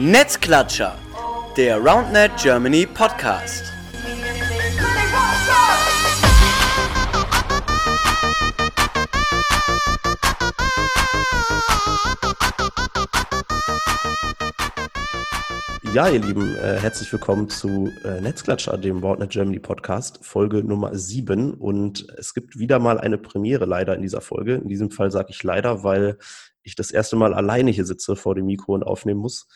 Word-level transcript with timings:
Netzklatscher, 0.00 0.96
der 1.56 1.78
RoundNet 1.78 2.30
Germany 2.40 2.86
Podcast. 2.86 3.64
Ja, 15.92 16.08
ihr 16.08 16.20
Lieben, 16.20 16.54
äh, 16.54 16.78
herzlich 16.78 17.12
willkommen 17.12 17.48
zu 17.48 17.90
äh, 18.04 18.20
Netzklatscher, 18.20 18.78
dem 18.78 19.02
WordNet 19.02 19.30
Germany 19.30 19.58
Podcast, 19.58 20.20
Folge 20.22 20.62
Nummer 20.62 20.94
7. 20.94 21.54
Und 21.54 22.06
es 22.16 22.34
gibt 22.34 22.56
wieder 22.56 22.78
mal 22.78 23.00
eine 23.00 23.18
Premiere 23.18 23.64
leider 23.64 23.96
in 23.96 24.02
dieser 24.02 24.20
Folge. 24.20 24.54
In 24.54 24.68
diesem 24.68 24.92
Fall 24.92 25.10
sage 25.10 25.30
ich 25.30 25.42
leider, 25.42 25.82
weil 25.82 26.18
ich 26.62 26.76
das 26.76 26.92
erste 26.92 27.16
Mal 27.16 27.34
alleine 27.34 27.72
hier 27.72 27.84
sitze 27.84 28.14
vor 28.14 28.36
dem 28.36 28.46
Mikro 28.46 28.74
und 28.74 28.84
aufnehmen 28.84 29.20
muss. 29.20 29.48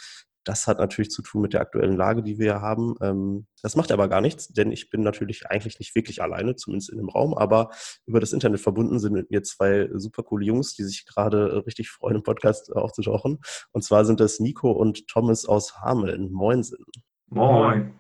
Das 0.45 0.67
hat 0.67 0.79
natürlich 0.79 1.11
zu 1.11 1.23
tun 1.23 1.43
mit 1.43 1.53
der 1.53 1.61
aktuellen 1.61 1.97
Lage, 1.97 2.23
die 2.23 2.39
wir 2.39 2.61
haben. 2.61 2.95
Ähm, 3.01 3.47
das 3.63 3.77
macht 3.77 3.93
aber 3.93 4.09
gar 4.09 4.21
nichts, 4.21 4.49
denn 4.49 4.73
ich 4.73 4.91
bin 4.91 5.03
natürlich 5.03 5.47
eigentlich 5.47 5.79
nicht 5.79 5.95
wirklich 5.95 6.23
alleine, 6.23 6.57
zumindest 6.57 6.91
in 6.91 6.99
dem 6.99 7.09
Raum, 7.09 7.35
aber 7.35 7.71
über 8.07 8.21
das 8.21 8.33
Internet 8.33 8.61
verbunden 8.61 8.99
sind 8.99 9.13
mit 9.13 9.31
mir 9.31 9.43
zwei 9.43 9.89
super 9.95 10.23
coole 10.23 10.45
Jungs, 10.45 10.75
die 10.75 10.85
sich 10.85 11.07
gerade 11.07 11.65
richtig 11.67 11.91
freuen, 11.91 12.17
im 12.17 12.23
Podcast 12.23 12.73
aufzutauchen. 12.73 13.39
Und 13.73 13.83
zwar 13.83 14.05
sind 14.05 14.21
das 14.21 14.41
Nico 14.41 14.73
und 14.73 15.07
Thomas 15.07 15.47
aus 15.47 15.81
Hameln. 15.81 16.33
Moin 16.33 16.63
sind. 16.63 16.85
Moin. 17.29 17.93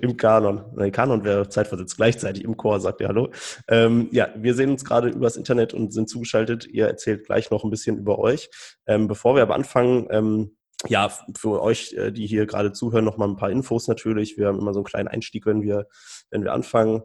Im 0.00 0.16
Kanon. 0.16 0.64
Nein, 0.74 0.92
Kanon 0.92 1.24
wäre 1.24 1.48
zeitversetzt. 1.48 1.96
Gleichzeitig 1.96 2.44
im 2.44 2.56
Chor 2.56 2.80
sagt 2.80 3.00
ihr 3.00 3.08
Hallo. 3.08 3.30
Ähm, 3.68 4.08
ja, 4.10 4.28
wir 4.34 4.54
sehen 4.54 4.70
uns 4.70 4.84
gerade 4.84 5.08
übers 5.08 5.36
Internet 5.36 5.74
und 5.74 5.92
sind 5.92 6.08
zugeschaltet. 6.08 6.66
Ihr 6.66 6.86
erzählt 6.86 7.26
gleich 7.26 7.50
noch 7.50 7.64
ein 7.64 7.70
bisschen 7.70 7.98
über 7.98 8.18
euch. 8.18 8.50
Ähm, 8.86 9.06
bevor 9.08 9.34
wir 9.36 9.42
aber 9.42 9.54
anfangen, 9.54 10.08
ähm, 10.10 10.56
ja, 10.88 11.10
für 11.36 11.62
euch, 11.62 11.92
äh, 11.94 12.10
die 12.12 12.26
hier 12.26 12.46
gerade 12.46 12.72
zuhören, 12.72 13.04
noch 13.04 13.16
mal 13.16 13.28
ein 13.28 13.36
paar 13.36 13.50
Infos 13.50 13.88
natürlich. 13.88 14.36
Wir 14.36 14.48
haben 14.48 14.58
immer 14.58 14.74
so 14.74 14.80
einen 14.80 14.84
kleinen 14.84 15.08
Einstieg, 15.08 15.46
wenn 15.46 15.62
wir, 15.62 15.86
wenn 16.30 16.44
wir 16.44 16.52
anfangen. 16.52 17.02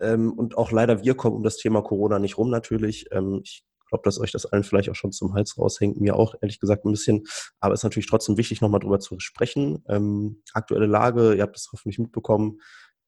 Ähm, 0.00 0.32
und 0.32 0.56
auch 0.58 0.70
leider 0.70 1.02
wir 1.02 1.14
kommen 1.14 1.36
um 1.36 1.42
das 1.42 1.56
Thema 1.56 1.82
Corona 1.82 2.18
nicht 2.18 2.38
rum 2.38 2.50
natürlich. 2.50 3.06
Ähm, 3.12 3.40
ich 3.42 3.64
glaube, 3.88 4.02
dass 4.04 4.20
euch 4.20 4.32
das 4.32 4.46
allen 4.46 4.64
vielleicht 4.64 4.90
auch 4.90 4.94
schon 4.94 5.12
zum 5.12 5.34
Hals 5.34 5.56
raushängt, 5.58 6.00
mir 6.00 6.16
auch 6.16 6.34
ehrlich 6.40 6.60
gesagt 6.60 6.84
ein 6.84 6.92
bisschen. 6.92 7.24
Aber 7.60 7.74
es 7.74 7.80
ist 7.80 7.84
natürlich 7.84 8.08
trotzdem 8.08 8.36
wichtig, 8.36 8.60
nochmal 8.60 8.80
drüber 8.80 9.00
zu 9.00 9.18
sprechen. 9.20 9.84
Ähm, 9.88 10.42
aktuelle 10.52 10.86
Lage, 10.86 11.34
ihr 11.34 11.42
habt 11.42 11.56
es 11.56 11.68
hoffentlich 11.72 11.98
mitbekommen, 11.98 12.60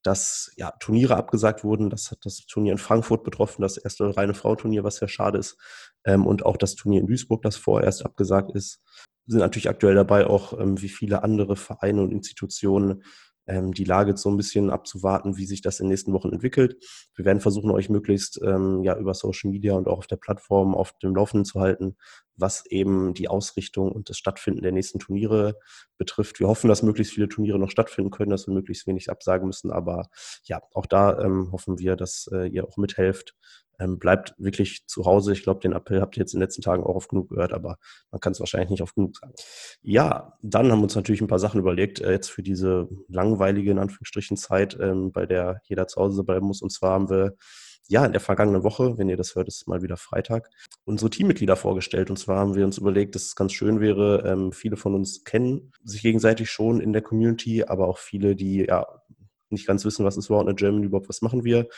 dass 0.03 0.53
ja, 0.57 0.71
Turniere 0.79 1.17
abgesagt 1.17 1.65
wurden. 1.65 1.91
Das 1.91 2.11
hat 2.11 2.19
das 2.23 2.47
Turnier 2.47 2.73
in 2.73 2.79
Frankfurt 2.79 3.25
betroffen, 3.25 3.63
das 3.63 3.77
erste 3.77 4.17
reine 4.17 4.35
Frauturnier, 4.35 4.85
was 4.85 4.97
sehr 4.97 5.09
schade 5.09 5.39
ist. 5.39 5.59
Ähm, 6.05 6.27
und 6.27 6.47
auch 6.47 6.57
das 6.57 6.77
Turnier 6.77 7.01
in 7.01 7.09
Duisburg, 7.09 7.43
das 7.43 7.57
vorerst 7.57 8.07
abgesagt 8.07 8.53
ist 8.55 8.81
sind 9.29 9.41
natürlich 9.41 9.69
aktuell 9.69 9.95
dabei, 9.95 10.27
auch 10.27 10.59
ähm, 10.59 10.81
wie 10.81 10.89
viele 10.89 11.23
andere 11.23 11.57
Vereine 11.57 12.03
und 12.03 12.13
Institutionen 12.13 13.03
ähm, 13.49 13.73
die 13.73 13.85
Lage 13.85 14.17
so 14.17 14.31
ein 14.31 14.37
bisschen 14.37 14.71
abzuwarten, 14.71 15.37
wie 15.37 15.47
sich 15.47 15.63
das 15.63 15.81
in 15.81 15.87
den 15.87 15.91
nächsten 15.91 16.13
Wochen 16.13 16.33
entwickelt. 16.33 16.77
Wir 17.15 17.25
werden 17.25 17.41
versuchen, 17.41 17.71
euch 17.71 17.89
möglichst 17.89 18.41
ähm, 18.43 18.83
ja 18.83 18.97
über 18.97 19.15
Social 19.15 19.51
Media 19.51 19.75
und 19.75 19.89
auch 19.89 19.99
auf 19.99 20.07
der 20.07 20.17
Plattform 20.17 20.75
auf 20.75 20.93
dem 21.03 21.15
Laufenden 21.15 21.45
zu 21.45 21.61
halten, 21.61 21.97
was 22.37 22.67
eben 22.67 23.15
die 23.15 23.29
Ausrichtung 23.29 23.91
und 23.91 24.11
das 24.11 24.19
Stattfinden 24.19 24.63
der 24.63 24.73
nächsten 24.73 24.99
Turniere 24.99 25.59
betrifft. 25.97 26.41
Wir 26.41 26.49
hoffen, 26.49 26.69
dass 26.69 26.83
möglichst 26.83 27.15
viele 27.15 27.29
Turniere 27.29 27.59
noch 27.59 27.71
stattfinden 27.71 28.11
können, 28.11 28.31
dass 28.31 28.47
wir 28.47 28.55
möglichst 28.55 28.87
wenig 28.87 29.11
absagen 29.11 29.47
müssen. 29.47 29.73
Aber 29.73 30.09
ja, 30.45 30.61
auch 30.75 30.87
da 30.87 31.19
ähm, 31.19 31.51
hoffen 31.51 31.79
wir, 31.79 31.97
dass 31.97 32.29
äh, 32.33 32.47
ihr 32.49 32.67
auch 32.69 32.77
mithelft, 32.77 33.35
ähm, 33.79 33.99
bleibt 33.99 34.35
wirklich 34.39 34.87
zu 34.87 35.05
Hause. 35.05 35.33
Ich 35.33 35.43
glaube, 35.43 35.61
den 35.61 35.73
Appell 35.73 36.01
habt 36.01 36.17
ihr 36.17 36.21
jetzt 36.21 36.35
in 36.35 36.41
den 36.41 36.45
letzten 36.45 36.63
Tagen 36.63 36.83
auch 36.83 36.97
oft 36.97 37.11
genug 37.11 37.31
gehört, 37.31 37.53
aber 37.53 37.79
man 38.11 38.21
kann 38.21 38.33
es 38.33 38.41
wahrscheinlich 38.41 38.71
nicht 38.71 38.83
oft 38.83 38.95
genug 38.95 39.17
sagen. 39.17 39.33
Ja, 39.83 40.39
dann 40.43 40.71
haben 40.71 40.81
wir 40.81 40.85
uns 40.85 40.97
natürlich 40.97 41.21
ein 41.21 41.29
paar 41.29 41.39
Sachen 41.39 41.61
überlegt, 41.61 42.01
äh, 42.01 42.13
jetzt 42.13 42.31
für 42.31 42.43
diese 42.43 42.89
langweilige, 43.09 43.71
in 43.71 43.79
Anführungsstrichen, 43.79 44.37
Zeit, 44.37 44.77
ähm, 44.81 45.13
bei 45.13 45.27
der 45.27 45.61
jeder 45.65 45.87
zu 45.87 46.01
Hause 46.01 46.25
bleiben 46.25 46.47
muss. 46.47 46.63
Und 46.63 46.71
zwar 46.71 46.93
haben 46.93 47.11
wir 47.11 47.37
ja, 47.91 48.05
in 48.05 48.13
der 48.13 48.21
vergangenen 48.21 48.65
Woche, 48.65 48.99
wenn 48.99 49.09
ihr 49.09 49.17
das 49.17 49.35
hört, 49.35 49.49
ist 49.49 49.67
mal 49.67 49.81
wieder 49.81 49.97
Freitag, 49.97 50.51
unsere 50.85 51.09
Teammitglieder 51.09 51.57
vorgestellt. 51.57 52.11
Und 52.11 52.19
zwar 52.19 52.41
haben 52.41 52.55
wir 52.55 52.67
uns 52.67 52.77
überlegt, 52.77 53.15
dass 53.15 53.23
es 53.23 53.35
ganz 53.35 53.55
schön 53.55 53.81
wäre, 53.81 54.25
ähm, 54.27 54.53
viele 54.53 54.77
von 54.77 54.95
uns 54.95 55.25
kennen 55.25 55.73
sich 55.83 56.03
gegenseitig 56.03 56.51
schon 56.51 56.81
in 56.81 56.93
der 56.93 57.01
Community, 57.01 57.65
aber 57.65 57.89
auch 57.89 57.97
viele, 57.97 58.37
die 58.37 58.67
ja 58.67 58.87
nicht 59.49 59.67
ganz 59.67 59.87
wissen, 59.87 60.05
was 60.05 60.19
ist 60.19 60.27
überhaupt 60.27 60.49
eine 60.49 60.55
Germany, 60.55 60.85
überhaupt 60.85 61.09
was 61.09 61.23
machen 61.23 61.45
wir. 61.45 61.69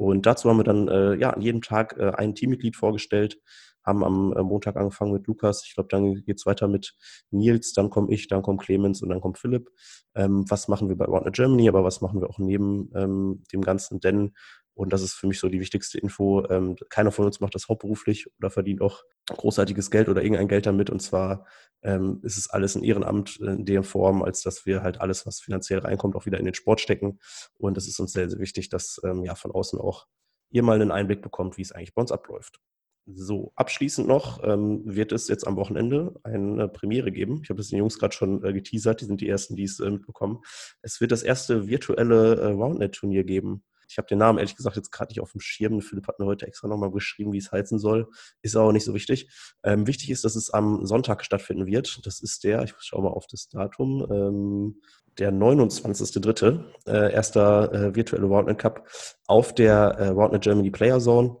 Und 0.00 0.24
dazu 0.24 0.48
haben 0.48 0.56
wir 0.56 0.64
dann 0.64 0.88
äh, 0.88 1.14
ja 1.16 1.28
an 1.28 1.42
jedem 1.42 1.60
Tag 1.60 1.94
äh, 1.98 2.12
ein 2.12 2.34
Teammitglied 2.34 2.74
vorgestellt, 2.74 3.38
haben 3.84 4.02
am 4.02 4.32
äh, 4.32 4.42
Montag 4.42 4.76
angefangen 4.76 5.12
mit 5.12 5.26
Lukas. 5.26 5.62
Ich 5.66 5.74
glaube, 5.74 5.90
dann 5.90 6.24
geht's 6.24 6.46
weiter 6.46 6.68
mit 6.68 6.94
Nils, 7.30 7.74
dann 7.74 7.90
komme 7.90 8.10
ich, 8.10 8.26
dann 8.26 8.40
kommt 8.40 8.62
Clemens 8.62 9.02
und 9.02 9.10
dann 9.10 9.20
kommt 9.20 9.36
Philipp. 9.36 9.68
Ähm, 10.14 10.46
was 10.48 10.68
machen 10.68 10.88
wir 10.88 10.96
bei 10.96 11.04
Partner 11.04 11.32
Germany, 11.32 11.68
aber 11.68 11.84
was 11.84 12.00
machen 12.00 12.22
wir 12.22 12.30
auch 12.30 12.38
neben 12.38 12.90
ähm, 12.94 13.42
dem 13.52 13.60
Ganzen? 13.60 14.00
Denn 14.00 14.32
und 14.74 14.92
das 14.92 15.02
ist 15.02 15.14
für 15.14 15.26
mich 15.26 15.38
so 15.38 15.48
die 15.48 15.60
wichtigste 15.60 15.98
Info. 15.98 16.46
Ähm, 16.48 16.76
keiner 16.88 17.12
von 17.12 17.26
uns 17.26 17.40
macht 17.40 17.54
das 17.54 17.68
hauptberuflich 17.68 18.28
oder 18.38 18.50
verdient 18.50 18.80
auch 18.80 19.02
großartiges 19.28 19.90
Geld 19.90 20.08
oder 20.08 20.22
irgendein 20.22 20.48
Geld 20.48 20.66
damit. 20.66 20.90
Und 20.90 21.00
zwar 21.00 21.46
ähm, 21.82 22.20
ist 22.22 22.38
es 22.38 22.48
alles 22.48 22.76
ein 22.76 22.82
Ehrenamt 22.82 23.36
in 23.40 23.64
der 23.64 23.82
Form, 23.82 24.22
als 24.22 24.42
dass 24.42 24.66
wir 24.66 24.82
halt 24.82 25.00
alles, 25.00 25.26
was 25.26 25.40
finanziell 25.40 25.80
reinkommt, 25.80 26.16
auch 26.16 26.26
wieder 26.26 26.38
in 26.38 26.44
den 26.44 26.54
Sport 26.54 26.80
stecken. 26.80 27.18
Und 27.58 27.76
es 27.76 27.88
ist 27.88 28.00
uns 28.00 28.12
sehr, 28.12 28.28
sehr 28.30 28.40
wichtig, 28.40 28.68
dass 28.68 29.00
ähm, 29.04 29.24
ja 29.24 29.34
von 29.34 29.50
außen 29.50 29.78
auch 29.78 30.06
ihr 30.50 30.62
mal 30.62 30.80
einen 30.80 30.90
Einblick 30.90 31.22
bekommt, 31.22 31.58
wie 31.58 31.62
es 31.62 31.72
eigentlich 31.72 31.94
bei 31.94 32.02
uns 32.02 32.12
abläuft. 32.12 32.60
So, 33.06 33.52
abschließend 33.56 34.06
noch 34.06 34.42
ähm, 34.44 34.82
wird 34.84 35.12
es 35.12 35.28
jetzt 35.28 35.46
am 35.46 35.56
Wochenende 35.56 36.14
eine 36.22 36.68
Premiere 36.68 37.10
geben. 37.10 37.40
Ich 37.42 37.50
habe 37.50 37.58
das 37.58 37.68
den 37.68 37.78
Jungs 37.78 37.98
gerade 37.98 38.14
schon 38.14 38.44
äh, 38.44 38.52
geteasert, 38.52 39.00
die 39.00 39.06
sind 39.06 39.20
die 39.20 39.28
ersten, 39.28 39.56
die 39.56 39.64
es 39.64 39.80
äh, 39.80 39.90
mitbekommen. 39.90 40.40
Es 40.82 41.00
wird 41.00 41.10
das 41.10 41.22
erste 41.22 41.66
virtuelle 41.66 42.36
äh, 42.36 42.46
Roundnet-Turnier 42.52 43.24
geben. 43.24 43.64
Ich 43.90 43.98
habe 43.98 44.06
den 44.06 44.18
Namen 44.18 44.38
ehrlich 44.38 44.56
gesagt 44.56 44.76
jetzt 44.76 44.92
gerade 44.92 45.10
nicht 45.10 45.20
auf 45.20 45.32
dem 45.32 45.40
Schirm. 45.40 45.80
Philipp 45.80 46.06
hat 46.06 46.20
mir 46.20 46.26
heute 46.26 46.46
extra 46.46 46.68
nochmal 46.68 46.92
geschrieben, 46.92 47.32
wie 47.32 47.38
es 47.38 47.50
heißen 47.50 47.78
soll. 47.78 48.08
Ist 48.40 48.54
aber 48.54 48.72
nicht 48.72 48.84
so 48.84 48.94
wichtig. 48.94 49.28
Ähm, 49.64 49.86
wichtig 49.86 50.10
ist, 50.10 50.24
dass 50.24 50.36
es 50.36 50.50
am 50.50 50.86
Sonntag 50.86 51.24
stattfinden 51.24 51.66
wird. 51.66 52.06
Das 52.06 52.20
ist 52.20 52.44
der, 52.44 52.62
ich 52.62 52.74
schaue 52.78 53.02
mal 53.02 53.10
auf 53.10 53.26
das 53.26 53.48
Datum, 53.48 54.06
ähm, 54.10 54.80
der 55.18 55.32
29.3., 55.32 56.64
äh, 56.86 57.12
erster 57.12 57.72
äh, 57.72 57.94
virtuelle 57.96 58.26
Roundnet 58.26 58.58
Cup 58.58 58.86
auf 59.26 59.54
der 59.54 59.76
äh, 59.98 60.08
Roundnet 60.08 60.42
Germany 60.44 60.70
Player 60.70 61.00
Zone. 61.00 61.36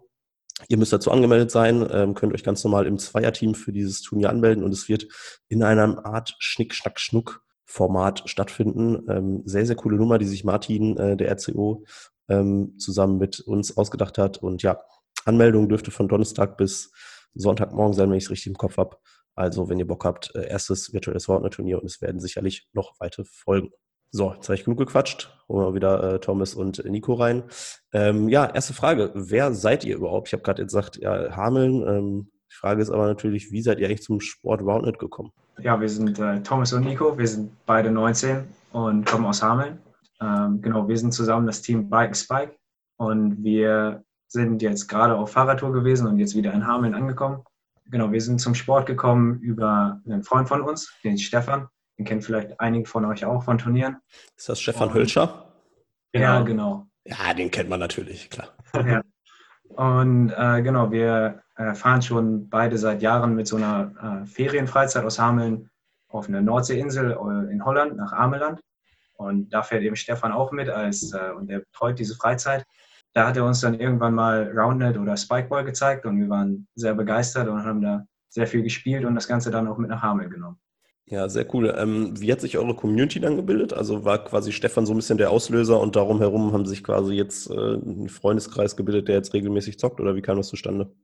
Ihr 0.68 0.76
müsst 0.76 0.92
dazu 0.92 1.10
angemeldet 1.10 1.50
sein, 1.50 1.88
ähm, 1.90 2.14
könnt 2.14 2.34
euch 2.34 2.44
ganz 2.44 2.64
normal 2.64 2.86
im 2.86 2.98
Zweierteam 2.98 3.54
für 3.54 3.72
dieses 3.72 4.02
Turnier 4.02 4.28
anmelden 4.28 4.64
und 4.64 4.72
es 4.72 4.88
wird 4.88 5.06
in 5.48 5.62
einer 5.62 6.04
Art 6.04 6.34
Schnick, 6.38 6.74
Schnack, 6.74 7.00
Schnuck 7.00 7.42
Format 7.64 8.28
stattfinden. 8.28 9.06
Ähm, 9.08 9.42
sehr, 9.44 9.64
sehr 9.64 9.76
coole 9.76 9.96
Nummer, 9.96 10.18
die 10.18 10.26
sich 10.26 10.42
Martin, 10.44 10.96
äh, 10.96 11.16
der 11.16 11.30
RCO, 11.30 11.84
ähm, 12.30 12.78
zusammen 12.78 13.18
mit 13.18 13.40
uns 13.40 13.76
ausgedacht 13.76 14.16
hat. 14.16 14.38
Und 14.38 14.62
ja, 14.62 14.80
Anmeldung 15.24 15.68
dürfte 15.68 15.90
von 15.90 16.08
Donnerstag 16.08 16.56
bis 16.56 16.92
Sonntagmorgen 17.34 17.94
sein, 17.94 18.10
wenn 18.10 18.16
ich 18.16 18.24
es 18.24 18.30
richtig 18.30 18.48
im 18.48 18.56
Kopf 18.56 18.78
habe. 18.78 18.96
Also, 19.34 19.68
wenn 19.68 19.78
ihr 19.78 19.86
Bock 19.86 20.04
habt, 20.04 20.34
äh, 20.34 20.48
erstes 20.48 20.92
virtuelles 20.92 21.28
Wordner-Turnier 21.28 21.80
und 21.80 21.86
es 21.86 22.00
werden 22.00 22.20
sicherlich 22.20 22.68
noch 22.72 22.94
weitere 22.98 23.24
folgen. 23.24 23.70
So, 24.12 24.34
jetzt 24.34 24.48
habe 24.48 24.56
ich 24.56 24.64
genug 24.64 24.78
gequatscht. 24.78 25.30
Holen 25.48 25.68
wir 25.68 25.74
wieder 25.74 26.14
äh, 26.14 26.20
Thomas 26.20 26.54
und 26.54 26.84
Nico 26.84 27.14
rein. 27.14 27.44
Ähm, 27.92 28.28
ja, 28.28 28.44
erste 28.46 28.74
Frage. 28.74 29.12
Wer 29.14 29.54
seid 29.54 29.84
ihr 29.84 29.96
überhaupt? 29.96 30.28
Ich 30.28 30.32
habe 30.32 30.42
gerade 30.42 30.64
gesagt, 30.64 30.96
ja, 30.96 31.36
Hameln. 31.36 31.86
Ähm, 31.86 32.30
die 32.50 32.56
Frage 32.56 32.82
ist 32.82 32.90
aber 32.90 33.06
natürlich, 33.06 33.52
wie 33.52 33.62
seid 33.62 33.78
ihr 33.78 33.86
eigentlich 33.86 34.02
zum 34.02 34.20
Sport 34.20 34.62
Roundnet 34.62 34.98
gekommen? 34.98 35.30
Ja, 35.62 35.80
wir 35.80 35.88
sind 35.88 36.18
äh, 36.18 36.42
Thomas 36.42 36.72
und 36.72 36.84
Nico. 36.84 37.16
Wir 37.16 37.28
sind 37.28 37.52
beide 37.66 37.92
19 37.92 38.42
und 38.72 39.06
kommen 39.06 39.26
aus 39.26 39.42
Hameln. 39.42 39.78
Ähm, 40.20 40.60
genau, 40.60 40.88
wir 40.88 40.96
sind 40.98 41.12
zusammen 41.12 41.46
das 41.46 41.62
Team 41.62 41.88
Bike 41.88 42.16
Spike 42.16 42.56
und 42.96 43.42
wir 43.42 44.04
sind 44.28 44.62
jetzt 44.62 44.88
gerade 44.88 45.16
auf 45.16 45.32
Fahrradtour 45.32 45.72
gewesen 45.72 46.06
und 46.06 46.18
jetzt 46.18 46.36
wieder 46.36 46.52
in 46.52 46.66
Hameln 46.66 46.94
angekommen. 46.94 47.42
Genau, 47.86 48.12
wir 48.12 48.20
sind 48.20 48.40
zum 48.40 48.54
Sport 48.54 48.86
gekommen 48.86 49.40
über 49.40 50.00
einen 50.06 50.22
Freund 50.22 50.48
von 50.48 50.62
uns, 50.62 50.92
den 51.02 51.18
Stefan. 51.18 51.68
Den 51.98 52.04
kennt 52.04 52.24
vielleicht 52.24 52.60
einige 52.60 52.88
von 52.88 53.04
euch 53.04 53.24
auch 53.24 53.42
von 53.42 53.58
Turnieren. 53.58 53.96
Ist 54.36 54.48
das 54.48 54.60
Stefan 54.60 54.94
Hölscher? 54.94 55.52
Ja, 56.12 56.40
genau. 56.42 56.86
Ja, 57.04 57.34
den 57.34 57.50
kennt 57.50 57.68
man 57.68 57.80
natürlich, 57.80 58.30
klar. 58.30 58.48
Ja. 58.74 59.02
Und 59.70 60.30
äh, 60.36 60.62
genau, 60.62 60.90
wir 60.90 61.42
äh, 61.56 61.74
fahren 61.74 62.02
schon 62.02 62.48
beide 62.48 62.76
seit 62.78 63.02
Jahren 63.02 63.34
mit 63.34 63.46
so 63.46 63.56
einer 63.56 64.22
äh, 64.22 64.26
Ferienfreizeit 64.26 65.04
aus 65.04 65.18
Hameln 65.18 65.70
auf 66.08 66.28
eine 66.28 66.42
Nordseeinsel 66.42 67.12
äh, 67.12 67.52
in 67.52 67.64
Holland 67.64 67.96
nach 67.96 68.12
Ameland. 68.12 68.60
Und 69.20 69.50
da 69.50 69.62
fährt 69.62 69.82
eben 69.82 69.96
Stefan 69.96 70.32
auch 70.32 70.50
mit 70.50 70.70
als, 70.70 71.12
äh, 71.12 71.32
und 71.36 71.48
der 71.48 71.60
betreut 71.60 71.98
diese 71.98 72.16
Freizeit. 72.16 72.64
Da 73.12 73.26
hat 73.26 73.36
er 73.36 73.44
uns 73.44 73.60
dann 73.60 73.78
irgendwann 73.78 74.14
mal 74.14 74.50
Roundnet 74.56 74.96
oder 74.96 75.16
Spikeball 75.16 75.64
gezeigt 75.64 76.06
und 76.06 76.18
wir 76.18 76.28
waren 76.28 76.66
sehr 76.74 76.94
begeistert 76.94 77.48
und 77.48 77.64
haben 77.64 77.82
da 77.82 78.06
sehr 78.28 78.46
viel 78.46 78.62
gespielt 78.62 79.04
und 79.04 79.14
das 79.14 79.28
Ganze 79.28 79.50
dann 79.50 79.68
auch 79.68 79.76
mit 79.76 79.90
nach 79.90 80.02
Hameln 80.02 80.30
genommen. 80.30 80.58
Ja, 81.06 81.28
sehr 81.28 81.44
cool. 81.54 81.74
Ähm, 81.76 82.18
wie 82.20 82.32
hat 82.32 82.40
sich 82.40 82.56
eure 82.56 82.74
Community 82.74 83.20
dann 83.20 83.36
gebildet? 83.36 83.72
Also 83.74 84.04
war 84.04 84.24
quasi 84.24 84.52
Stefan 84.52 84.86
so 84.86 84.94
ein 84.94 84.96
bisschen 84.96 85.18
der 85.18 85.30
Auslöser 85.32 85.80
und 85.80 85.96
darum 85.96 86.20
herum 86.20 86.52
haben 86.52 86.64
sich 86.64 86.84
quasi 86.84 87.14
jetzt 87.14 87.50
äh, 87.50 87.74
ein 87.74 88.08
Freundeskreis 88.08 88.76
gebildet, 88.76 89.08
der 89.08 89.16
jetzt 89.16 89.34
regelmäßig 89.34 89.78
zockt 89.78 90.00
oder 90.00 90.14
wie 90.14 90.22
kam 90.22 90.36
das 90.36 90.48
zustande? 90.48 90.94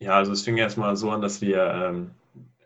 Ja, 0.00 0.16
also 0.16 0.32
es 0.32 0.42
fing 0.42 0.58
erstmal 0.58 0.96
so 0.96 1.10
an, 1.10 1.22
dass 1.22 1.40
wir 1.40 1.64
ähm, 1.64 2.10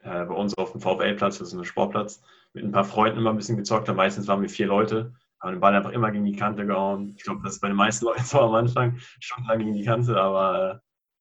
äh, 0.02 0.25
bei 0.25 0.34
uns 0.34 0.58
auf 0.58 0.73
dem 0.73 0.81
VfL-Platz, 0.81 1.38
das 1.38 1.49
ist 1.49 1.55
ein 1.55 1.64
Sportplatz, 1.64 2.20
mit 2.56 2.64
ein 2.64 2.73
paar 2.73 2.85
Freunden 2.85 3.19
immer 3.19 3.31
ein 3.31 3.37
bisschen 3.37 3.58
gezockt 3.58 3.87
haben. 3.88 3.97
Meistens 3.97 4.26
waren 4.29 4.41
wir 4.41 4.49
vier 4.49 4.67
Leute, 4.67 5.12
haben 5.41 5.53
den 5.53 5.61
Ball 5.61 5.75
einfach 5.75 5.93
immer 5.93 6.11
gegen 6.11 6.25
die 6.25 6.35
Kante 6.35 6.64
gehauen. 6.64 7.12
Ich 7.17 7.23
glaube, 7.23 7.43
das 7.44 7.56
ist 7.56 7.61
bei 7.61 7.69
den 7.69 7.76
meisten 7.76 8.06
Leuten 8.06 8.25
so 8.25 8.41
am 8.41 8.55
Anfang, 8.55 8.97
stundenlang 9.20 9.58
gegen 9.58 9.75
die 9.75 9.85
Kante, 9.85 10.19
aber 10.19 10.73
äh, 10.73 10.79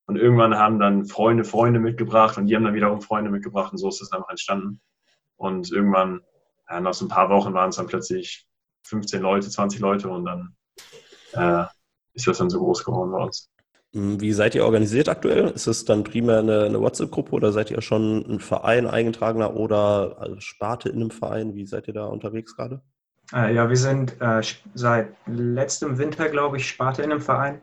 und 0.08 0.18
irgendwann 0.18 0.56
haben 0.58 0.80
dann 0.80 1.06
Freunde 1.06 1.44
Freunde 1.44 1.80
mitgebracht 1.80 2.38
und 2.38 2.48
die 2.48 2.56
haben 2.56 2.64
dann 2.64 2.74
wiederum 2.74 3.02
Freunde 3.02 3.32
mitgebracht 3.32 3.74
und 3.74 3.80
so 3.80 3.90
ist 3.90 4.00
das 4.00 4.12
einfach 4.14 4.30
entstanden. 4.30 4.80
Und 5.36 5.72
irgendwann, 5.72 6.22
ja, 6.70 6.80
nach 6.80 6.94
so 6.94 7.06
ein 7.06 7.10
paar 7.10 7.30
Wochen 7.30 7.54
waren 7.54 7.70
es 7.70 7.76
dann 7.76 7.88
plötzlich 7.88 8.48
15 8.84 9.22
Leute, 9.22 9.50
20 9.50 9.81
Leute 9.81 10.08
und 10.08 10.26
dann 10.26 10.56
äh, 11.34 11.66
ist 12.14 12.28
das 12.28 12.38
dann 12.38 12.50
so 12.50 12.60
groß 12.60 12.86
geworden 12.86 13.12
bei 13.12 13.24
uns. 13.24 13.52
Hm, 13.95 14.19
wie 14.19 14.33
seid 14.33 14.56
ihr 14.56 14.65
organisiert 14.65 15.07
aktuell? 15.07 15.51
Ist 15.51 15.68
es 15.68 15.86
dann 15.86 16.03
primär 16.03 16.39
eine, 16.39 16.65
eine 16.65 16.81
WhatsApp-Gruppe 16.81 17.31
oder 17.31 17.53
seid 17.53 17.71
ihr 17.71 17.81
schon 17.81 18.25
ein 18.27 18.39
Verein 18.42 18.88
eingetragener 18.88 19.56
oder 19.56 20.18
also 20.19 20.39
Sparte 20.42 20.89
in 20.89 20.97
einem 20.97 21.12
Verein? 21.12 21.56
Wie 21.56 21.65
seid 21.65 21.88
ihr 21.88 21.94
da 21.94 22.06
unterwegs 22.06 22.57
gerade? 22.57 22.81
Äh, 23.33 23.56
ja, 23.56 23.69
wir 23.69 23.77
sind 23.77 24.21
äh, 24.21 24.42
seit 24.74 25.15
letztem 25.25 25.97
Winter, 25.97 26.27
glaube 26.27 26.57
ich, 26.57 26.68
Sparte 26.68 27.03
in 27.03 27.12
einem 27.12 27.21
Verein. 27.21 27.62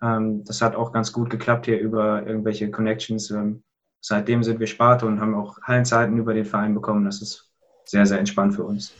Ähm, 0.00 0.44
das 0.44 0.62
hat 0.62 0.76
auch 0.76 0.92
ganz 0.92 1.12
gut 1.12 1.30
geklappt 1.30 1.66
hier 1.66 1.80
über 1.80 2.24
irgendwelche 2.24 2.70
Connections. 2.70 3.32
Ähm, 3.32 3.64
seitdem 4.00 4.44
sind 4.44 4.60
wir 4.60 4.68
Sparte 4.68 5.06
und 5.06 5.20
haben 5.20 5.34
auch 5.34 5.60
Hallenzeiten 5.62 6.16
über 6.16 6.32
den 6.32 6.44
Verein 6.44 6.74
bekommen. 6.74 7.04
Das 7.04 7.20
ist 7.20 7.50
sehr, 7.86 8.06
sehr 8.06 8.20
entspannt 8.20 8.54
für 8.54 8.62
uns. 8.62 8.94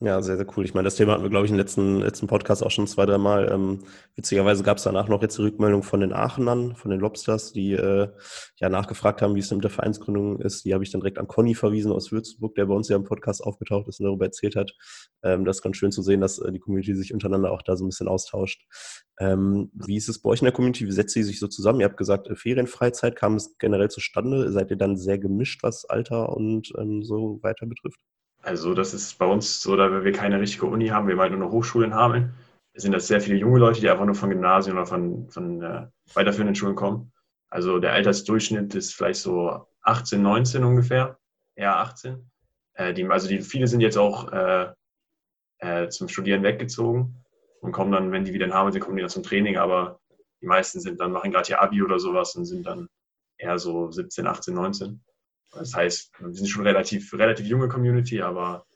Ja, 0.00 0.22
sehr, 0.22 0.36
sehr 0.36 0.46
cool. 0.56 0.64
Ich 0.64 0.74
meine, 0.74 0.84
das 0.84 0.94
Thema 0.94 1.12
hatten 1.14 1.24
wir, 1.24 1.30
glaube 1.30 1.46
ich, 1.46 1.50
im 1.50 1.56
letzten, 1.56 1.98
letzten 1.98 2.28
Podcast 2.28 2.62
auch 2.62 2.70
schon 2.70 2.86
zwei, 2.86 3.04
drei 3.04 3.18
Mal. 3.18 3.50
Ähm, 3.50 3.80
witzigerweise 4.14 4.62
gab 4.62 4.76
es 4.76 4.84
danach 4.84 5.08
noch 5.08 5.22
jetzt 5.22 5.36
die 5.38 5.42
Rückmeldung 5.42 5.82
von 5.82 5.98
den 5.98 6.12
Aachenern, 6.12 6.76
von 6.76 6.92
den 6.92 7.00
Lobsters, 7.00 7.52
die 7.52 7.72
äh, 7.72 8.08
ja 8.60 8.68
nachgefragt 8.68 9.22
haben, 9.22 9.34
wie 9.34 9.40
es 9.40 9.50
mit 9.50 9.64
der 9.64 9.72
Vereinsgründung 9.72 10.40
ist. 10.40 10.64
Die 10.64 10.72
habe 10.72 10.84
ich 10.84 10.92
dann 10.92 11.00
direkt 11.00 11.18
an 11.18 11.26
Conny 11.26 11.56
verwiesen 11.56 11.90
aus 11.90 12.12
Würzburg, 12.12 12.54
der 12.54 12.66
bei 12.66 12.74
uns 12.74 12.88
ja 12.88 12.94
im 12.94 13.02
Podcast 13.02 13.42
aufgetaucht 13.42 13.88
ist 13.88 13.98
und 13.98 14.06
darüber 14.06 14.26
erzählt 14.26 14.54
hat. 14.54 14.70
Ähm, 15.24 15.44
das 15.44 15.56
ist 15.56 15.62
ganz 15.62 15.76
schön 15.76 15.90
zu 15.90 16.02
sehen, 16.02 16.20
dass 16.20 16.38
äh, 16.38 16.52
die 16.52 16.60
Community 16.60 16.94
sich 16.94 17.12
untereinander 17.12 17.50
auch 17.50 17.62
da 17.62 17.76
so 17.76 17.84
ein 17.84 17.88
bisschen 17.88 18.06
austauscht. 18.06 18.66
Ähm, 19.18 19.72
wie 19.74 19.96
ist 19.96 20.08
es 20.08 20.22
bei 20.22 20.30
euch 20.30 20.42
in 20.42 20.44
der 20.44 20.52
Community? 20.54 20.86
Wie 20.86 20.92
setzt 20.92 21.14
sie 21.14 21.24
sich 21.24 21.40
so 21.40 21.48
zusammen? 21.48 21.80
Ihr 21.80 21.86
habt 21.86 21.96
gesagt, 21.96 22.28
äh, 22.28 22.36
Ferienfreizeit 22.36 23.16
kam 23.16 23.34
es 23.34 23.58
generell 23.58 23.90
zustande. 23.90 24.52
Seid 24.52 24.70
ihr 24.70 24.76
dann 24.76 24.96
sehr 24.96 25.18
gemischt, 25.18 25.64
was 25.64 25.86
Alter 25.86 26.28
und 26.36 26.72
ähm, 26.78 27.02
so 27.02 27.40
weiter 27.42 27.66
betrifft? 27.66 27.98
Also 28.42 28.74
das 28.74 28.94
ist 28.94 29.18
bei 29.18 29.26
uns 29.26 29.60
so, 29.60 29.76
da 29.76 30.04
wir 30.04 30.12
keine 30.12 30.40
richtige 30.40 30.66
Uni 30.66 30.88
haben, 30.88 31.06
wir 31.06 31.14
haben 31.14 31.20
halt 31.20 31.32
nur 31.32 31.42
eine 31.42 31.50
Hochschule 31.50 31.86
in 31.86 31.94
Hameln, 31.94 32.34
sind 32.74 32.92
das 32.92 33.08
sehr 33.08 33.20
viele 33.20 33.36
junge 33.36 33.58
Leute, 33.58 33.80
die 33.80 33.90
einfach 33.90 34.04
nur 34.04 34.14
von 34.14 34.30
Gymnasien 34.30 34.74
oder 34.74 34.86
von, 34.86 35.28
von 35.30 35.62
äh, 35.62 35.86
weiterführenden 36.14 36.54
Schulen 36.54 36.76
kommen. 36.76 37.12
Also 37.50 37.78
der 37.78 37.92
Altersdurchschnitt 37.92 38.74
ist 38.74 38.94
vielleicht 38.94 39.20
so 39.20 39.66
18, 39.82 40.22
19 40.22 40.64
ungefähr, 40.64 41.18
eher 41.56 41.76
18. 41.78 42.30
Äh, 42.74 42.94
die, 42.94 43.06
also 43.08 43.28
die, 43.28 43.40
viele 43.40 43.66
sind 43.66 43.80
jetzt 43.80 43.98
auch 43.98 44.32
äh, 44.32 44.68
äh, 45.58 45.88
zum 45.88 46.08
Studieren 46.08 46.42
weggezogen 46.44 47.16
und 47.60 47.72
kommen 47.72 47.90
dann, 47.90 48.12
wenn 48.12 48.24
die 48.24 48.32
wieder 48.32 48.46
in 48.46 48.54
Hameln 48.54 48.72
sind, 48.72 48.82
kommen 48.82 48.96
die 48.96 49.02
dann 49.02 49.10
zum 49.10 49.24
Training, 49.24 49.56
aber 49.56 49.98
die 50.40 50.46
meisten 50.46 50.80
sind 50.80 51.00
dann, 51.00 51.10
machen 51.10 51.32
gerade 51.32 51.50
ihr 51.50 51.60
Abi 51.60 51.82
oder 51.82 51.98
sowas 51.98 52.36
und 52.36 52.44
sind 52.44 52.64
dann 52.64 52.88
eher 53.38 53.58
so 53.58 53.90
17, 53.90 54.26
18, 54.26 54.54
19. 54.54 55.00
Das 55.52 55.74
heißt, 55.74 56.12
wir 56.18 56.34
sind 56.34 56.46
schon 56.48 56.66
relativ, 56.66 57.12
relativ 57.14 57.46
junge 57.46 57.68
Community, 57.68 58.20
aber 58.20 58.66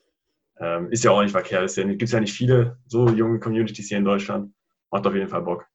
ähm, 0.58 0.90
ist 0.90 1.04
ja 1.04 1.10
auch 1.10 1.22
nicht 1.22 1.32
verkehrt. 1.32 1.64
Es 1.64 1.76
ja, 1.76 1.84
gibt 1.84 2.10
ja 2.10 2.20
nicht 2.20 2.32
viele 2.32 2.78
so 2.86 3.08
junge 3.08 3.40
Communities 3.40 3.88
hier 3.88 3.98
in 3.98 4.04
Deutschland. 4.04 4.52
Macht 4.90 5.06
auf 5.06 5.14
jeden 5.14 5.28
Fall 5.28 5.42
Bock. 5.42 5.66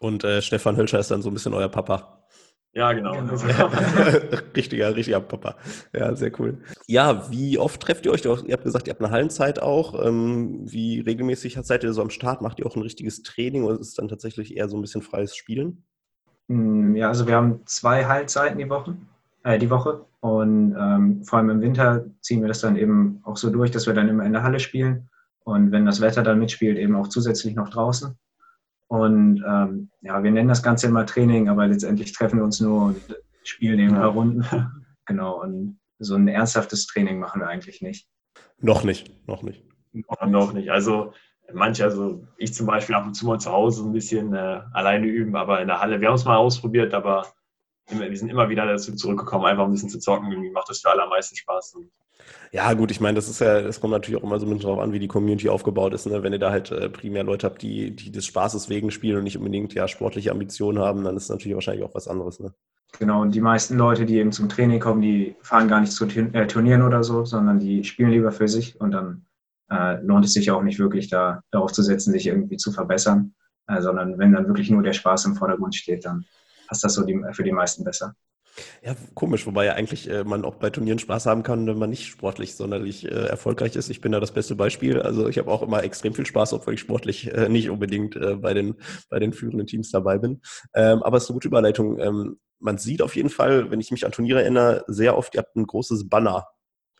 Und 0.00 0.24
äh, 0.24 0.40
Stefan 0.40 0.76
Hölscher 0.76 0.98
ist 0.98 1.10
dann 1.10 1.22
so 1.22 1.30
ein 1.30 1.34
bisschen 1.34 1.54
euer 1.54 1.68
Papa. 1.68 2.24
Ja, 2.72 2.92
genau. 2.92 3.12
genau. 3.12 3.34
richtiger, 4.56 4.94
richtiger 4.94 5.20
Papa. 5.20 5.56
Ja, 5.92 6.14
sehr 6.14 6.30
cool. 6.38 6.62
Ja, 6.86 7.30
wie 7.30 7.58
oft 7.58 7.82
trefft 7.82 8.06
ihr 8.06 8.12
euch? 8.12 8.24
Ihr 8.24 8.52
habt 8.52 8.64
gesagt, 8.64 8.86
ihr 8.86 8.92
habt 8.92 9.02
eine 9.02 9.10
Hallenzeit 9.10 9.60
auch. 9.60 10.06
Ähm, 10.06 10.60
wie 10.70 11.00
regelmäßig 11.00 11.58
seid 11.62 11.82
ihr 11.82 11.92
so 11.92 12.00
am 12.00 12.10
Start? 12.10 12.42
Macht 12.42 12.60
ihr 12.60 12.66
auch 12.66 12.76
ein 12.76 12.82
richtiges 12.82 13.22
Training 13.22 13.64
oder 13.64 13.80
ist 13.80 13.88
es 13.88 13.94
dann 13.94 14.08
tatsächlich 14.08 14.56
eher 14.56 14.68
so 14.68 14.78
ein 14.78 14.82
bisschen 14.82 15.02
freies 15.02 15.34
Spielen? 15.34 15.84
Hm, 16.48 16.94
ja, 16.94 17.08
also 17.08 17.26
wir 17.26 17.34
haben 17.34 17.66
zwei 17.66 18.04
Hallzeiten 18.04 18.58
die 18.58 18.70
Woche 18.70 18.96
äh, 19.44 19.58
die 19.58 19.70
Woche. 19.70 20.06
Und 20.20 20.76
ähm, 20.78 21.24
vor 21.24 21.38
allem 21.38 21.50
im 21.50 21.60
Winter 21.60 22.04
ziehen 22.20 22.40
wir 22.42 22.48
das 22.48 22.60
dann 22.60 22.76
eben 22.76 23.20
auch 23.24 23.36
so 23.36 23.50
durch, 23.50 23.70
dass 23.70 23.86
wir 23.86 23.94
dann 23.94 24.08
immer 24.08 24.24
in 24.24 24.32
der 24.32 24.42
Halle 24.42 24.60
spielen. 24.60 25.08
Und 25.44 25.72
wenn 25.72 25.86
das 25.86 26.00
Wetter 26.00 26.22
dann 26.22 26.38
mitspielt, 26.38 26.78
eben 26.78 26.94
auch 26.94 27.08
zusätzlich 27.08 27.54
noch 27.54 27.70
draußen. 27.70 28.16
Und 28.88 29.42
ähm, 29.46 29.90
ja, 30.00 30.22
wir 30.22 30.30
nennen 30.30 30.48
das 30.48 30.62
Ganze 30.62 30.88
immer 30.88 31.06
Training, 31.06 31.48
aber 31.48 31.66
letztendlich 31.66 32.12
treffen 32.12 32.38
wir 32.38 32.44
uns 32.44 32.60
nur 32.60 32.86
und 32.86 33.00
spielen 33.44 33.78
eben 33.78 33.94
ein 33.94 34.00
paar 34.00 34.10
Runden. 34.10 34.44
genau. 35.06 35.40
Und 35.42 35.78
so 35.98 36.16
ein 36.16 36.28
ernsthaftes 36.28 36.86
Training 36.86 37.18
machen 37.18 37.40
wir 37.40 37.48
eigentlich 37.48 37.82
nicht. 37.82 38.08
Noch 38.58 38.84
nicht, 38.84 39.10
noch 39.26 39.42
nicht. 39.42 39.64
Noch, 39.92 40.26
noch 40.26 40.52
nicht. 40.52 40.70
Also 40.70 41.12
manche, 41.52 41.84
also 41.84 42.26
ich 42.36 42.54
zum 42.54 42.66
Beispiel 42.66 42.94
ab 42.94 43.06
und 43.06 43.14
zu 43.14 43.26
mal 43.26 43.38
zu 43.38 43.50
Hause 43.50 43.84
ein 43.84 43.92
bisschen 43.92 44.34
äh, 44.34 44.60
alleine 44.72 45.06
üben, 45.06 45.36
aber 45.36 45.60
in 45.60 45.68
der 45.68 45.80
Halle, 45.80 46.00
wir 46.00 46.08
haben 46.08 46.14
es 46.14 46.24
mal 46.24 46.36
ausprobiert, 46.36 46.94
aber 46.94 47.26
wir 47.90 48.16
sind 48.16 48.28
immer 48.28 48.48
wieder 48.48 48.66
dazu 48.66 48.94
zurückgekommen, 48.94 49.46
einfach 49.46 49.64
ein 49.64 49.72
bisschen 49.72 49.88
zu 49.88 49.98
zocken. 49.98 50.30
Irgendwie 50.30 50.50
macht 50.50 50.68
das 50.68 50.80
für 50.80 50.90
alle 50.90 51.02
am 51.02 51.10
meisten 51.10 51.36
Spaß. 51.36 51.76
Ja, 52.52 52.72
gut, 52.74 52.90
ich 52.90 53.00
meine, 53.00 53.14
das 53.14 53.28
ist 53.28 53.40
ja, 53.40 53.62
das 53.62 53.80
kommt 53.80 53.92
natürlich 53.92 54.20
auch 54.20 54.24
immer 54.24 54.38
so 54.38 54.46
ein 54.46 54.50
bisschen 54.50 54.68
drauf 54.68 54.80
an, 54.80 54.92
wie 54.92 54.98
die 54.98 55.08
Community 55.08 55.48
aufgebaut 55.48 55.94
ist. 55.94 56.06
Ne? 56.06 56.22
Wenn 56.22 56.32
ihr 56.32 56.38
da 56.38 56.50
halt 56.50 56.70
äh, 56.70 56.88
primär 56.88 57.24
Leute 57.24 57.46
habt, 57.46 57.62
die, 57.62 57.94
die 57.94 58.10
des 58.10 58.26
Spaßes 58.26 58.68
wegen 58.68 58.90
spielen 58.90 59.18
und 59.18 59.24
nicht 59.24 59.38
unbedingt 59.38 59.74
ja 59.74 59.88
sportliche 59.88 60.32
Ambitionen 60.32 60.78
haben, 60.78 61.04
dann 61.04 61.16
ist 61.16 61.24
es 61.24 61.28
natürlich 61.28 61.54
wahrscheinlich 61.54 61.84
auch 61.84 61.94
was 61.94 62.08
anderes. 62.08 62.40
Ne? 62.40 62.52
Genau, 62.98 63.22
und 63.22 63.34
die 63.34 63.40
meisten 63.40 63.76
Leute, 63.76 64.04
die 64.04 64.16
eben 64.16 64.32
zum 64.32 64.48
Training 64.48 64.80
kommen, 64.80 65.00
die 65.00 65.36
fahren 65.42 65.68
gar 65.68 65.80
nicht 65.80 65.92
zu 65.92 66.06
äh, 66.06 66.46
Turnieren 66.46 66.82
oder 66.82 67.04
so, 67.04 67.24
sondern 67.24 67.60
die 67.60 67.84
spielen 67.84 68.10
lieber 68.10 68.32
für 68.32 68.48
sich 68.48 68.80
und 68.80 68.90
dann 68.90 69.26
äh, 69.70 70.00
lohnt 70.02 70.24
es 70.24 70.32
sich 70.32 70.50
auch 70.50 70.62
nicht 70.62 70.78
wirklich 70.78 71.08
da, 71.08 71.42
darauf 71.50 71.72
zu 71.72 71.82
setzen, 71.82 72.12
sich 72.12 72.26
irgendwie 72.26 72.56
zu 72.56 72.72
verbessern, 72.72 73.34
äh, 73.68 73.80
sondern 73.80 74.18
wenn 74.18 74.32
dann 74.32 74.48
wirklich 74.48 74.70
nur 74.70 74.82
der 74.82 74.92
Spaß 74.92 75.26
im 75.26 75.36
Vordergrund 75.36 75.74
steht, 75.76 76.04
dann 76.04 76.26
passt 76.70 76.84
das 76.84 76.94
so 76.94 77.04
die, 77.04 77.20
für 77.32 77.42
die 77.42 77.52
meisten 77.52 77.82
besser. 77.84 78.14
Ja, 78.82 78.94
komisch, 79.14 79.46
wobei 79.46 79.64
ja 79.64 79.74
eigentlich 79.74 80.08
äh, 80.08 80.24
man 80.24 80.44
auch 80.44 80.56
bei 80.56 80.70
Turnieren 80.70 80.98
Spaß 80.98 81.26
haben 81.26 81.42
kann, 81.42 81.66
wenn 81.66 81.78
man 81.78 81.90
nicht 81.90 82.06
sportlich 82.06 82.54
sonderlich 82.54 83.04
äh, 83.04 83.26
erfolgreich 83.26 83.74
ist. 83.76 83.90
Ich 83.90 84.00
bin 84.00 84.12
da 84.12 84.20
das 84.20 84.32
beste 84.32 84.54
Beispiel. 84.54 85.00
Also 85.00 85.28
ich 85.28 85.38
habe 85.38 85.50
auch 85.50 85.62
immer 85.62 85.82
extrem 85.82 86.14
viel 86.14 86.26
Spaß, 86.26 86.52
obwohl 86.52 86.74
ich 86.74 86.80
sportlich 86.80 87.32
äh, 87.32 87.48
nicht 87.48 87.70
unbedingt 87.70 88.16
äh, 88.16 88.36
bei, 88.36 88.54
den, 88.54 88.76
bei 89.08 89.18
den 89.18 89.32
führenden 89.32 89.66
Teams 89.66 89.90
dabei 89.90 90.18
bin. 90.18 90.42
Ähm, 90.74 91.02
aber 91.02 91.16
es 91.16 91.24
ist 91.24 91.30
eine 91.30 91.36
gute 91.36 91.48
Überleitung. 91.48 91.98
Ähm, 91.98 92.40
man 92.58 92.78
sieht 92.78 93.02
auf 93.02 93.16
jeden 93.16 93.30
Fall, 93.30 93.70
wenn 93.70 93.80
ich 93.80 93.90
mich 93.90 94.04
an 94.04 94.12
Turniere 94.12 94.42
erinnere, 94.42 94.84
sehr 94.86 95.16
oft, 95.16 95.34
ihr 95.34 95.38
habt 95.38 95.56
ein 95.56 95.66
großes 95.66 96.08
Banner, 96.08 96.46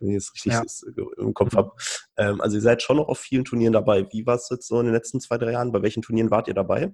wenn 0.01 0.11
ich 0.11 0.17
es 0.17 0.33
richtig 0.35 0.53
ja. 0.53 1.05
im 1.19 1.35
Kopf 1.35 1.55
habe. 1.55 1.73
Ähm, 2.17 2.41
also 2.41 2.57
ihr 2.57 2.63
seid 2.63 2.83
schon 2.83 2.97
noch 2.97 3.09
auf 3.09 3.19
vielen 3.19 3.45
Turnieren 3.45 3.75
dabei. 3.75 4.07
Wie 4.11 4.27
war 4.27 4.37
es 4.37 4.49
jetzt 4.51 4.67
so 4.67 4.81
in 4.81 4.87
den 4.87 4.95
letzten 4.95 5.21
zwei, 5.21 5.37
drei 5.37 5.53
Jahren? 5.53 5.73
Bei 5.73 5.83
welchen 5.83 6.03
Turnieren 6.03 6.31
wart 6.31 6.49
ihr 6.49 6.55
dabei? 6.55 6.93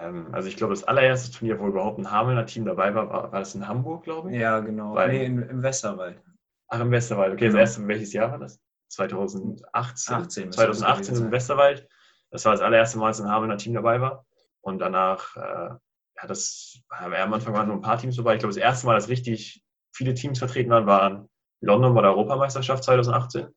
Ähm, 0.00 0.28
also 0.32 0.48
ich 0.48 0.56
glaube, 0.56 0.72
das 0.72 0.84
allererste 0.84 1.30
Turnier, 1.36 1.58
wo 1.58 1.66
überhaupt 1.66 1.98
ein 1.98 2.10
Hamelner 2.10 2.46
Team 2.46 2.64
dabei 2.64 2.94
war, 2.94 3.08
war, 3.10 3.32
war 3.32 3.40
das 3.40 3.54
in 3.54 3.68
Hamburg, 3.68 4.04
glaube 4.04 4.30
ich? 4.30 4.38
Ja, 4.38 4.60
genau. 4.60 4.94
Weil, 4.94 5.10
nee, 5.10 5.26
im, 5.26 5.42
im, 5.48 5.62
Westerwald. 5.62 6.20
Ach, 6.68 6.80
im 6.80 6.90
Westerwald. 6.90 7.34
Okay, 7.34 7.48
genau. 7.48 7.58
das 7.58 7.70
erste, 7.70 7.88
welches 7.88 8.12
Jahr 8.12 8.30
war 8.30 8.38
das? 8.38 8.60
2018. 8.88 10.14
18, 10.14 10.52
2018 10.52 11.16
im 11.16 11.30
Westerwald. 11.30 11.86
Das 12.30 12.44
war 12.44 12.52
das 12.52 12.60
allererste 12.60 12.98
Mal, 12.98 13.08
dass 13.08 13.20
ein 13.20 13.30
Hamelner 13.30 13.58
Team 13.58 13.74
dabei 13.74 14.00
war. 14.00 14.24
Und 14.62 14.78
danach, 14.78 15.36
äh, 15.36 15.40
ja, 15.70 16.26
das, 16.26 16.80
am 16.88 17.32
Anfang 17.32 17.54
waren 17.54 17.68
nur 17.68 17.76
ein 17.76 17.82
paar 17.82 17.98
Teams 17.98 18.16
dabei. 18.16 18.34
Ich 18.34 18.40
glaube, 18.40 18.54
das 18.54 18.62
erste 18.62 18.86
Mal, 18.86 18.94
dass 18.94 19.08
richtig 19.08 19.62
viele 19.92 20.14
Teams 20.14 20.38
vertreten 20.38 20.70
waren, 20.70 20.86
waren 20.86 21.28
London 21.60 21.94
bei 21.94 22.02
der 22.02 22.10
Europameisterschaft 22.10 22.84
2018. 22.84 23.48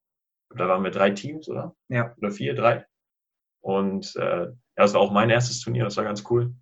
Da 0.56 0.68
waren 0.68 0.84
wir 0.84 0.92
drei 0.92 1.12
Teams, 1.12 1.48
oder? 1.50 1.76
Ja. 1.88 2.14
Oder 2.18 2.32
vier, 2.32 2.54
drei. 2.54 2.86
Und 3.64 4.16
äh, 4.18 4.46
ja, 4.46 4.54
das 4.76 4.94
war 4.94 5.02
auch 5.02 5.12
mein 5.12 5.30
erstes 5.30 5.62
Turnier, 5.62 5.86
das 5.86 5.96
war 5.96 6.04
ganz 6.04 6.24
cool. 6.30 6.54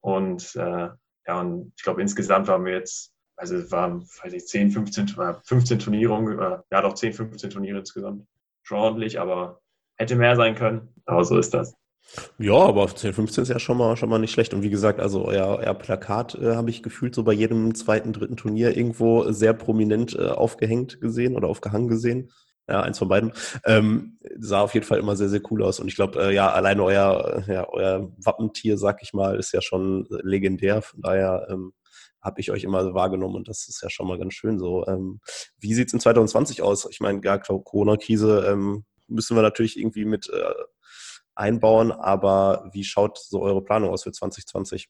Und 0.00 0.54
äh, 0.54 0.88
ja, 1.26 1.40
und 1.40 1.72
ich 1.76 1.82
glaube, 1.82 2.00
insgesamt 2.00 2.46
waren 2.46 2.64
wir 2.64 2.74
jetzt, 2.74 3.12
also 3.36 3.56
es 3.56 3.72
waren, 3.72 4.02
weiß 4.22 4.32
ich, 4.32 4.46
10, 4.46 4.70
15, 4.70 5.16
15 5.42 5.78
Turniere, 5.80 6.64
ja 6.70 6.80
doch 6.80 6.94
10, 6.94 7.12
15 7.12 7.50
Turniere 7.50 7.80
insgesamt. 7.80 8.24
Schon 8.62 8.78
ordentlich, 8.78 9.18
aber 9.18 9.60
hätte 9.96 10.14
mehr 10.14 10.36
sein 10.36 10.54
können. 10.54 10.94
Aber 11.06 11.24
so 11.24 11.36
ist 11.38 11.54
das. 11.54 11.74
Ja, 12.38 12.54
aber 12.54 12.86
10, 12.86 13.14
15 13.14 13.42
ist 13.42 13.48
ja 13.48 13.58
schon 13.58 13.76
mal, 13.76 13.96
schon 13.96 14.08
mal 14.08 14.18
nicht 14.18 14.32
schlecht. 14.32 14.54
Und 14.54 14.62
wie 14.62 14.70
gesagt, 14.70 15.00
also 15.00 15.24
euer, 15.24 15.58
euer 15.58 15.74
Plakat 15.74 16.36
äh, 16.36 16.54
habe 16.54 16.70
ich 16.70 16.84
gefühlt 16.84 17.14
so 17.16 17.24
bei 17.24 17.32
jedem 17.32 17.74
zweiten, 17.74 18.12
dritten 18.12 18.36
Turnier 18.36 18.76
irgendwo 18.76 19.30
sehr 19.32 19.54
prominent 19.54 20.14
äh, 20.14 20.28
aufgehängt 20.28 21.00
gesehen 21.00 21.36
oder 21.36 21.48
aufgehangen 21.48 21.88
gesehen 21.88 22.30
ja, 22.68 22.82
eins 22.82 22.98
von 22.98 23.08
beiden. 23.08 23.32
Ähm, 23.64 24.18
sah 24.38 24.60
auf 24.60 24.74
jeden 24.74 24.86
Fall 24.86 24.98
immer 24.98 25.16
sehr, 25.16 25.28
sehr 25.28 25.40
cool 25.50 25.62
aus. 25.62 25.80
Und 25.80 25.88
ich 25.88 25.96
glaube, 25.96 26.22
äh, 26.22 26.34
ja, 26.34 26.50
alleine 26.50 26.82
euer, 26.82 27.42
ja, 27.46 27.66
euer 27.68 28.10
Wappentier, 28.18 28.76
sag 28.76 29.02
ich 29.02 29.14
mal, 29.14 29.36
ist 29.36 29.52
ja 29.52 29.62
schon 29.62 30.06
legendär. 30.08 30.82
Von 30.82 31.00
daher 31.00 31.46
ähm, 31.50 31.72
habe 32.20 32.40
ich 32.40 32.50
euch 32.50 32.64
immer 32.64 32.94
wahrgenommen 32.94 33.36
und 33.36 33.48
das 33.48 33.68
ist 33.68 33.82
ja 33.82 33.90
schon 33.90 34.06
mal 34.06 34.18
ganz 34.18 34.34
schön 34.34 34.58
so. 34.58 34.86
Ähm, 34.86 35.20
wie 35.58 35.74
sieht's 35.74 35.92
in 35.92 36.00
2020 36.00 36.62
aus? 36.62 36.86
Ich 36.90 37.00
meine, 37.00 37.20
ja, 37.24 37.38
Corona-Krise 37.38 38.46
ähm, 38.48 38.84
müssen 39.06 39.36
wir 39.36 39.42
natürlich 39.42 39.78
irgendwie 39.78 40.04
mit 40.04 40.28
äh, 40.28 40.52
einbauen, 41.34 41.92
aber 41.92 42.68
wie 42.72 42.84
schaut 42.84 43.18
so 43.18 43.40
eure 43.40 43.62
Planung 43.62 43.90
aus 43.90 44.02
für 44.02 44.12
2020? 44.12 44.88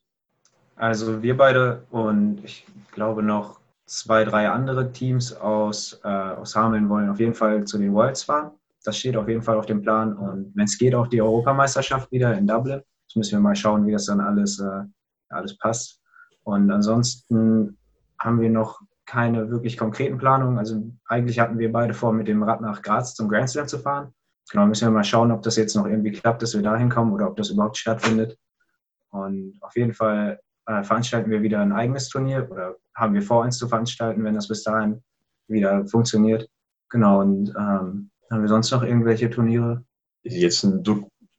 Also 0.76 1.23
wir 1.23 1.37
beide 1.37 1.85
und 1.90 2.40
ich 2.44 2.66
glaube 2.92 3.23
noch 3.23 3.61
zwei, 3.88 4.25
drei 4.25 4.49
andere 4.49 4.92
Teams 4.92 5.33
aus, 5.33 6.00
äh, 6.04 6.09
aus 6.09 6.54
Hameln 6.54 6.88
wollen 6.88 7.09
auf 7.09 7.18
jeden 7.18 7.35
Fall 7.35 7.64
zu 7.64 7.78
den 7.78 7.95
Worlds 7.95 8.23
fahren. 8.25 8.52
Das 8.85 8.99
steht 8.99 9.16
auf 9.16 9.28
jeden 9.28 9.42
Fall 9.42 9.57
auf 9.57 9.66
dem 9.66 9.83
Plan. 9.83 10.14
Und 10.14 10.52
wenn 10.54 10.64
es 10.64 10.78
geht, 10.78 10.95
auch 10.95 11.09
die 11.09 11.21
Europameisterschaft 11.21 12.12
wieder 12.12 12.37
in 12.37 12.47
Dublin. 12.47 12.83
Das 13.09 13.16
müssen 13.16 13.33
wir 13.33 13.40
mal 13.40 13.57
schauen, 13.57 13.87
wie 13.87 13.92
das 13.92 14.07
dann 14.07 14.21
alles, 14.21 14.61
äh, 14.61 14.85
alles 15.30 15.57
passt. 15.59 16.00
Und 16.45 16.71
ansonsten 16.71 17.78
haben 18.18 18.40
wir 18.40 18.50
noch 18.50 18.80
keine 19.07 19.50
wirklich 19.50 19.78
konkreten 19.78 20.18
Planungen. 20.18 20.59
Also 20.59 20.90
eigentlich 21.07 21.40
hatten 21.40 21.59
wir 21.59 21.73
beide 21.73 21.95
vor, 21.95 22.12
mit 22.12 22.28
dem 22.28 22.42
Rad 22.42 22.61
nach 22.61 22.83
Graz 22.83 23.14
zum 23.14 23.28
Grand 23.28 23.49
Slam 23.49 23.66
zu 23.66 23.78
fahren. 23.78 24.12
Genau, 24.50 24.66
müssen 24.66 24.87
wir 24.87 24.92
mal 24.92 25.04
schauen, 25.04 25.33
ob 25.33 25.42
das 25.42 25.57
jetzt 25.57 25.75
noch 25.75 25.87
irgendwie 25.87 26.12
klappt, 26.12 26.42
dass 26.42 26.54
wir 26.54 26.62
da 26.62 26.76
hinkommen 26.76 27.12
oder 27.12 27.28
ob 27.28 27.37
das 27.37 27.50
überhaupt 27.50 27.78
stattfindet. 27.78 28.38
Und 29.11 29.57
auf 29.61 29.76
jeden 29.76 29.95
Fall 29.95 30.40
äh, 30.69 30.85
veranstalten 30.85 31.31
wir 31.31 31.43
wieder 31.43 31.61
ein 31.61 31.73
eigenes 31.73 32.09
Turnier 32.09 32.47
oder 32.51 32.77
haben 32.95 33.15
wir 33.15 33.23
vor, 33.23 33.43
eins 33.43 33.59
zu 33.59 33.69
veranstalten, 33.69 34.23
wenn 34.23 34.35
das 34.35 34.49
bis 34.49 34.63
dahin 34.63 35.03
wieder 35.49 35.87
funktioniert. 35.87 36.49
Genau, 36.91 37.21
und 37.21 37.49
ähm, 37.51 38.11
haben 38.31 38.43
wir 38.43 38.49
sonst 38.49 38.71
noch 38.71 38.83
irgendwelche 38.83 39.31
Turniere? 39.31 39.85
Jetzt 40.23 40.67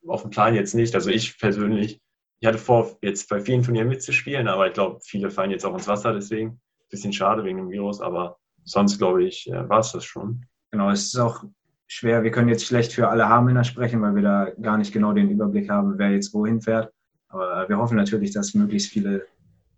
auf 0.06 0.22
dem 0.22 0.30
Plan 0.30 0.54
jetzt 0.54 0.74
nicht. 0.74 0.94
Also 0.94 1.10
ich 1.10 1.38
persönlich, 1.38 2.00
ich 2.40 2.48
hatte 2.48 2.58
vor, 2.58 2.98
jetzt 3.02 3.28
bei 3.28 3.40
vielen 3.40 3.62
Turnieren 3.62 3.88
mitzuspielen, 3.88 4.48
aber 4.48 4.66
ich 4.66 4.72
glaube, 4.72 4.98
viele 5.04 5.30
fallen 5.30 5.52
jetzt 5.52 5.64
auch 5.64 5.74
ins 5.74 5.86
Wasser, 5.88 6.12
deswegen. 6.12 6.60
Bisschen 6.90 7.12
schade 7.12 7.44
wegen 7.44 7.58
dem 7.58 7.70
Virus, 7.70 8.00
aber 8.00 8.38
sonst 8.64 8.98
glaube 8.98 9.22
ich, 9.22 9.48
äh, 9.48 9.68
war 9.68 9.78
es 9.78 9.92
das 9.92 10.04
schon. 10.04 10.44
Genau, 10.72 10.90
es 10.90 11.04
ist 11.04 11.18
auch 11.18 11.44
schwer. 11.86 12.24
Wir 12.24 12.32
können 12.32 12.48
jetzt 12.48 12.66
schlecht 12.66 12.92
für 12.92 13.08
alle 13.08 13.28
Hamelner 13.28 13.62
sprechen, 13.62 14.02
weil 14.02 14.16
wir 14.16 14.22
da 14.22 14.50
gar 14.60 14.76
nicht 14.76 14.92
genau 14.92 15.12
den 15.12 15.30
Überblick 15.30 15.70
haben, 15.70 15.98
wer 15.98 16.10
jetzt 16.10 16.34
wohin 16.34 16.60
fährt. 16.60 16.92
Aber 17.30 17.68
wir 17.68 17.78
hoffen 17.78 17.96
natürlich, 17.96 18.32
dass 18.32 18.54
möglichst 18.54 18.90
viele, 18.90 19.26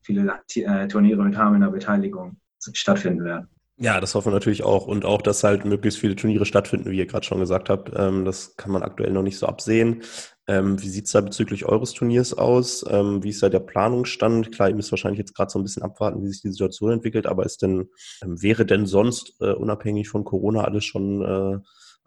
viele 0.03 0.41
äh, 0.57 0.89
Turniere 0.89 1.23
mit 1.23 1.37
Hamelner 1.37 1.71
Beteiligung 1.71 2.37
stattfinden 2.59 3.25
werden. 3.25 3.49
Ja, 3.77 4.01
das 4.01 4.15
hoffen 4.15 4.29
wir 4.29 4.35
natürlich 4.35 4.63
auch. 4.63 4.87
Und 4.87 5.05
auch, 5.05 5.23
dass 5.23 5.45
halt 5.45 5.65
möglichst 5.65 5.99
viele 5.99 6.15
Turniere 6.15 6.45
stattfinden, 6.45 6.91
wie 6.91 6.99
ihr 6.99 7.07
gerade 7.07 7.27
schon 7.27 7.41
gesagt 7.41 7.69
habt. 7.69 7.91
Ähm, 7.97 8.25
das 8.25 8.57
kann 8.57 8.71
man 8.71 8.83
aktuell 8.83 9.13
noch 9.13 9.23
nicht 9.23 9.39
so 9.39 9.47
absehen. 9.47 10.03
Ähm, 10.47 10.81
wie 10.83 10.89
sieht 10.89 11.07
es 11.07 11.13
da 11.13 11.21
bezüglich 11.21 11.65
eures 11.65 11.93
Turniers 11.93 12.35
aus? 12.35 12.85
Ähm, 12.89 13.23
wie 13.23 13.31
ist 13.31 13.43
da 13.43 13.49
der 13.49 13.61
Planungsstand? 13.61 14.53
Klar, 14.53 14.69
ihr 14.69 14.75
müsst 14.75 14.93
wahrscheinlich 14.93 15.19
jetzt 15.19 15.35
gerade 15.35 15.51
so 15.51 15.59
ein 15.59 15.63
bisschen 15.63 15.83
abwarten, 15.83 16.23
wie 16.23 16.29
sich 16.29 16.43
die 16.43 16.51
Situation 16.51 16.93
entwickelt, 16.93 17.27
aber 17.27 17.45
ist 17.45 17.63
denn, 17.63 17.89
wäre 18.25 18.67
denn 18.67 18.87
sonst 18.87 19.35
äh, 19.41 19.53
unabhängig 19.53 20.09
von 20.09 20.25
Corona 20.25 20.65
alles 20.65 20.85
schon 20.85 21.23
äh, 21.23 21.59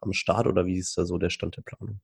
am 0.02 0.14
Start 0.14 0.48
oder 0.48 0.66
wie 0.66 0.78
ist 0.78 0.98
da 0.98 1.06
so 1.06 1.18
der 1.18 1.30
Stand 1.30 1.58
der 1.58 1.64
Planung? 1.64 2.00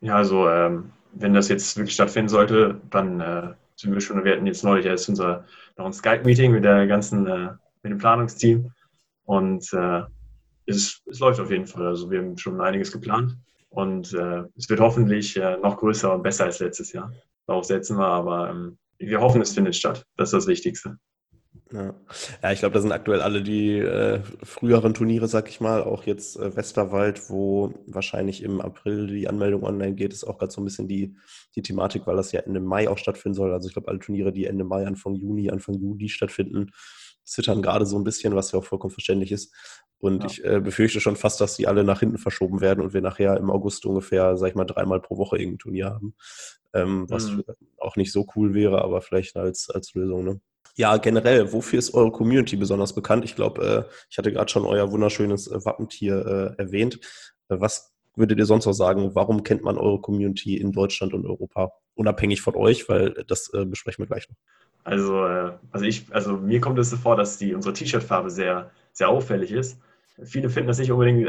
Ja, 0.00 0.16
also 0.16 0.48
ähm, 0.48 0.92
wenn 1.12 1.34
das 1.34 1.48
jetzt 1.48 1.76
wirklich 1.76 1.94
stattfinden 1.94 2.28
sollte, 2.28 2.80
dann 2.90 3.20
äh, 3.20 3.54
sind 3.76 3.92
wir 3.92 4.00
schon, 4.00 4.24
wir 4.24 4.32
hatten 4.32 4.46
jetzt 4.46 4.64
neulich 4.64 4.86
erst 4.86 5.08
unser 5.08 5.44
noch 5.76 5.86
ein 5.86 5.92
Skype-Meeting 5.92 6.52
mit 6.52 6.64
der 6.64 6.86
ganzen, 6.86 7.26
äh, 7.26 7.50
mit 7.82 7.92
dem 7.92 7.98
Planungsteam 7.98 8.72
und 9.24 9.72
äh, 9.72 10.02
es, 10.66 11.02
es 11.06 11.18
läuft 11.18 11.40
auf 11.40 11.50
jeden 11.50 11.66
Fall. 11.66 11.86
Also 11.86 12.10
wir 12.10 12.20
haben 12.20 12.38
schon 12.38 12.60
einiges 12.60 12.92
geplant 12.92 13.36
und 13.68 14.12
äh, 14.14 14.44
es 14.56 14.68
wird 14.68 14.80
hoffentlich 14.80 15.36
äh, 15.36 15.56
noch 15.58 15.76
größer 15.76 16.14
und 16.14 16.22
besser 16.22 16.44
als 16.44 16.60
letztes 16.60 16.92
Jahr. 16.92 17.12
Darauf 17.46 17.64
setzen 17.64 17.98
wir, 17.98 18.06
aber 18.06 18.50
ähm, 18.50 18.78
wir 18.98 19.20
hoffen, 19.20 19.40
es 19.40 19.54
findet 19.54 19.76
statt. 19.76 20.06
Das 20.16 20.28
ist 20.28 20.32
das 20.32 20.46
Wichtigste. 20.46 20.98
Ja, 21.72 21.94
ja 22.42 22.52
ich 22.52 22.60
glaube, 22.60 22.74
da 22.74 22.80
sind 22.80 22.92
aktuell 22.92 23.20
alle 23.20 23.42
die 23.42 23.78
äh, 23.78 24.20
früheren 24.42 24.94
Turniere, 24.94 25.28
sag 25.28 25.48
ich 25.48 25.60
mal, 25.60 25.82
auch 25.82 26.04
jetzt 26.04 26.36
äh, 26.36 26.56
Westerwald, 26.56 27.30
wo 27.30 27.74
wahrscheinlich 27.86 28.42
im 28.42 28.60
April 28.60 29.06
die 29.06 29.28
Anmeldung 29.28 29.62
online 29.62 29.94
geht, 29.94 30.12
ist 30.12 30.24
auch 30.24 30.38
gerade 30.38 30.52
so 30.52 30.60
ein 30.60 30.64
bisschen 30.64 30.88
die, 30.88 31.16
die 31.54 31.62
Thematik, 31.62 32.06
weil 32.06 32.16
das 32.16 32.32
ja 32.32 32.40
Ende 32.40 32.60
Mai 32.60 32.88
auch 32.88 32.98
stattfinden 32.98 33.34
soll. 33.34 33.52
Also 33.52 33.68
ich 33.68 33.74
glaube, 33.74 33.88
alle 33.88 34.00
Turniere, 34.00 34.32
die 34.32 34.46
Ende 34.46 34.64
Mai, 34.64 34.86
Anfang 34.86 35.14
Juni, 35.14 35.50
Anfang 35.50 35.76
Juli 35.76 36.08
stattfinden, 36.08 36.72
zittern 37.24 37.62
gerade 37.62 37.86
so 37.86 37.96
ein 37.96 38.04
bisschen, 38.04 38.34
was 38.34 38.52
ja 38.52 38.58
auch 38.58 38.64
vollkommen 38.64 38.92
verständlich 38.92 39.30
ist. 39.30 39.54
Und 39.98 40.22
ja. 40.22 40.30
ich 40.30 40.44
äh, 40.44 40.60
befürchte 40.60 41.00
schon 41.00 41.16
fast, 41.16 41.40
dass 41.40 41.56
die 41.56 41.68
alle 41.68 41.84
nach 41.84 42.00
hinten 42.00 42.18
verschoben 42.18 42.60
werden 42.60 42.82
und 42.82 42.94
wir 42.94 43.02
nachher 43.02 43.36
im 43.36 43.50
August 43.50 43.84
ungefähr, 43.86 44.36
sag 44.36 44.48
ich 44.48 44.54
mal, 44.54 44.64
dreimal 44.64 45.00
pro 45.00 45.18
Woche 45.18 45.36
irgendein 45.36 45.58
Turnier 45.58 45.86
haben. 45.90 46.14
Ähm, 46.72 47.06
was 47.08 47.30
mhm. 47.30 47.44
auch 47.78 47.96
nicht 47.96 48.12
so 48.12 48.26
cool 48.34 48.54
wäre, 48.54 48.82
aber 48.82 49.02
vielleicht 49.02 49.36
als, 49.36 49.68
als 49.70 49.92
Lösung. 49.94 50.24
Ne? 50.24 50.40
Ja, 50.76 50.96
generell, 50.96 51.52
wofür 51.52 51.78
ist 51.78 51.94
eure 51.94 52.12
Community 52.12 52.56
besonders 52.56 52.94
bekannt? 52.94 53.24
Ich 53.24 53.36
glaube, 53.36 53.86
äh, 53.88 53.94
ich 54.10 54.18
hatte 54.18 54.32
gerade 54.32 54.50
schon 54.50 54.64
euer 54.64 54.90
wunderschönes 54.90 55.48
äh, 55.48 55.64
Wappentier 55.64 56.56
äh, 56.58 56.62
erwähnt. 56.62 57.00
Äh, 57.48 57.60
was 57.60 57.92
würdet 58.16 58.38
ihr 58.38 58.46
sonst 58.46 58.66
noch 58.66 58.72
sagen? 58.72 59.14
Warum 59.14 59.42
kennt 59.42 59.62
man 59.62 59.78
eure 59.78 60.00
Community 60.00 60.56
in 60.56 60.72
Deutschland 60.72 61.14
und 61.14 61.26
Europa? 61.26 61.72
Unabhängig 61.94 62.40
von 62.40 62.54
euch, 62.54 62.88
weil 62.88 63.24
das 63.26 63.52
äh, 63.52 63.64
besprechen 63.64 64.02
wir 64.02 64.06
gleich 64.06 64.28
noch. 64.28 64.36
Also, 64.84 65.26
äh, 65.26 65.52
also 65.70 65.84
ich, 65.84 66.06
also 66.10 66.36
mir 66.36 66.60
kommt 66.60 66.78
es 66.78 66.90
so 66.90 66.96
vor, 66.96 67.16
dass 67.16 67.38
die 67.38 67.54
unsere 67.54 67.74
T-Shirt-Farbe 67.74 68.30
sehr, 68.30 68.70
sehr 68.92 69.08
auffällig 69.08 69.52
ist. 69.52 69.78
Viele 70.22 70.50
finden 70.50 70.68
das 70.68 70.78
nicht 70.78 70.92
unbedingt 70.92 71.28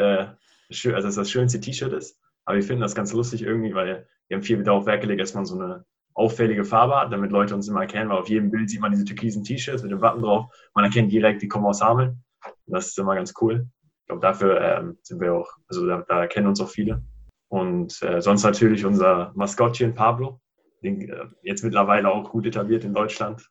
schön, 0.69 0.95
also 0.95 1.07
dass 1.07 1.15
das 1.15 1.31
schönste 1.31 1.61
T-Shirt 1.61 1.93
ist, 1.93 2.19
aber 2.45 2.57
wir 2.57 2.63
finden 2.63 2.81
das 2.81 2.95
ganz 2.95 3.13
lustig 3.13 3.43
irgendwie, 3.43 3.73
weil 3.73 4.05
wir 4.27 4.37
haben 4.37 4.43
viel 4.43 4.61
darauf 4.63 4.85
Wert 4.85 5.01
gelegt, 5.01 5.21
dass 5.21 5.33
man 5.33 5.45
so 5.45 5.55
eine 5.55 5.85
auffällige 6.13 6.63
Farbe 6.63 6.95
hat, 6.95 7.11
damit 7.11 7.31
Leute 7.31 7.55
uns 7.55 7.67
immer 7.67 7.81
erkennen, 7.81 8.09
weil 8.09 8.17
auf 8.17 8.29
jedem 8.29 8.51
Bild 8.51 8.69
sieht 8.69 8.81
man 8.81 8.91
diese 8.91 9.05
türkisen 9.05 9.43
T-Shirts 9.43 9.83
mit 9.83 9.91
dem 9.91 10.01
Wappen 10.01 10.21
drauf. 10.21 10.45
Man 10.73 10.85
erkennt 10.85 11.11
direkt, 11.11 11.41
die 11.41 11.47
kommen 11.47 11.65
aus 11.65 11.81
Hameln. 11.81 12.23
Das 12.67 12.87
ist 12.87 12.99
immer 12.99 13.15
ganz 13.15 13.33
cool. 13.41 13.67
Ich 14.01 14.07
glaube, 14.07 14.21
dafür 14.21 14.61
ähm, 14.61 14.97
sind 15.03 15.21
wir 15.21 15.33
auch, 15.33 15.49
also 15.67 15.85
da, 15.85 16.03
da 16.07 16.21
erkennen 16.21 16.47
uns 16.47 16.59
auch 16.61 16.69
viele. 16.69 17.03
Und 17.49 18.01
äh, 18.01 18.21
sonst 18.21 18.43
natürlich 18.43 18.85
unser 18.85 19.31
Maskottchen 19.35 19.93
Pablo, 19.93 20.39
den, 20.83 21.09
äh, 21.09 21.25
jetzt 21.43 21.63
mittlerweile 21.63 22.09
auch 22.09 22.31
gut 22.31 22.45
etabliert 22.45 22.83
in 22.83 22.93
Deutschland. 22.93 23.47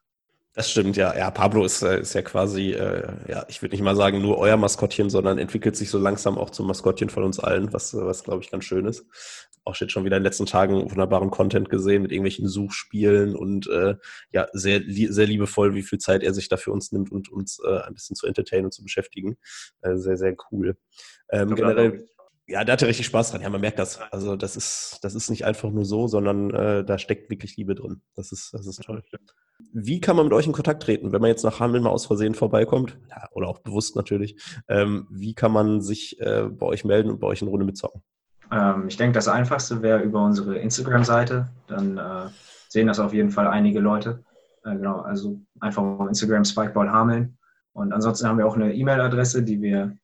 Das 0.54 0.68
stimmt, 0.68 0.96
ja. 0.96 1.16
Ja, 1.16 1.30
Pablo 1.30 1.64
ist, 1.64 1.82
äh, 1.82 2.00
ist 2.00 2.12
ja 2.14 2.22
quasi, 2.22 2.72
äh, 2.72 3.12
ja, 3.28 3.46
ich 3.48 3.62
würde 3.62 3.74
nicht 3.74 3.84
mal 3.84 3.94
sagen 3.94 4.20
nur 4.20 4.36
euer 4.38 4.56
Maskottchen, 4.56 5.08
sondern 5.08 5.38
entwickelt 5.38 5.76
sich 5.76 5.90
so 5.90 5.98
langsam 5.98 6.36
auch 6.36 6.50
zum 6.50 6.66
Maskottchen 6.66 7.08
von 7.08 7.22
uns 7.22 7.38
allen, 7.38 7.72
was, 7.72 7.94
was 7.94 8.24
glaube 8.24 8.42
ich, 8.42 8.50
ganz 8.50 8.64
schön 8.64 8.84
ist. 8.86 9.06
Auch 9.64 9.76
steht 9.76 9.92
schon 9.92 10.04
wieder 10.04 10.16
in 10.16 10.22
den 10.22 10.26
letzten 10.26 10.46
Tagen 10.46 10.90
wunderbaren 10.90 11.30
Content 11.30 11.70
gesehen 11.70 12.02
mit 12.02 12.10
irgendwelchen 12.10 12.48
Suchspielen 12.48 13.36
und 13.36 13.68
äh, 13.68 13.94
ja, 14.32 14.48
sehr, 14.52 14.82
sehr 14.88 15.26
liebevoll, 15.26 15.74
wie 15.76 15.82
viel 15.82 15.98
Zeit 15.98 16.24
er 16.24 16.34
sich 16.34 16.48
da 16.48 16.56
für 16.56 16.72
uns 16.72 16.90
nimmt 16.90 17.12
und 17.12 17.30
uns 17.30 17.60
äh, 17.64 17.82
ein 17.82 17.94
bisschen 17.94 18.16
zu 18.16 18.26
entertainen 18.26 18.64
und 18.64 18.72
zu 18.72 18.82
beschäftigen. 18.82 19.36
Äh, 19.82 19.96
sehr, 19.98 20.16
sehr 20.16 20.34
cool. 20.50 20.76
Ähm, 21.30 21.54
generell. 21.54 22.08
Ja, 22.48 22.64
der 22.64 22.72
hatte 22.72 22.88
richtig 22.88 23.06
Spaß 23.06 23.30
dran. 23.30 23.42
Ja, 23.42 23.50
man 23.50 23.60
merkt 23.60 23.78
das. 23.78 24.00
Also 24.10 24.34
das 24.34 24.56
ist, 24.56 24.98
das 25.02 25.14
ist 25.14 25.30
nicht 25.30 25.44
einfach 25.44 25.70
nur 25.70 25.84
so, 25.84 26.08
sondern 26.08 26.50
äh, 26.52 26.84
da 26.84 26.98
steckt 26.98 27.30
wirklich 27.30 27.56
Liebe 27.56 27.76
drin. 27.76 28.02
Das 28.16 28.32
ist, 28.32 28.52
das 28.52 28.66
ist 28.66 28.82
toll. 28.82 29.04
Wie 29.72 30.00
kann 30.00 30.16
man 30.16 30.26
mit 30.26 30.32
euch 30.32 30.46
in 30.46 30.52
Kontakt 30.52 30.82
treten, 30.82 31.12
wenn 31.12 31.20
man 31.20 31.28
jetzt 31.28 31.44
nach 31.44 31.60
Hameln 31.60 31.82
mal 31.82 31.90
aus 31.90 32.06
Versehen 32.06 32.34
vorbeikommt? 32.34 32.98
Ja, 33.10 33.28
oder 33.32 33.48
auch 33.48 33.60
bewusst 33.60 33.96
natürlich. 33.96 34.36
Ähm, 34.68 35.06
wie 35.10 35.34
kann 35.34 35.52
man 35.52 35.80
sich 35.80 36.20
äh, 36.20 36.44
bei 36.50 36.66
euch 36.66 36.84
melden 36.84 37.10
und 37.10 37.20
bei 37.20 37.26
euch 37.26 37.42
in 37.42 37.48
Runde 37.48 37.66
mitzocken? 37.66 38.02
Ähm, 38.50 38.88
ich 38.88 38.96
denke, 38.96 39.14
das 39.14 39.28
Einfachste 39.28 39.82
wäre 39.82 40.00
über 40.02 40.24
unsere 40.24 40.58
Instagram-Seite. 40.58 41.48
Dann 41.66 41.98
äh, 41.98 42.28
sehen 42.68 42.86
das 42.86 42.98
auf 42.98 43.12
jeden 43.12 43.30
Fall 43.30 43.46
einige 43.46 43.80
Leute. 43.80 44.24
Äh, 44.64 44.76
genau, 44.76 45.00
also 45.00 45.40
einfach 45.60 45.82
auf 45.82 46.08
Instagram 46.08 46.44
Spikeball 46.44 46.90
Hameln. 46.90 47.38
Und 47.72 47.92
ansonsten 47.92 48.26
haben 48.26 48.38
wir 48.38 48.46
auch 48.46 48.56
eine 48.56 48.74
E-Mail-Adresse, 48.74 49.42
die 49.42 49.60
wir 49.62 49.96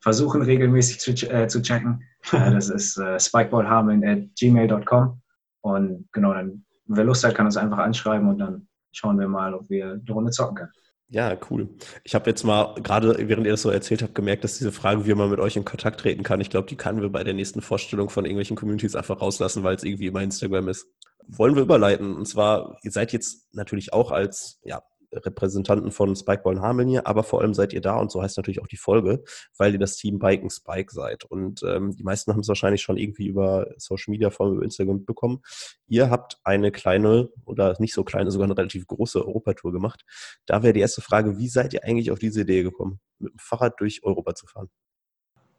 versuchen 0.00 0.42
regelmäßig 0.42 1.00
zu, 1.00 1.10
äh, 1.30 1.48
zu 1.48 1.62
checken. 1.62 2.02
Äh, 2.32 2.52
das 2.52 2.68
ist 2.68 2.98
äh, 2.98 3.18
spikeballhameln 3.18 4.04
at 4.04 4.36
gmail.com. 4.38 5.22
Und 5.62 6.06
genau, 6.12 6.34
dann, 6.34 6.66
wer 6.86 7.04
Lust 7.04 7.24
hat, 7.24 7.34
kann 7.34 7.46
uns 7.46 7.56
einfach 7.56 7.78
anschreiben 7.78 8.28
und 8.28 8.38
dann 8.38 8.68
schauen 8.92 9.18
wir 9.18 9.28
mal, 9.28 9.54
ob 9.54 9.68
wir 9.70 9.92
eine 9.92 10.12
Runde 10.12 10.30
zocken 10.30 10.56
können. 10.56 10.72
Ja, 11.12 11.36
cool. 11.50 11.68
Ich 12.04 12.14
habe 12.14 12.30
jetzt 12.30 12.44
mal 12.44 12.74
gerade, 12.82 13.16
während 13.28 13.44
ihr 13.44 13.52
das 13.52 13.62
so 13.62 13.70
erzählt 13.70 14.00
habt, 14.02 14.14
gemerkt, 14.14 14.44
dass 14.44 14.58
diese 14.58 14.70
Frage, 14.70 15.06
wie 15.06 15.14
man 15.14 15.28
mit 15.28 15.40
euch 15.40 15.56
in 15.56 15.64
Kontakt 15.64 16.00
treten 16.00 16.22
kann, 16.22 16.40
ich 16.40 16.50
glaube, 16.50 16.68
die 16.68 16.76
können 16.76 17.02
wir 17.02 17.10
bei 17.10 17.24
der 17.24 17.34
nächsten 17.34 17.62
Vorstellung 17.62 18.10
von 18.10 18.24
irgendwelchen 18.24 18.56
Communities 18.56 18.94
einfach 18.94 19.20
rauslassen, 19.20 19.64
weil 19.64 19.74
es 19.74 19.82
irgendwie 19.82 20.06
immer 20.06 20.22
Instagram 20.22 20.68
ist. 20.68 20.86
Wollen 21.26 21.56
wir 21.56 21.62
überleiten. 21.62 22.14
Und 22.14 22.26
zwar, 22.26 22.78
ihr 22.84 22.92
seid 22.92 23.12
jetzt 23.12 23.52
natürlich 23.52 23.92
auch 23.92 24.12
als 24.12 24.60
ja, 24.62 24.82
Repräsentanten 25.12 25.90
von 25.90 26.14
Spikeball 26.14 26.56
und 26.56 26.62
Hameln 26.62 26.88
hier, 26.88 27.06
aber 27.06 27.22
vor 27.22 27.40
allem 27.40 27.54
seid 27.54 27.72
ihr 27.72 27.80
da 27.80 27.96
und 27.96 28.10
so 28.10 28.22
heißt 28.22 28.36
natürlich 28.36 28.60
auch 28.60 28.66
die 28.66 28.76
Folge, 28.76 29.22
weil 29.56 29.72
ihr 29.72 29.78
das 29.78 29.96
Team 29.96 30.18
Bike 30.18 30.42
and 30.42 30.52
Spike 30.52 30.92
seid. 30.92 31.24
Und 31.24 31.62
ähm, 31.62 31.96
die 31.96 32.02
meisten 32.02 32.32
haben 32.32 32.40
es 32.40 32.48
wahrscheinlich 32.48 32.82
schon 32.82 32.96
irgendwie 32.96 33.26
über 33.26 33.66
Social 33.76 34.10
Media, 34.12 34.30
vor 34.30 34.46
allem 34.46 34.56
über 34.56 34.64
Instagram 34.64 34.96
mitbekommen. 34.96 35.42
Ihr 35.86 36.10
habt 36.10 36.38
eine 36.44 36.70
kleine 36.72 37.30
oder 37.44 37.76
nicht 37.78 37.94
so 37.94 38.04
kleine, 38.04 38.30
sogar 38.30 38.46
eine 38.46 38.56
relativ 38.56 38.86
große 38.86 39.24
Europatour 39.26 39.72
gemacht. 39.72 40.04
Da 40.46 40.62
wäre 40.62 40.72
die 40.72 40.80
erste 40.80 41.00
Frage, 41.00 41.38
wie 41.38 41.48
seid 41.48 41.74
ihr 41.74 41.84
eigentlich 41.84 42.10
auf 42.10 42.18
diese 42.18 42.42
Idee 42.42 42.62
gekommen, 42.62 43.00
mit 43.18 43.32
dem 43.32 43.38
Fahrrad 43.38 43.80
durch 43.80 44.02
Europa 44.04 44.34
zu 44.34 44.46
fahren? 44.46 44.70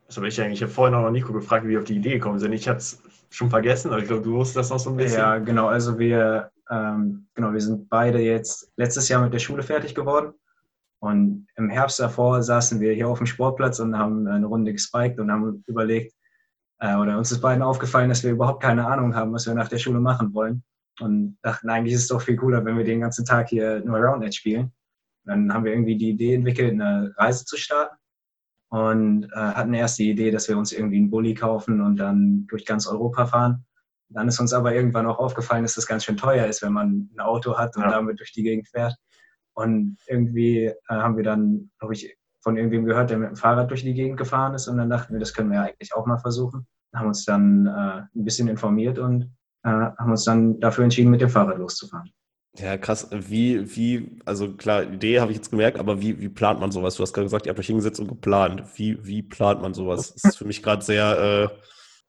Das 0.07 0.17
habe 0.17 0.27
ich 0.27 0.41
eigentlich 0.41 0.59
ich 0.59 0.63
habe 0.63 0.73
vorhin 0.73 0.93
noch 0.93 1.09
Nico 1.09 1.31
gefragt, 1.31 1.65
wie 1.65 1.69
wir 1.69 1.79
auf 1.79 1.85
die 1.85 1.95
Idee 1.95 2.15
gekommen 2.15 2.37
sind. 2.37 2.51
Ich 2.51 2.67
hatte 2.67 2.79
es 2.79 3.01
schon 3.29 3.49
vergessen, 3.49 3.91
aber 3.91 4.01
ich 4.01 4.07
glaube, 4.07 4.23
du 4.23 4.33
wusstest 4.33 4.57
das 4.57 4.69
noch 4.69 4.79
so 4.79 4.89
ein 4.89 4.97
bisschen. 4.97 5.19
Ja, 5.19 5.37
genau. 5.37 5.67
Also 5.67 5.97
wir 5.97 6.50
ähm, 6.69 7.27
genau, 7.33 7.53
wir 7.53 7.61
sind 7.61 7.89
beide 7.89 8.19
jetzt 8.19 8.71
letztes 8.77 9.09
Jahr 9.09 9.21
mit 9.21 9.33
der 9.33 9.39
Schule 9.39 9.63
fertig 9.63 9.95
geworden. 9.95 10.33
Und 10.99 11.47
im 11.55 11.69
Herbst 11.69 11.99
davor 11.99 12.43
saßen 12.43 12.79
wir 12.79 12.93
hier 12.93 13.07
auf 13.07 13.17
dem 13.17 13.25
Sportplatz 13.25 13.79
und 13.79 13.97
haben 13.97 14.27
eine 14.27 14.45
Runde 14.45 14.71
gespiked 14.71 15.19
und 15.19 15.31
haben 15.31 15.63
überlegt, 15.65 16.13
äh, 16.79 16.95
oder 16.95 17.17
uns 17.17 17.31
ist 17.31 17.41
beiden 17.41 17.63
aufgefallen, 17.63 18.09
dass 18.09 18.23
wir 18.23 18.31
überhaupt 18.31 18.61
keine 18.61 18.85
Ahnung 18.85 19.15
haben, 19.15 19.33
was 19.33 19.47
wir 19.47 19.53
nach 19.53 19.69
der 19.69 19.79
Schule 19.79 19.99
machen 19.99 20.33
wollen. 20.33 20.63
Und 20.99 21.37
dachten, 21.41 21.69
eigentlich 21.69 21.95
ist 21.95 22.03
es 22.03 22.07
doch 22.07 22.21
viel 22.21 22.35
cooler, 22.35 22.63
wenn 22.63 22.77
wir 22.77 22.83
den 22.83 23.01
ganzen 23.01 23.25
Tag 23.25 23.49
hier 23.49 23.79
nur 23.83 23.97
Roundnet 23.97 24.35
spielen. 24.35 24.71
Dann 25.25 25.53
haben 25.53 25.65
wir 25.65 25.71
irgendwie 25.71 25.97
die 25.97 26.09
Idee 26.09 26.35
entwickelt, 26.35 26.73
eine 26.73 27.13
Reise 27.17 27.45
zu 27.45 27.57
starten 27.57 27.95
und 28.69 29.25
äh, 29.25 29.35
hatten 29.35 29.73
erst 29.73 29.99
die 29.99 30.09
Idee, 30.09 30.31
dass 30.31 30.47
wir 30.47 30.57
uns 30.57 30.71
irgendwie 30.71 30.97
einen 30.97 31.09
Bulli 31.09 31.33
kaufen 31.33 31.81
und 31.81 31.97
dann 31.97 32.47
durch 32.47 32.65
ganz 32.65 32.87
Europa 32.87 33.25
fahren. 33.25 33.65
Dann 34.13 34.27
ist 34.27 34.39
uns 34.39 34.53
aber 34.53 34.73
irgendwann 34.73 35.07
auch 35.07 35.19
aufgefallen, 35.19 35.63
dass 35.63 35.75
das 35.75 35.87
ganz 35.87 36.03
schön 36.03 36.17
teuer 36.17 36.45
ist, 36.47 36.61
wenn 36.61 36.73
man 36.73 37.09
ein 37.13 37.19
Auto 37.19 37.57
hat 37.57 37.75
und 37.77 37.83
ja. 37.83 37.91
damit 37.91 38.19
durch 38.19 38.31
die 38.31 38.43
Gegend 38.43 38.67
fährt. 38.67 38.95
Und 39.53 39.97
irgendwie 40.07 40.65
äh, 40.65 40.73
haben 40.89 41.17
wir 41.17 41.23
dann, 41.23 41.71
glaube 41.79 41.93
ich, 41.93 42.15
von 42.41 42.57
irgendwem 42.57 42.85
gehört, 42.85 43.09
der 43.09 43.17
mit 43.17 43.29
dem 43.29 43.35
Fahrrad 43.35 43.69
durch 43.69 43.83
die 43.83 43.93
Gegend 43.93 44.17
gefahren 44.17 44.53
ist. 44.53 44.67
Und 44.67 44.77
dann 44.77 44.89
dachten 44.89 45.13
wir, 45.13 45.19
das 45.19 45.33
können 45.33 45.49
wir 45.49 45.57
ja 45.57 45.63
eigentlich 45.63 45.93
auch 45.93 46.05
mal 46.05 46.17
versuchen. 46.17 46.65
Haben 46.93 47.07
uns 47.07 47.25
dann 47.25 47.67
äh, 47.67 48.01
ein 48.15 48.25
bisschen 48.25 48.47
informiert 48.47 48.99
und 48.99 49.31
äh, 49.63 49.69
haben 49.69 50.11
uns 50.11 50.23
dann 50.23 50.59
dafür 50.59 50.83
entschieden, 50.83 51.11
mit 51.11 51.21
dem 51.21 51.29
Fahrrad 51.29 51.57
loszufahren. 51.57 52.11
Ja, 52.57 52.77
krass. 52.77 53.07
Wie, 53.11 53.75
wie, 53.75 54.19
also 54.25 54.53
klar, 54.53 54.83
Idee 54.83 55.21
habe 55.21 55.31
ich 55.31 55.37
jetzt 55.37 55.51
gemerkt, 55.51 55.79
aber 55.79 56.01
wie, 56.01 56.19
wie 56.19 56.27
plant 56.27 56.59
man 56.59 56.71
sowas? 56.71 56.95
Du 56.95 57.03
hast 57.03 57.13
gerade 57.13 57.25
gesagt, 57.25 57.45
ihr 57.45 57.51
habt 57.51 57.59
euch 57.59 57.67
hingesetzt 57.67 57.99
und 57.99 58.07
geplant. 58.07 58.63
Wie, 58.75 59.05
wie 59.05 59.21
plant 59.21 59.61
man 59.61 59.73
sowas? 59.73 60.13
Das 60.21 60.31
ist 60.31 60.37
für 60.37 60.45
mich 60.45 60.61
gerade 60.61 60.83
sehr. 60.83 61.51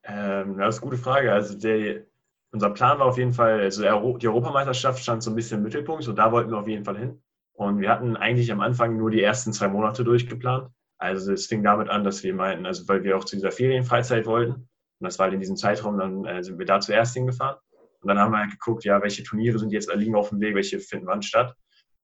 Äh 0.02 0.32
ähm, 0.42 0.58
das 0.58 0.76
ist 0.76 0.82
eine 0.82 0.90
gute 0.90 1.02
Frage. 1.02 1.32
Also 1.32 1.58
der, 1.58 2.04
unser 2.52 2.70
Plan 2.70 2.98
war 2.98 3.06
auf 3.06 3.18
jeden 3.18 3.32
Fall, 3.32 3.60
also 3.60 3.82
die 4.18 4.28
Europameisterschaft 4.28 5.00
stand 5.00 5.22
so 5.22 5.30
ein 5.30 5.36
bisschen 5.36 5.58
im 5.58 5.64
Mittelpunkt 5.64 6.06
und 6.06 6.16
da 6.16 6.32
wollten 6.32 6.50
wir 6.50 6.58
auf 6.58 6.68
jeden 6.68 6.84
Fall 6.84 6.98
hin. 6.98 7.22
Und 7.54 7.80
wir 7.80 7.90
hatten 7.90 8.16
eigentlich 8.16 8.50
am 8.50 8.60
Anfang 8.60 8.96
nur 8.96 9.10
die 9.10 9.22
ersten 9.22 9.52
zwei 9.52 9.68
Monate 9.68 10.04
durchgeplant. 10.04 10.68
Also 10.98 11.32
es 11.32 11.46
fing 11.46 11.62
damit 11.62 11.88
an, 11.88 12.04
dass 12.04 12.22
wir 12.22 12.34
meinten, 12.34 12.66
also 12.66 12.86
weil 12.88 13.02
wir 13.04 13.16
auch 13.16 13.24
zu 13.24 13.36
dieser 13.36 13.50
Ferienfreizeit 13.50 14.26
wollten, 14.26 14.52
und 14.52 15.06
das 15.06 15.18
war 15.18 15.24
halt 15.24 15.34
in 15.34 15.40
diesem 15.40 15.56
Zeitraum, 15.56 15.98
dann 15.98 16.24
äh, 16.24 16.42
sind 16.42 16.58
wir 16.58 16.66
da 16.66 16.80
zuerst 16.80 17.14
hingefahren. 17.14 17.56
Und 18.00 18.08
dann 18.08 18.18
haben 18.18 18.32
wir 18.32 18.38
halt 18.38 18.52
geguckt, 18.52 18.84
ja, 18.84 19.02
welche 19.02 19.22
Turniere 19.22 19.58
sind 19.58 19.72
jetzt 19.72 19.92
liegen 19.94 20.14
auf 20.14 20.28
dem 20.28 20.40
Weg, 20.40 20.54
welche 20.54 20.78
finden 20.78 21.06
wann 21.06 21.22
statt. 21.22 21.54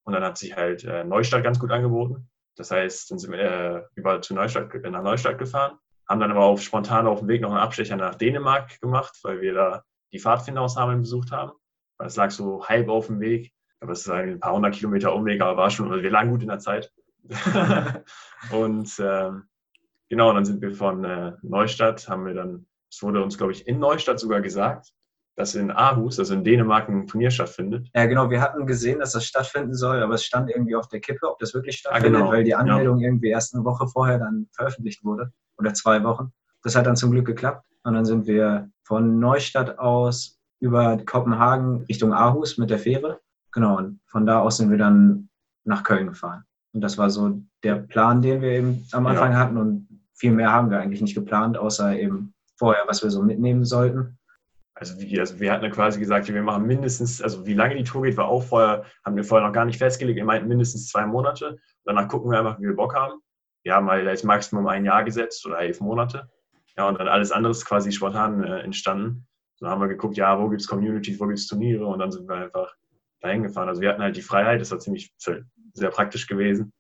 Und 0.02 0.14
dann 0.14 0.24
hat 0.24 0.38
sich 0.38 0.56
halt 0.56 0.84
äh, 0.84 1.04
Neustadt 1.04 1.44
ganz 1.44 1.58
gut 1.58 1.70
angeboten. 1.70 2.28
Das 2.56 2.70
heißt, 2.70 3.10
dann 3.10 3.18
sind 3.18 3.32
wir 3.32 3.38
äh, 3.38 3.82
über 3.94 4.20
zu 4.20 4.34
Neustadt, 4.34 4.74
nach 4.82 5.02
Neustadt 5.02 5.38
gefahren, 5.38 5.78
haben 6.08 6.20
dann 6.20 6.30
aber 6.30 6.44
auch 6.44 6.58
spontan 6.58 7.06
auf 7.06 7.20
dem 7.20 7.28
Weg 7.28 7.42
noch 7.42 7.50
einen 7.50 7.60
Abstecher 7.60 7.96
nach 7.96 8.14
Dänemark 8.14 8.80
gemacht, 8.80 9.18
weil 9.22 9.40
wir 9.40 9.54
da 9.54 9.82
die 10.12 10.18
Pfadfinder 10.18 10.62
aus 10.62 10.76
Hameln 10.76 11.00
besucht 11.00 11.32
haben. 11.32 11.52
Weil 11.98 12.06
es 12.06 12.16
lag 12.16 12.30
so 12.30 12.66
halb 12.66 12.88
auf 12.88 13.08
dem 13.08 13.20
Weg. 13.20 13.52
Aber 13.80 13.92
es 13.92 14.00
ist 14.00 14.10
ein 14.10 14.40
paar 14.40 14.54
hundert 14.54 14.74
Kilometer 14.74 15.14
Umweg, 15.14 15.40
aber 15.40 15.56
war 15.56 15.70
schon, 15.70 15.90
also 15.90 16.02
wir 16.02 16.10
lagen 16.10 16.30
gut 16.30 16.42
in 16.42 16.48
der 16.48 16.58
Zeit. 16.58 16.92
und 18.52 18.90
ähm, 18.98 19.44
genau, 20.08 20.32
dann 20.32 20.44
sind 20.44 20.62
wir 20.62 20.74
von 20.74 21.04
äh, 21.04 21.32
Neustadt, 21.42 22.08
haben 22.08 22.26
wir 22.26 22.34
dann, 22.34 22.66
es 22.90 23.02
wurde 23.02 23.22
uns, 23.22 23.36
glaube 23.36 23.52
ich, 23.52 23.66
in 23.66 23.78
Neustadt 23.78 24.18
sogar 24.18 24.40
gesagt, 24.40 24.92
dass 25.38 25.54
in 25.54 25.70
Aarhus, 25.70 26.18
also 26.18 26.34
in 26.34 26.42
Dänemark, 26.42 26.88
ein 26.88 27.06
Turnier 27.06 27.30
stattfindet. 27.30 27.88
Ja, 27.94 28.06
genau. 28.06 28.28
Wir 28.28 28.40
hatten 28.40 28.66
gesehen, 28.66 28.98
dass 28.98 29.12
das 29.12 29.24
stattfinden 29.24 29.74
soll, 29.74 30.02
aber 30.02 30.14
es 30.14 30.24
stand 30.24 30.50
irgendwie 30.50 30.74
auf 30.74 30.88
der 30.88 31.00
Kippe, 31.00 31.30
ob 31.30 31.38
das 31.38 31.54
wirklich 31.54 31.76
ah, 31.76 31.90
stattfindet, 31.90 32.16
ah, 32.16 32.24
genau. 32.24 32.32
weil 32.32 32.44
die 32.44 32.56
Anmeldung 32.56 32.98
ja. 32.98 33.06
irgendwie 33.06 33.28
erst 33.28 33.54
eine 33.54 33.64
Woche 33.64 33.86
vorher 33.86 34.18
dann 34.18 34.48
veröffentlicht 34.50 35.04
wurde 35.04 35.32
oder 35.56 35.72
zwei 35.74 36.02
Wochen. 36.02 36.32
Das 36.64 36.74
hat 36.74 36.86
dann 36.86 36.96
zum 36.96 37.12
Glück 37.12 37.26
geklappt. 37.26 37.64
Und 37.84 37.94
dann 37.94 38.04
sind 38.04 38.26
wir 38.26 38.68
von 38.82 39.20
Neustadt 39.20 39.78
aus 39.78 40.40
über 40.60 40.96
Kopenhagen 40.96 41.84
Richtung 41.84 42.12
Aarhus 42.12 42.58
mit 42.58 42.70
der 42.70 42.80
Fähre. 42.80 43.20
Genau. 43.52 43.78
Und 43.78 44.00
von 44.06 44.26
da 44.26 44.40
aus 44.40 44.56
sind 44.56 44.70
wir 44.70 44.78
dann 44.78 45.28
nach 45.64 45.84
Köln 45.84 46.08
gefahren. 46.08 46.42
Und 46.72 46.80
das 46.80 46.98
war 46.98 47.10
so 47.10 47.40
der 47.62 47.76
Plan, 47.76 48.22
den 48.22 48.42
wir 48.42 48.50
eben 48.50 48.86
am 48.90 49.06
Anfang 49.06 49.32
ja. 49.32 49.38
hatten. 49.38 49.56
Und 49.56 50.02
viel 50.14 50.32
mehr 50.32 50.52
haben 50.52 50.70
wir 50.70 50.80
eigentlich 50.80 51.00
nicht 51.00 51.14
geplant, 51.14 51.56
außer 51.56 51.96
eben 51.96 52.34
vorher, 52.56 52.82
was 52.88 53.04
wir 53.04 53.10
so 53.10 53.22
mitnehmen 53.22 53.64
sollten. 53.64 54.17
Also, 54.78 55.00
wie, 55.00 55.18
also 55.18 55.40
wir 55.40 55.52
hatten 55.52 55.68
quasi 55.72 55.98
gesagt, 55.98 56.32
wir 56.32 56.42
machen 56.42 56.66
mindestens, 56.66 57.20
also 57.20 57.44
wie 57.44 57.54
lange 57.54 57.74
die 57.74 57.82
Tour 57.82 58.02
geht, 58.02 58.16
war 58.16 58.28
auch 58.28 58.44
vorher, 58.44 58.84
haben 59.04 59.16
wir 59.16 59.24
vorher 59.24 59.46
noch 59.46 59.52
gar 59.52 59.64
nicht 59.64 59.78
festgelegt. 59.78 60.16
Wir 60.16 60.24
meinten 60.24 60.46
mindestens 60.46 60.88
zwei 60.88 61.04
Monate. 61.04 61.58
Danach 61.84 62.06
gucken 62.06 62.30
wir 62.30 62.38
einfach, 62.38 62.60
wie 62.60 62.66
wir 62.66 62.76
Bock 62.76 62.94
haben. 62.94 63.20
Wir 63.64 63.74
haben 63.74 63.86
mal 63.86 64.06
als 64.06 64.22
Maximum 64.22 64.68
ein 64.68 64.84
Jahr 64.84 65.02
gesetzt 65.02 65.44
oder 65.46 65.58
elf 65.58 65.80
Monate. 65.80 66.30
Ja, 66.76 66.88
und 66.88 66.98
dann 67.00 67.08
alles 67.08 67.32
andere 67.32 67.50
ist 67.50 67.64
quasi 67.64 67.90
spontan 67.90 68.44
äh, 68.44 68.60
entstanden. 68.60 69.26
So 69.56 69.66
haben 69.66 69.80
wir 69.80 69.88
geguckt, 69.88 70.16
ja, 70.16 70.40
wo 70.40 70.48
gibt 70.48 70.60
es 70.60 70.68
Communities, 70.68 71.18
wo 71.18 71.26
gibt 71.26 71.40
es 71.40 71.48
Turniere 71.48 71.84
und 71.84 71.98
dann 71.98 72.12
sind 72.12 72.28
wir 72.28 72.36
einfach 72.36 72.72
dahin 73.20 73.42
gefahren. 73.42 73.68
Also 73.68 73.80
wir 73.80 73.88
hatten 73.88 74.02
halt 74.02 74.16
die 74.16 74.22
Freiheit, 74.22 74.60
das 74.60 74.70
war 74.70 74.78
ziemlich 74.78 75.12
sehr 75.18 75.90
praktisch 75.90 76.28
gewesen. 76.28 76.72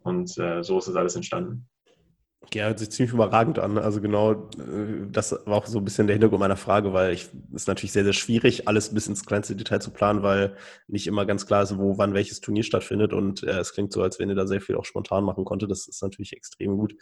Und 0.00 0.36
äh, 0.38 0.64
so 0.64 0.78
ist 0.78 0.88
das 0.88 0.96
alles 0.96 1.14
entstanden. 1.14 1.68
Ja, 2.54 2.66
hört 2.66 2.78
sich 2.78 2.90
ziemlich 2.90 3.12
überragend 3.12 3.58
an. 3.58 3.76
Also 3.76 4.00
genau, 4.00 4.32
äh, 4.32 5.06
das 5.10 5.32
war 5.32 5.56
auch 5.56 5.66
so 5.66 5.78
ein 5.78 5.84
bisschen 5.84 6.06
der 6.06 6.14
Hintergrund 6.14 6.40
meiner 6.40 6.56
Frage, 6.56 6.92
weil 6.92 7.12
es 7.12 7.30
ist 7.52 7.68
natürlich 7.68 7.92
sehr, 7.92 8.04
sehr 8.04 8.12
schwierig, 8.12 8.68
alles 8.68 8.94
bis 8.94 9.08
ins 9.08 9.26
kleinste 9.26 9.56
Detail 9.56 9.80
zu 9.80 9.90
planen, 9.90 10.22
weil 10.22 10.56
nicht 10.86 11.06
immer 11.06 11.26
ganz 11.26 11.46
klar 11.46 11.64
ist, 11.64 11.76
wo, 11.76 11.98
wann 11.98 12.14
welches 12.14 12.40
Turnier 12.40 12.62
stattfindet. 12.62 13.12
Und 13.12 13.42
äh, 13.42 13.58
es 13.58 13.72
klingt 13.72 13.92
so, 13.92 14.02
als 14.02 14.18
wenn 14.18 14.28
ihr 14.28 14.36
da 14.36 14.46
sehr 14.46 14.60
viel 14.60 14.76
auch 14.76 14.84
spontan 14.84 15.24
machen 15.24 15.44
konnte. 15.44 15.66
Das 15.66 15.88
ist 15.88 16.02
natürlich 16.02 16.32
extrem 16.34 16.76
gut. 16.76 16.94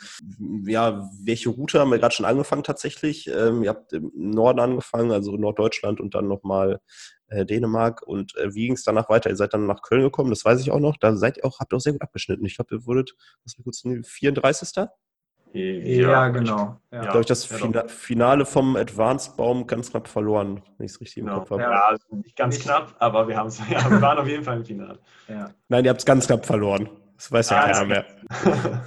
Ja, 0.66 1.10
welche 1.22 1.50
Route 1.50 1.78
haben 1.78 1.90
wir 1.90 1.98
gerade 1.98 2.14
schon 2.14 2.26
angefangen 2.26 2.64
tatsächlich? 2.64 3.28
Ähm, 3.28 3.62
ihr 3.62 3.70
habt 3.70 3.92
im 3.92 4.10
Norden 4.14 4.60
angefangen, 4.60 5.12
also 5.12 5.36
Norddeutschland 5.36 6.00
und 6.00 6.14
dann 6.14 6.26
nochmal 6.26 6.80
äh, 7.28 7.44
Dänemark. 7.44 8.02
Und 8.02 8.34
äh, 8.36 8.54
wie 8.54 8.66
ging 8.66 8.74
es 8.74 8.84
danach 8.84 9.08
weiter? 9.10 9.30
Ihr 9.30 9.36
seid 9.36 9.54
dann 9.54 9.66
nach 9.66 9.82
Köln 9.82 10.02
gekommen, 10.02 10.30
das 10.30 10.44
weiß 10.44 10.60
ich 10.60 10.70
auch 10.70 10.80
noch. 10.80 10.96
Da 10.96 11.16
seid 11.16 11.36
ihr 11.36 11.44
auch, 11.44 11.60
habt 11.60 11.72
ihr 11.72 11.76
auch 11.76 11.80
sehr 11.80 11.92
gut 11.92 12.02
abgeschnitten. 12.02 12.46
Ich 12.46 12.56
glaube, 12.56 12.74
ihr 12.74 12.86
wurdet, 12.86 13.14
was 13.44 13.56
kurz 13.62 13.82
34. 13.82 14.88
Ja, 15.54 15.62
ja 15.62 16.28
genau. 16.28 16.80
Ja. 16.90 17.02
Glaube 17.02 17.20
ich, 17.20 17.26
das. 17.26 17.44
Finale 17.44 18.44
vom 18.44 18.74
Advanced-Baum 18.74 19.68
ganz 19.68 19.90
knapp 19.90 20.08
verloren, 20.08 20.62
wenn 20.76 20.86
ich 20.86 20.92
es 20.92 21.00
richtig 21.00 21.22
genau. 21.22 21.34
im 21.34 21.38
Kopf 21.40 21.50
habe. 21.50 21.62
Ja, 21.62 21.84
also 21.88 22.04
nicht 22.16 22.36
ganz 22.36 22.58
knapp, 22.58 22.96
aber 22.98 23.28
wir, 23.28 23.36
haben's, 23.36 23.60
ja, 23.70 23.88
wir 23.88 24.02
waren 24.02 24.18
auf 24.18 24.26
jeden 24.26 24.42
Fall 24.42 24.58
im 24.58 24.64
Finale. 24.64 24.98
Ja. 25.28 25.50
Nein, 25.68 25.84
ihr 25.84 25.90
habt 25.90 26.00
es 26.00 26.06
ganz 26.06 26.26
knapp 26.26 26.44
verloren. 26.44 26.88
Das 27.16 27.30
weiß 27.30 27.50
ja 27.50 27.58
ah, 27.58 27.66
keiner 27.66 27.86
mehr. 27.86 28.04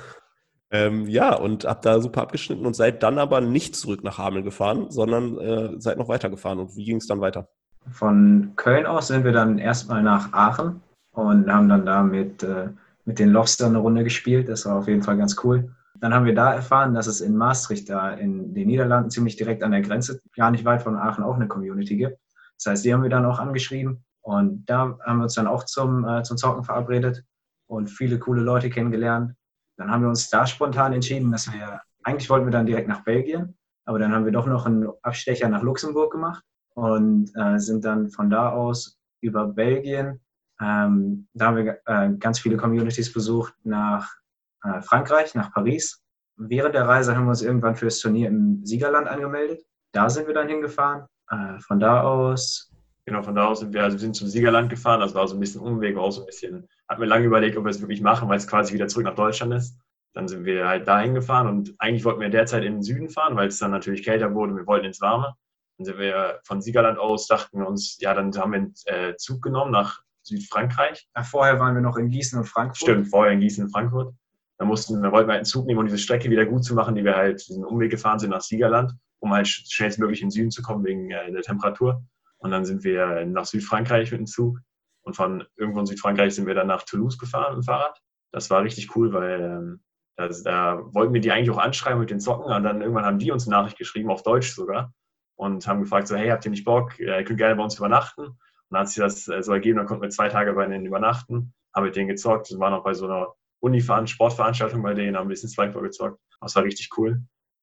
ähm, 0.72 1.08
ja, 1.08 1.36
und 1.36 1.64
habt 1.64 1.86
da 1.86 2.02
super 2.02 2.24
abgeschnitten 2.24 2.66
und 2.66 2.76
seid 2.76 3.02
dann 3.02 3.18
aber 3.18 3.40
nicht 3.40 3.78
zurück 3.78 4.04
nach 4.04 4.18
Hameln 4.18 4.44
gefahren, 4.44 4.92
sondern 4.92 5.38
äh, 5.38 5.70
seid 5.80 5.98
noch 5.98 6.10
weitergefahren. 6.10 6.60
Und 6.60 6.76
wie 6.76 6.84
ging 6.84 6.98
es 6.98 7.08
dann 7.08 7.22
weiter? 7.22 7.48
Von 7.92 8.52
Köln 8.58 8.86
aus 8.86 9.08
sind 9.08 9.24
wir 9.24 9.32
dann 9.32 9.58
erstmal 9.58 10.04
nach 10.04 10.34
Aachen 10.34 10.82
und 11.12 11.50
haben 11.50 11.70
dann 11.70 11.86
da 11.86 12.04
mit, 12.04 12.44
äh, 12.44 12.72
mit 13.06 13.20
den 13.20 13.30
Lobster 13.30 13.68
eine 13.68 13.78
Runde 13.78 14.04
gespielt. 14.04 14.50
Das 14.50 14.66
war 14.66 14.76
auf 14.76 14.90
jeden 14.90 15.04
Fall 15.04 15.16
ganz 15.16 15.38
cool. 15.46 15.74
Dann 16.00 16.14
haben 16.14 16.26
wir 16.26 16.36
da 16.36 16.54
erfahren, 16.54 16.94
dass 16.94 17.08
es 17.08 17.22
in 17.22 17.36
Maastricht, 17.36 17.90
da 17.90 18.12
in 18.12 18.54
den 18.54 18.68
Niederlanden, 18.68 19.10
ziemlich 19.10 19.36
direkt 19.36 19.64
an 19.64 19.72
der 19.72 19.82
Grenze, 19.82 20.22
gar 20.36 20.52
nicht 20.52 20.66
weit 20.66 20.82
von 20.82 20.96
Aachen, 20.96 21.24
auch 21.24 21.36
eine 21.36 21.48
Community 21.48 21.98
gibt. 21.98 22.18
Das 22.58 22.72
heißt, 22.72 22.86
die 22.86 22.94
haben 22.94 23.04
wir 23.04 23.10
dann 23.10 23.26
auch 23.26 23.40
angeschrieben 23.40 24.04
und 24.22 24.66
da 24.66 24.98
haben 25.06 25.18
wir 25.20 25.24
uns 25.24 25.36
dann 25.36 25.48
auch 25.48 25.64
zum, 25.64 26.06
äh, 26.06 26.24
zum 26.24 26.38
Zocken 26.38 26.64
verabredet 26.64 27.24
und 27.68 27.90
viele 27.90 28.20
coole 28.20 28.42
Leute 28.42 28.70
kennengelernt. 28.70 29.34
Dann 29.78 29.92
haben 29.92 30.02
wir 30.02 30.10
uns 30.10 30.30
da 30.30 30.46
spontan 30.46 30.94
entschieden, 30.94 31.32
dass 31.32 31.52
wir, 31.52 31.82
eigentlich 32.04 32.30
wollten 32.30 32.48
wir 32.48 32.52
dann 32.52 32.66
direkt 32.66 32.88
nach 32.88 33.04
Belgien, 33.04 33.58
aber 33.86 34.00
dann 34.00 34.14
haben 34.14 34.26
wir 34.26 34.32
doch 34.32 34.48
noch 34.48 34.66
einen 34.66 34.90
Abstecher 35.04 35.50
nach 35.50 35.62
Luxemburg 35.62 36.12
gemacht 36.12 36.44
und 36.74 37.32
äh, 37.36 37.60
sind 37.60 37.86
dann 37.86 38.10
von 38.10 38.30
da 38.30 38.50
aus 38.50 39.00
über 39.22 39.48
Belgien, 39.48 40.22
ähm, 40.60 41.28
da 41.34 41.48
haben 41.48 41.58
wir 41.58 41.80
äh, 41.86 42.10
ganz 42.18 42.40
viele 42.40 42.58
Communities 42.58 43.14
besucht, 43.14 43.54
nach 43.64 44.16
äh, 44.64 44.82
Frankreich, 44.82 45.36
nach 45.36 45.52
Paris. 45.54 46.04
Während 46.36 46.76
der 46.76 46.88
Reise 46.88 47.16
haben 47.16 47.26
wir 47.26 47.32
uns 47.32 47.42
irgendwann 47.42 47.76
für 47.76 47.86
das 47.86 48.00
Turnier 48.00 48.28
im 48.28 48.66
Siegerland 48.66 49.08
angemeldet. 49.08 49.62
Da 49.92 50.10
sind 50.10 50.28
wir 50.28 50.34
dann 50.34 50.48
hingefahren. 50.48 51.08
Äh, 51.30 51.60
von 51.60 51.80
da 51.80 52.02
aus. 52.02 52.72
Genau, 53.06 53.24
von 53.24 53.36
da 53.36 53.48
aus 53.48 53.62
sind 53.62 53.74
wir, 53.74 53.84
also 53.84 53.96
wir 53.96 54.02
sind 54.02 54.16
zum 54.16 54.28
Siegerland 54.28 54.70
gefahren. 54.70 55.00
Das 55.00 55.16
war 55.16 55.28
so 55.28 55.36
ein 55.36 55.40
bisschen 55.40 55.62
Umweg, 55.62 55.98
auch 55.98 56.12
so 56.12 56.22
ein 56.22 56.26
bisschen, 56.26 56.68
hat 56.90 57.00
mir 57.00 57.06
lange 57.06 57.26
überlegt, 57.26 57.58
ob 57.58 57.64
wir 57.64 57.70
es 57.70 57.82
wirklich 57.82 58.02
machen, 58.02 58.28
weil 58.28 58.38
es 58.38 58.48
quasi 58.48 58.74
wieder 58.74 58.88
zurück 58.88 59.06
nach 59.06 59.16
Deutschland 59.16 59.54
ist. 59.54 59.80
Dann 60.14 60.28
sind 60.28 60.46
wir 60.46 60.68
halt 60.68 60.88
dahin 60.88 61.14
gefahren 61.14 61.48
und 61.48 61.74
eigentlich 61.80 62.04
wollten 62.04 62.20
wir 62.20 62.30
derzeit 62.30 62.64
in 62.64 62.74
den 62.74 62.84
Süden 62.84 63.10
fahren, 63.10 63.36
weil 63.36 63.48
es 63.48 63.60
dann 63.60 63.72
natürlich 63.72 64.04
kälter 64.04 64.34
wurde. 64.34 64.56
Wir 64.56 64.68
wollten 64.68 64.86
ins 64.86 65.00
Warme. 65.00 65.36
Dann 65.78 65.86
sind 65.86 66.00
wir 66.00 66.40
von 66.44 66.62
Siegerland 66.62 66.98
aus, 66.98 67.28
dachten 67.28 67.60
wir 67.60 67.68
uns, 67.68 67.98
ja, 68.00 68.14
dann 68.14 68.36
haben 68.36 68.52
wir 68.52 68.60
einen 68.60 68.74
äh, 68.86 69.16
Zug 69.16 69.42
genommen 69.42 69.72
nach 69.72 70.02
Südfrankreich. 70.24 71.08
Ja, 71.16 71.24
vorher 71.24 71.60
waren 71.60 71.76
wir 71.76 71.82
noch 71.82 71.98
in 71.98 72.10
Gießen 72.10 72.38
und 72.38 72.46
Frankfurt. 72.46 72.90
Stimmt, 72.90 73.08
vorher 73.08 73.32
in 73.34 73.40
Gießen 73.40 73.66
und 73.66 73.72
Frankfurt. 73.72 74.14
Da 74.58 74.66
mussten, 74.66 75.02
da 75.02 75.12
wollten 75.12 75.30
wir 75.30 75.36
einen 75.36 75.46
Zug 75.46 75.66
nehmen, 75.66 75.80
um 75.80 75.86
diese 75.86 76.00
Strecke 76.00 76.30
wieder 76.30 76.46
gut 76.46 76.64
zu 76.64 76.74
machen, 76.74 76.96
die 76.96 77.04
wir 77.04 77.16
halt 77.16 77.48
diesen 77.48 77.64
Umweg 77.64 77.92
gefahren 77.92 78.20
sind 78.20 78.32
nach 78.32 78.42
Siegerland, 78.42 78.94
um 79.20 79.32
halt 79.32 79.48
schnellstmöglich 79.48 80.22
in 80.22 80.28
den 80.28 80.32
Süden 80.32 80.52
zu 80.52 80.62
kommen 80.62 80.84
wegen 80.84 81.12
äh, 81.12 81.32
der 81.32 81.42
Temperatur. 81.42 82.04
Und 82.40 82.52
dann 82.52 82.66
sind 82.66 82.84
wir 82.84 83.26
nach 83.26 83.46
Südfrankreich 83.46 84.12
mit 84.12 84.20
dem 84.20 84.28
Zug. 84.28 84.60
Und 85.02 85.16
von 85.16 85.46
irgendwo 85.56 85.80
in 85.80 85.86
Südfrankreich 85.86 86.36
sind 86.36 86.48
wir 86.48 86.56
dann 86.56 86.68
nach 86.68 86.84
Toulouse 86.84 87.18
gefahren 87.18 87.56
mit 87.56 87.64
dem 87.64 87.66
Fahrrad. 87.66 88.00
Das 88.32 88.50
war 88.50 88.64
richtig 88.64 88.96
cool, 88.96 89.14
weil 89.14 89.42
ähm, 89.42 89.82
das, 90.18 90.44
da 90.44 90.82
wollten 90.94 91.14
wir 91.14 91.22
die 91.22 91.32
eigentlich 91.32 91.52
auch 91.52 91.60
anschreiben 91.60 92.00
mit 92.00 92.10
den 92.10 92.20
Socken. 92.20 92.52
Und 92.52 92.64
dann 92.64 92.82
irgendwann 92.82 93.06
haben 93.06 93.20
die 93.20 93.32
uns 93.32 93.48
eine 93.48 93.56
Nachricht 93.56 93.78
geschrieben, 93.78 94.10
auf 94.10 94.24
Deutsch 94.24 94.54
sogar. 94.54 94.94
Und 95.36 95.68
haben 95.68 95.82
gefragt, 95.82 96.08
so, 96.08 96.16
hey, 96.16 96.30
habt 96.30 96.46
ihr 96.46 96.52
nicht 96.52 96.66
Bock? 96.66 97.00
Ihr 97.00 97.24
könnt 97.24 97.38
gerne 97.38 97.56
bei 97.56 97.64
uns 97.64 97.78
übernachten. 97.78 98.24
Und 98.24 98.38
dann 98.70 98.82
hat 98.82 98.90
sich 98.90 99.02
das 99.02 99.28
äh, 99.28 99.42
so 99.42 99.54
ergeben, 99.54 99.78
dann 99.78 99.86
konnten 99.86 100.04
wir 100.04 100.10
zwei 100.10 100.30
Tage 100.30 100.54
bei 100.54 100.66
denen 100.66 100.86
übernachten, 100.86 101.54
haben 101.74 101.86
mit 101.86 101.96
denen 101.96 102.10
gezockt 102.10 102.52
und 102.52 102.60
waren 102.60 102.74
auch 102.74 102.84
bei 102.84 102.94
so 102.94 103.06
einer 103.06 103.34
uni 103.60 103.82
Sportveranstaltung 103.82 104.82
bei 104.84 104.94
denen, 104.94 105.18
haben 105.18 105.28
ein 105.28 105.30
bisschen 105.30 105.50
Spikeball 105.50 105.84
gezockt. 105.84 106.20
Das 106.42 106.56
war 106.56 106.64
richtig 106.64 106.90
cool. 106.98 107.22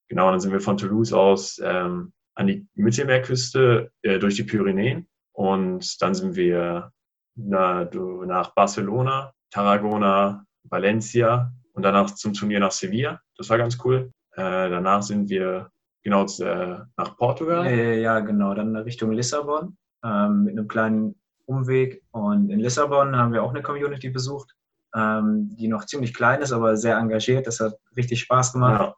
Genau, 0.09 0.31
dann 0.31 0.41
sind 0.41 0.53
wir 0.53 0.61
von 0.61 0.77
Toulouse 0.77 1.13
aus 1.13 1.61
ähm, 1.63 2.13
an 2.35 2.47
die 2.47 2.67
Mittelmeerküste 2.75 3.91
äh, 4.03 4.19
durch 4.19 4.37
die 4.37 4.45
Pyrenäen 4.45 5.07
und 5.33 6.03
dann 6.03 6.15
sind 6.15 6.37
wir 6.37 6.91
na, 7.37 7.89
nach 8.27 8.55
Barcelona, 8.55 9.33
Tarragona, 9.51 10.45
Valencia 10.65 11.53
und 11.73 11.83
danach 11.83 12.11
zum 12.15 12.33
Turnier 12.33 12.61
nach 12.61 12.73
Sevilla. 12.73 13.21
Das 13.37 13.51
war 13.51 13.59
ganz 13.59 13.79
cool. 13.85 14.11
Äh, 14.33 14.71
danach 14.71 15.03
sind 15.03 15.29
wir 15.29 15.71
genau 16.03 16.25
äh, 16.25 16.79
nach 16.97 17.17
Portugal. 17.17 17.67
Äh, 17.67 18.01
ja, 18.01 18.21
genau, 18.21 18.55
dann 18.55 18.77
Richtung 18.77 19.13
Lissabon 19.13 19.77
ähm, 20.05 20.45
mit 20.45 20.57
einem 20.57 20.69
kleinen 20.69 21.21
Umweg. 21.47 22.03
Und 22.11 22.51
in 22.51 22.61
Lissabon 22.61 23.17
haben 23.17 23.33
wir 23.33 23.43
auch 23.43 23.51
eine 23.51 23.63
Community 23.63 24.11
besucht, 24.11 24.55
ähm, 24.95 25.55
die 25.57 25.69
noch 25.69 25.85
ziemlich 25.87 26.15
klein 26.15 26.41
ist, 26.41 26.53
aber 26.53 26.77
sehr 26.77 26.97
engagiert. 26.97 27.47
Das 27.47 27.61
hat 27.61 27.75
richtig 27.97 28.21
Spaß 28.21 28.53
gemacht. 28.53 28.81
Ja. 28.81 28.95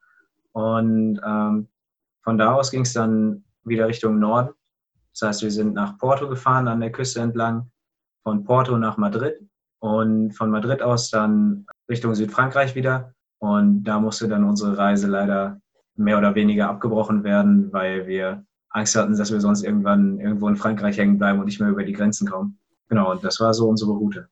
Und 0.53 1.21
ähm, 1.25 1.69
von 2.23 2.39
da 2.39 2.55
aus 2.55 2.71
ging 2.71 2.83
es 2.83 2.93
dann 2.93 3.45
wieder 3.65 3.89
Richtung 3.89 4.19
Norden. 4.19 4.51
Das 5.13 5.29
heißt, 5.29 5.43
wir 5.43 5.51
sind 5.51 5.75
nach 5.75 5.99
Porto 5.99 6.29
gefahren, 6.29 6.69
an 6.69 6.81
der 6.81 6.93
Küste 6.93 7.21
entlang, 7.21 7.71
von 8.23 8.45
Porto 8.45 8.77
nach 8.77 8.97
Madrid 8.97 9.41
und 9.79 10.33
von 10.33 10.51
Madrid 10.51 10.83
aus 10.83 11.11
dann 11.11 11.67
Richtung 11.89 12.15
Südfrankreich 12.15 12.75
wieder. 12.75 13.15
Und 13.39 13.85
da 13.85 14.01
musste 14.01 14.29
dann 14.29 14.45
unsere 14.45 14.77
Reise 14.77 15.07
leider 15.07 15.61
mehr 15.95 16.19
oder 16.19 16.35
weniger 16.35 16.69
abgebrochen 16.69 17.25
werden, 17.25 17.73
weil 17.73 18.07
wir 18.07 18.45
Angst 18.71 18.97
hatten, 18.97 19.17
dass 19.17 19.33
wir 19.33 19.41
sonst 19.41 19.63
irgendwann 19.63 20.21
irgendwo 20.21 20.49
in 20.49 20.57
Frankreich 20.57 20.99
hängen 20.99 21.19
bleiben 21.19 21.39
und 21.39 21.47
nicht 21.47 21.61
mehr 21.61 21.71
über 21.71 21.85
die 21.85 21.93
Grenzen 21.93 22.29
kommen. 22.29 22.59
Genau, 22.89 23.13
und 23.13 23.25
das 23.25 23.41
war 23.41 23.55
so 23.55 23.69
unsere 23.69 23.93
Route. 23.93 24.29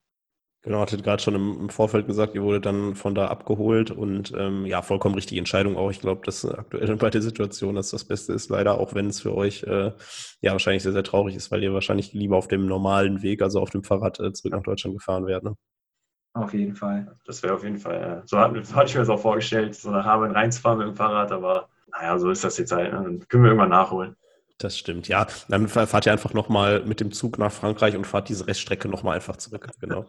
Genau, 0.64 0.80
hattet 0.80 1.04
gerade 1.04 1.22
schon 1.22 1.34
im, 1.34 1.60
im, 1.60 1.68
Vorfeld 1.68 2.06
gesagt, 2.06 2.34
ihr 2.34 2.42
wurde 2.42 2.58
dann 2.58 2.94
von 2.94 3.14
da 3.14 3.26
abgeholt 3.28 3.90
und 3.90 4.32
ähm, 4.34 4.64
ja, 4.64 4.80
vollkommen 4.80 5.14
richtige 5.14 5.38
Entscheidung 5.38 5.76
auch. 5.76 5.90
Ich 5.90 6.00
glaube, 6.00 6.22
dass 6.24 6.42
aktuell 6.46 6.96
bei 6.96 7.10
der 7.10 7.20
Situation 7.20 7.74
dass 7.74 7.90
das 7.90 8.06
Beste 8.06 8.32
ist, 8.32 8.48
leider, 8.48 8.80
auch 8.80 8.94
wenn 8.94 9.06
es 9.08 9.20
für 9.20 9.34
euch 9.34 9.62
äh, 9.64 9.92
ja 10.40 10.52
wahrscheinlich 10.52 10.82
sehr, 10.82 10.94
sehr 10.94 11.02
traurig 11.02 11.36
ist, 11.36 11.50
weil 11.50 11.62
ihr 11.62 11.74
wahrscheinlich 11.74 12.14
lieber 12.14 12.38
auf 12.38 12.48
dem 12.48 12.64
normalen 12.64 13.20
Weg, 13.20 13.42
also 13.42 13.60
auf 13.60 13.68
dem 13.68 13.84
Fahrrad, 13.84 14.20
äh, 14.20 14.32
zurück 14.32 14.54
nach 14.54 14.62
Deutschland 14.62 14.96
gefahren 14.96 15.26
wärt. 15.26 15.44
Ne? 15.44 15.54
Auf 16.32 16.54
jeden 16.54 16.74
Fall. 16.74 17.14
Das 17.26 17.42
wäre 17.42 17.52
auf 17.52 17.62
jeden 17.62 17.76
Fall, 17.76 18.00
ja. 18.00 18.22
so 18.24 18.38
hatte, 18.38 18.74
hatte 18.74 18.86
ich 18.86 18.94
mir 18.94 19.00
das 19.00 19.10
auch 19.10 19.20
vorgestellt, 19.20 19.74
so 19.74 19.90
nach 19.90 20.06
Hameln 20.06 20.32
reinzufahren 20.32 20.78
mit 20.78 20.88
dem 20.88 20.96
Fahrrad, 20.96 21.30
aber 21.30 21.68
naja, 21.92 22.18
so 22.18 22.30
ist 22.30 22.42
das 22.42 22.56
jetzt 22.56 22.72
halt. 22.72 22.90
Ne? 22.90 23.02
Dann 23.02 23.28
können 23.28 23.44
wir 23.44 23.50
irgendwann 23.50 23.68
nachholen. 23.68 24.16
Das 24.58 24.78
stimmt, 24.78 25.08
ja. 25.08 25.26
Dann 25.48 25.68
fahrt 25.68 26.06
ihr 26.06 26.12
einfach 26.12 26.32
nochmal 26.32 26.84
mit 26.84 27.00
dem 27.00 27.12
Zug 27.12 27.38
nach 27.38 27.52
Frankreich 27.52 27.96
und 27.96 28.06
fahrt 28.06 28.28
diese 28.28 28.46
Reststrecke 28.46 28.88
nochmal 28.88 29.16
einfach 29.16 29.36
zurück. 29.36 29.68
Genau. 29.80 30.06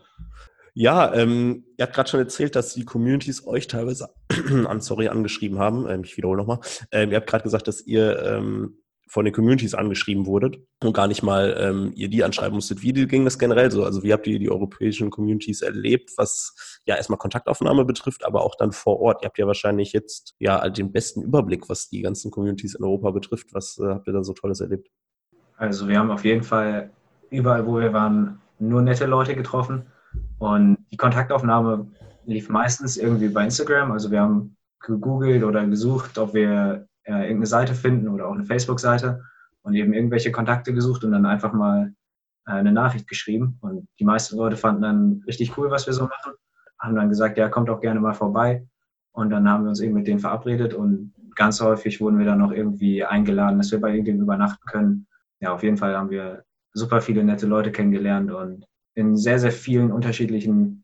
Ja, 0.78 1.14
ähm, 1.14 1.64
ihr 1.78 1.84
habt 1.84 1.96
gerade 1.96 2.10
schon 2.10 2.20
erzählt, 2.20 2.54
dass 2.58 2.74
die 2.74 2.84
Communities 2.84 3.48
euch 3.48 3.68
teilweise 3.68 4.10
an, 4.68 4.82
sorry, 4.82 5.08
angeschrieben 5.08 5.58
haben. 5.58 5.90
Ähm, 5.90 6.04
ich 6.04 6.18
wiederhole 6.18 6.38
nochmal. 6.38 6.60
Ähm, 6.92 7.12
ihr 7.12 7.18
habt 7.18 7.28
gerade 7.28 7.44
gesagt, 7.44 7.70
dass 7.70 7.82
ihr 7.82 8.22
ähm, 8.22 8.78
von 9.16 9.24
den 9.24 9.34
Communities 9.34 9.74
angeschrieben 9.74 10.26
wurdet 10.26 10.58
und 10.84 10.92
gar 10.92 11.08
nicht 11.08 11.24
mal 11.24 11.56
ähm, 11.58 11.94
ihr 11.96 12.10
die 12.10 12.26
anschreiben 12.26 12.54
musstet. 12.54 12.82
Wie 12.82 12.92
ging 12.92 13.24
das 13.24 13.40
generell 13.40 13.72
so? 13.72 13.86
Also 13.86 14.04
wie 14.04 14.12
habt 14.12 14.28
ihr 14.28 14.40
die 14.40 14.52
europäischen 14.52 15.10
Communities 15.10 15.62
erlebt, 15.62 16.12
was 16.18 16.82
ja 16.86 16.98
erstmal 16.98 17.18
Kontaktaufnahme 17.18 17.86
betrifft, 17.86 18.26
aber 18.26 18.44
auch 18.44 18.56
dann 18.56 18.74
vor 18.74 19.00
Ort? 19.00 19.22
Ihr 19.22 19.28
habt 19.28 19.38
ja 19.38 19.48
wahrscheinlich 19.48 19.94
jetzt 19.94 20.36
ja 20.38 20.68
den 20.70 20.92
besten 20.92 21.22
Überblick, 21.22 21.70
was 21.70 21.88
die 21.88 22.02
ganzen 22.02 22.30
Communities 22.30 22.76
in 22.76 22.84
Europa 22.84 23.12
betrifft. 23.12 23.54
Was 23.54 23.80
äh, 23.80 23.86
habt 23.86 24.06
ihr 24.06 24.12
da 24.12 24.22
so 24.22 24.34
Tolles 24.34 24.60
erlebt? 24.60 24.90
Also 25.56 25.88
wir 25.88 25.98
haben 25.98 26.12
auf 26.12 26.26
jeden 26.26 26.44
Fall 26.44 26.90
überall, 27.30 27.66
wo 27.66 27.80
wir 27.80 27.94
waren, 27.94 28.42
nur 28.60 28.82
nette 28.82 29.06
Leute 29.06 29.34
getroffen. 29.34 29.86
Und 30.40 30.78
die 30.92 30.98
Kontaktaufnahme 30.98 31.88
lief 32.26 32.50
meistens 32.50 32.98
irgendwie 32.98 33.30
bei 33.30 33.46
Instagram. 33.46 33.94
Also 33.94 34.12
wir 34.12 34.20
haben 34.20 34.58
gegoogelt 34.82 35.46
oder 35.46 35.66
gesucht, 35.66 36.18
ob 36.18 36.34
wir 36.34 36.86
äh, 37.06 37.14
irgendeine 37.14 37.46
Seite 37.48 37.74
finden 37.74 38.08
oder 38.08 38.28
auch 38.28 38.34
eine 38.34 38.46
Facebook-Seite 38.46 39.24
und 39.62 39.74
eben 39.74 39.94
irgendwelche 39.94 40.32
Kontakte 40.32 40.74
gesucht 40.74 41.04
und 41.04 41.12
dann 41.12 41.26
einfach 41.26 41.54
mal 41.54 41.94
äh, 42.46 42.52
eine 42.52 42.72
Nachricht 42.72 43.08
geschrieben. 43.08 43.58
Und 43.62 43.88
die 44.00 44.06
meisten 44.06 44.38
Leute 44.38 44.58
fanden 44.58 44.82
dann 44.82 45.24
richtig 45.28 45.58
cool, 45.58 45.72
was 45.72 45.88
wir 45.88 45.94
so 45.94 46.04
machen, 46.04 46.34
haben 46.80 46.96
dann 46.96 47.10
gesagt, 47.10 47.38
ja, 47.38 47.50
kommt 47.50 47.70
auch 47.70 47.82
gerne 47.82 48.00
mal 48.00 48.14
vorbei. 48.14 48.68
Und 49.12 49.30
dann 49.30 49.50
haben 49.50 49.64
wir 49.64 49.70
uns 49.70 49.80
eben 49.80 49.94
mit 49.94 50.08
denen 50.08 50.20
verabredet 50.20 50.74
und 50.74 51.14
ganz 51.36 51.62
häufig 51.62 52.02
wurden 52.02 52.18
wir 52.18 52.26
dann 52.26 52.40
noch 52.40 52.52
irgendwie 52.52 53.04
eingeladen, 53.04 53.58
dass 53.58 53.72
wir 53.72 53.80
bei 53.80 53.90
irgendjemandem 53.90 54.24
übernachten 54.24 54.66
können. 54.68 55.08
Ja, 55.40 55.54
auf 55.54 55.64
jeden 55.64 55.78
Fall 55.78 55.96
haben 55.96 56.10
wir 56.10 56.44
super 56.74 57.02
viele 57.02 57.24
nette 57.24 57.48
Leute 57.48 57.72
kennengelernt 57.72 58.32
und 58.32 58.66
in 58.94 59.16
sehr, 59.16 59.40
sehr 59.40 59.52
vielen 59.52 59.92
unterschiedlichen 59.92 60.84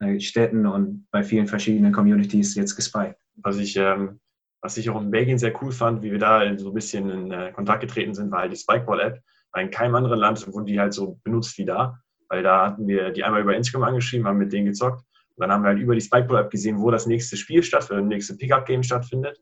äh, 0.00 0.18
Städten 0.20 0.66
und 0.66 1.06
bei 1.10 1.22
vielen 1.22 1.46
verschiedenen 1.46 1.92
Communities 1.92 2.54
jetzt 2.54 2.76
gespiked. 2.76 3.16
Was 3.36 3.58
ich, 3.58 3.76
ähm, 3.76 4.20
was 4.64 4.78
ich 4.78 4.88
auch 4.88 4.98
in 4.98 5.10
Belgien 5.10 5.36
sehr 5.36 5.52
cool 5.62 5.72
fand, 5.72 6.02
wie 6.02 6.10
wir 6.10 6.18
da 6.18 6.40
so 6.56 6.68
ein 6.68 6.74
bisschen 6.74 7.10
in 7.10 7.30
äh, 7.30 7.52
Kontakt 7.52 7.82
getreten 7.82 8.14
sind, 8.14 8.30
war 8.30 8.40
halt 8.40 8.52
die 8.52 8.56
Spikeball-App. 8.56 9.20
In 9.58 9.70
keinem 9.70 9.94
anderen 9.94 10.18
Land 10.18 10.50
wurde 10.50 10.64
die 10.64 10.80
halt 10.80 10.94
so 10.94 11.20
benutzt 11.22 11.58
wie 11.58 11.66
da. 11.66 11.98
Weil 12.30 12.42
da 12.42 12.68
hatten 12.68 12.88
wir 12.88 13.10
die 13.10 13.22
einmal 13.24 13.42
über 13.42 13.54
Instagram 13.54 13.88
angeschrieben, 13.88 14.26
haben 14.26 14.38
mit 14.38 14.54
denen 14.54 14.64
gezockt. 14.64 15.04
Und 15.36 15.42
dann 15.42 15.52
haben 15.52 15.64
wir 15.64 15.68
halt 15.68 15.80
über 15.80 15.94
die 15.94 16.00
Spikeball-App 16.00 16.50
gesehen, 16.50 16.80
wo 16.80 16.90
das 16.90 17.06
nächste 17.06 17.36
Spiel 17.36 17.62
stattfindet, 17.62 18.06
das 18.06 18.08
nächste 18.08 18.36
Pickup-Game 18.38 18.82
stattfindet. 18.82 19.38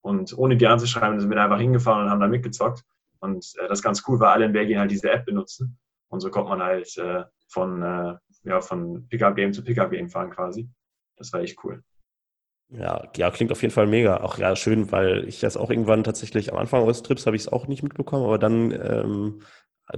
Und 0.00 0.36
ohne 0.36 0.56
die 0.56 0.66
anzuschreiben, 0.66 1.20
sind 1.20 1.30
wir 1.30 1.36
da 1.36 1.44
einfach 1.44 1.60
hingefahren 1.60 2.06
und 2.06 2.10
haben 2.10 2.20
da 2.20 2.26
mitgezockt. 2.26 2.82
Und 3.20 3.46
äh, 3.60 3.68
das 3.68 3.80
ganz 3.80 4.02
cool, 4.08 4.18
weil 4.18 4.30
alle 4.30 4.46
in 4.46 4.52
Belgien 4.52 4.80
halt 4.80 4.90
diese 4.90 5.08
App 5.08 5.24
benutzen. 5.24 5.78
Und 6.08 6.18
so 6.18 6.30
kommt 6.30 6.48
man 6.48 6.60
halt 6.60 6.98
äh, 6.98 7.22
von, 7.46 7.80
äh, 7.80 8.14
ja, 8.42 8.60
von 8.60 9.06
Pickup-Game 9.06 9.52
zu 9.52 9.62
Pickup-Game 9.62 10.08
fahren 10.08 10.30
quasi. 10.30 10.68
Das 11.16 11.32
war 11.32 11.42
echt 11.42 11.62
cool. 11.62 11.84
Ja, 12.70 13.08
ja, 13.16 13.30
klingt 13.30 13.52
auf 13.52 13.62
jeden 13.62 13.72
Fall 13.72 13.86
mega. 13.86 14.18
Auch 14.22 14.38
ja, 14.38 14.56
schön, 14.56 14.90
weil 14.90 15.28
ich 15.28 15.38
das 15.40 15.56
auch 15.56 15.70
irgendwann 15.70 16.02
tatsächlich 16.02 16.52
am 16.52 16.58
Anfang 16.58 16.82
eures 16.82 17.02
Trips 17.02 17.26
habe 17.26 17.36
ich 17.36 17.42
es 17.42 17.48
auch 17.52 17.68
nicht 17.68 17.82
mitbekommen, 17.82 18.24
aber 18.24 18.38
dann 18.38 18.72
ähm, 18.72 19.40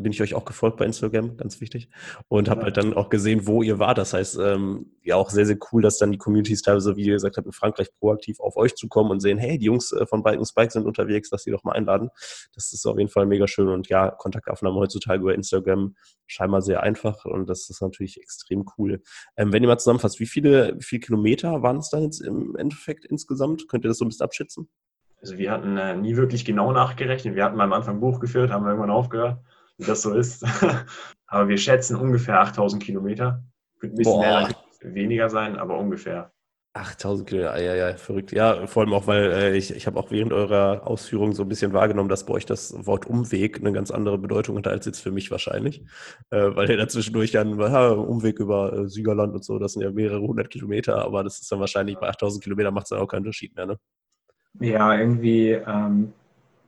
bin 0.01 0.13
ich 0.13 0.21
euch 0.21 0.35
auch 0.35 0.45
gefolgt 0.45 0.79
bei 0.79 0.85
Instagram, 0.85 1.37
ganz 1.37 1.61
wichtig. 1.61 1.89
Und 2.29 2.49
habe 2.49 2.63
halt 2.63 2.77
dann 2.77 2.95
auch 2.95 3.09
gesehen, 3.09 3.47
wo 3.47 3.63
ihr 3.63 3.79
war. 3.79 3.95
Das 3.95 4.13
heißt, 4.13 4.39
ähm, 4.41 4.93
ja 5.03 5.15
auch 5.15 5.31
sehr, 5.31 5.47
sehr 5.47 5.59
cool, 5.71 5.81
dass 5.81 5.99
dann 5.99 6.11
die 6.11 6.19
Communities 6.19 6.63
teilweise, 6.63 6.97
wie 6.97 7.05
ihr 7.05 7.15
gesagt 7.15 7.37
habt, 7.37 7.47
in 7.47 7.53
Frankreich 7.53 7.89
proaktiv 7.99 8.41
auf 8.41 8.57
euch 8.57 8.75
zukommen 8.75 9.13
und 9.13 9.21
sehen, 9.21 9.39
hey, 9.39 9.59
die 9.59 9.67
Jungs 9.67 9.93
äh, 9.93 10.07
von 10.07 10.23
Bike 10.23 10.45
Spike 10.47 10.73
sind 10.73 10.87
unterwegs, 10.87 11.31
dass 11.31 11.45
sie 11.45 11.53
doch 11.53 11.63
mal 11.63 11.73
einladen. 11.73 12.11
Das 12.55 12.73
ist 12.73 12.85
auf 12.85 12.99
jeden 12.99 13.11
Fall 13.11 13.27
mega 13.27 13.47
schön. 13.47 13.69
Und 13.69 13.89
ja, 13.89 14.11
Kontaktaufnahme 14.11 14.77
heutzutage 14.77 15.23
über 15.23 15.35
Instagram 15.35 15.95
scheinbar 16.27 16.63
sehr 16.63 16.83
einfach 16.83 17.25
und 17.25 17.49
das 17.49 17.71
ist 17.71 17.81
natürlich 17.81 18.21
extrem 18.21 18.65
cool. 18.77 19.03
Ähm, 19.37 19.53
wenn 19.53 19.63
ihr 19.63 19.69
mal 19.69 19.79
zusammenfasst, 19.79 20.19
wie 20.19 20.27
viele, 20.27 20.75
wie 20.77 20.83
viele 20.83 21.01
Kilometer 21.01 21.63
waren 21.63 21.77
es 21.77 21.91
dann 21.91 22.03
jetzt 22.03 22.21
im 22.21 22.57
Endeffekt 22.57 23.05
insgesamt? 23.05 23.69
Könnt 23.69 23.85
ihr 23.85 23.89
das 23.89 23.99
so 23.99 24.05
ein 24.05 24.09
bisschen 24.09 24.25
abschätzen? 24.25 24.69
Also 25.21 25.39
wir 25.39 25.53
hatten 25.53 25.77
äh, 25.77 25.97
nie 25.97 26.17
wirklich 26.17 26.45
genau 26.45 26.73
nachgerechnet. 26.73 27.37
Wir 27.37 27.45
hatten 27.45 27.57
mal 27.57 27.65
am 27.65 27.73
Anfang 27.73 28.01
Buch 28.01 28.19
geführt, 28.19 28.51
haben 28.51 28.65
wir 28.65 28.71
irgendwann 28.71 28.91
aufgehört 28.91 29.39
wie 29.79 29.85
das 29.85 30.03
so 30.03 30.15
ist. 30.15 30.45
aber 31.27 31.49
wir 31.49 31.59
schätzen 31.59 31.97
ungefähr 31.97 32.41
8000 32.41 32.83
Kilometer. 32.83 33.43
Könnte 33.79 33.95
ein 33.95 33.99
bisschen 33.99 34.21
mehr, 34.21 34.51
weniger 34.83 35.29
sein, 35.29 35.57
aber 35.57 35.79
ungefähr. 35.79 36.33
8000 36.77 37.29
Kilometer, 37.29 37.63
ja, 37.63 37.75
ja, 37.75 37.97
verrückt. 37.97 38.33
Ja, 38.33 38.67
vor 38.67 38.83
allem 38.83 38.93
auch, 38.93 39.07
weil 39.07 39.33
äh, 39.33 39.57
ich, 39.57 39.75
ich 39.75 39.87
habe 39.87 39.99
auch 39.99 40.11
während 40.11 40.33
eurer 40.33 40.87
Ausführungen 40.87 41.33
so 41.33 41.43
ein 41.43 41.49
bisschen 41.49 41.73
wahrgenommen, 41.73 42.11
dass 42.11 42.27
bei 42.27 42.35
euch 42.35 42.45
das 42.45 42.75
Wort 42.87 43.07
Umweg 43.07 43.59
eine 43.59 43.73
ganz 43.73 43.91
andere 43.91 44.19
Bedeutung 44.19 44.59
hat 44.59 44.69
als 44.69 44.85
jetzt 44.85 45.01
für 45.01 45.11
mich 45.11 45.31
wahrscheinlich. 45.31 45.83
Äh, 46.31 46.55
weil 46.55 46.69
ihr 46.71 46.77
dazwischendurch 46.77 47.33
dann, 47.33 47.59
ja, 47.59 47.89
Umweg 47.89 48.39
über 48.39 48.73
äh, 48.73 48.89
Siegerland 48.89 49.35
und 49.35 49.45
so, 49.45 49.59
das 49.59 49.73
sind 49.73 49.83
ja 49.83 49.91
mehrere 49.91 50.21
hundert 50.21 50.51
Kilometer, 50.51 51.03
aber 51.03 51.25
das 51.25 51.41
ist 51.41 51.51
dann 51.51 51.61
wahrscheinlich 51.61 51.97
bei 51.99 52.09
8000 52.09 52.45
Kilometern 52.45 52.75
macht 52.75 52.87
es 52.87 52.91
dann 52.91 53.01
auch 53.01 53.09
keinen 53.09 53.21
Unterschied 53.21 53.57
mehr, 53.57 53.67
ne? 53.67 53.79
Ja, 54.61 54.99
irgendwie 54.99 55.51
ähm, 55.51 56.13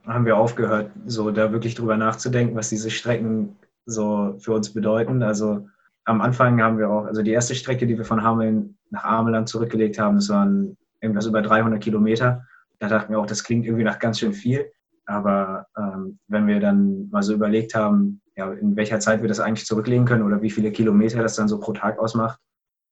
haben 0.05 0.25
wir 0.25 0.37
aufgehört, 0.37 0.91
so 1.05 1.31
da 1.31 1.51
wirklich 1.51 1.75
drüber 1.75 1.97
nachzudenken, 1.97 2.55
was 2.55 2.69
diese 2.69 2.89
Strecken 2.89 3.55
so 3.85 4.35
für 4.39 4.53
uns 4.53 4.73
bedeuten. 4.73 5.23
Also 5.23 5.67
am 6.05 6.21
Anfang 6.21 6.61
haben 6.61 6.77
wir 6.77 6.89
auch, 6.89 7.05
also 7.05 7.21
die 7.21 7.31
erste 7.31 7.55
Strecke, 7.55 7.85
die 7.85 7.97
wir 7.97 8.05
von 8.05 8.23
Hameln 8.23 8.77
nach 8.89 9.03
Ameland 9.03 9.49
zurückgelegt 9.49 9.99
haben, 9.99 10.15
das 10.15 10.29
waren 10.29 10.77
irgendwas 11.01 11.25
über 11.25 11.41
300 11.41 11.81
Kilometer. 11.81 12.45
Da 12.79 12.87
dachten 12.87 13.11
wir 13.11 13.19
auch, 13.19 13.25
das 13.25 13.43
klingt 13.43 13.65
irgendwie 13.65 13.83
nach 13.83 13.99
ganz 13.99 14.19
schön 14.19 14.33
viel. 14.33 14.71
Aber 15.05 15.65
ähm, 15.77 16.19
wenn 16.27 16.47
wir 16.47 16.59
dann 16.59 17.09
mal 17.09 17.23
so 17.23 17.33
überlegt 17.33 17.75
haben, 17.75 18.21
ja, 18.35 18.51
in 18.53 18.75
welcher 18.75 18.99
Zeit 18.99 19.21
wir 19.21 19.27
das 19.27 19.39
eigentlich 19.39 19.65
zurücklegen 19.65 20.05
können 20.05 20.23
oder 20.23 20.41
wie 20.41 20.51
viele 20.51 20.71
Kilometer 20.71 21.21
das 21.21 21.35
dann 21.35 21.47
so 21.47 21.59
pro 21.59 21.73
Tag 21.73 21.99
ausmacht, 21.99 22.39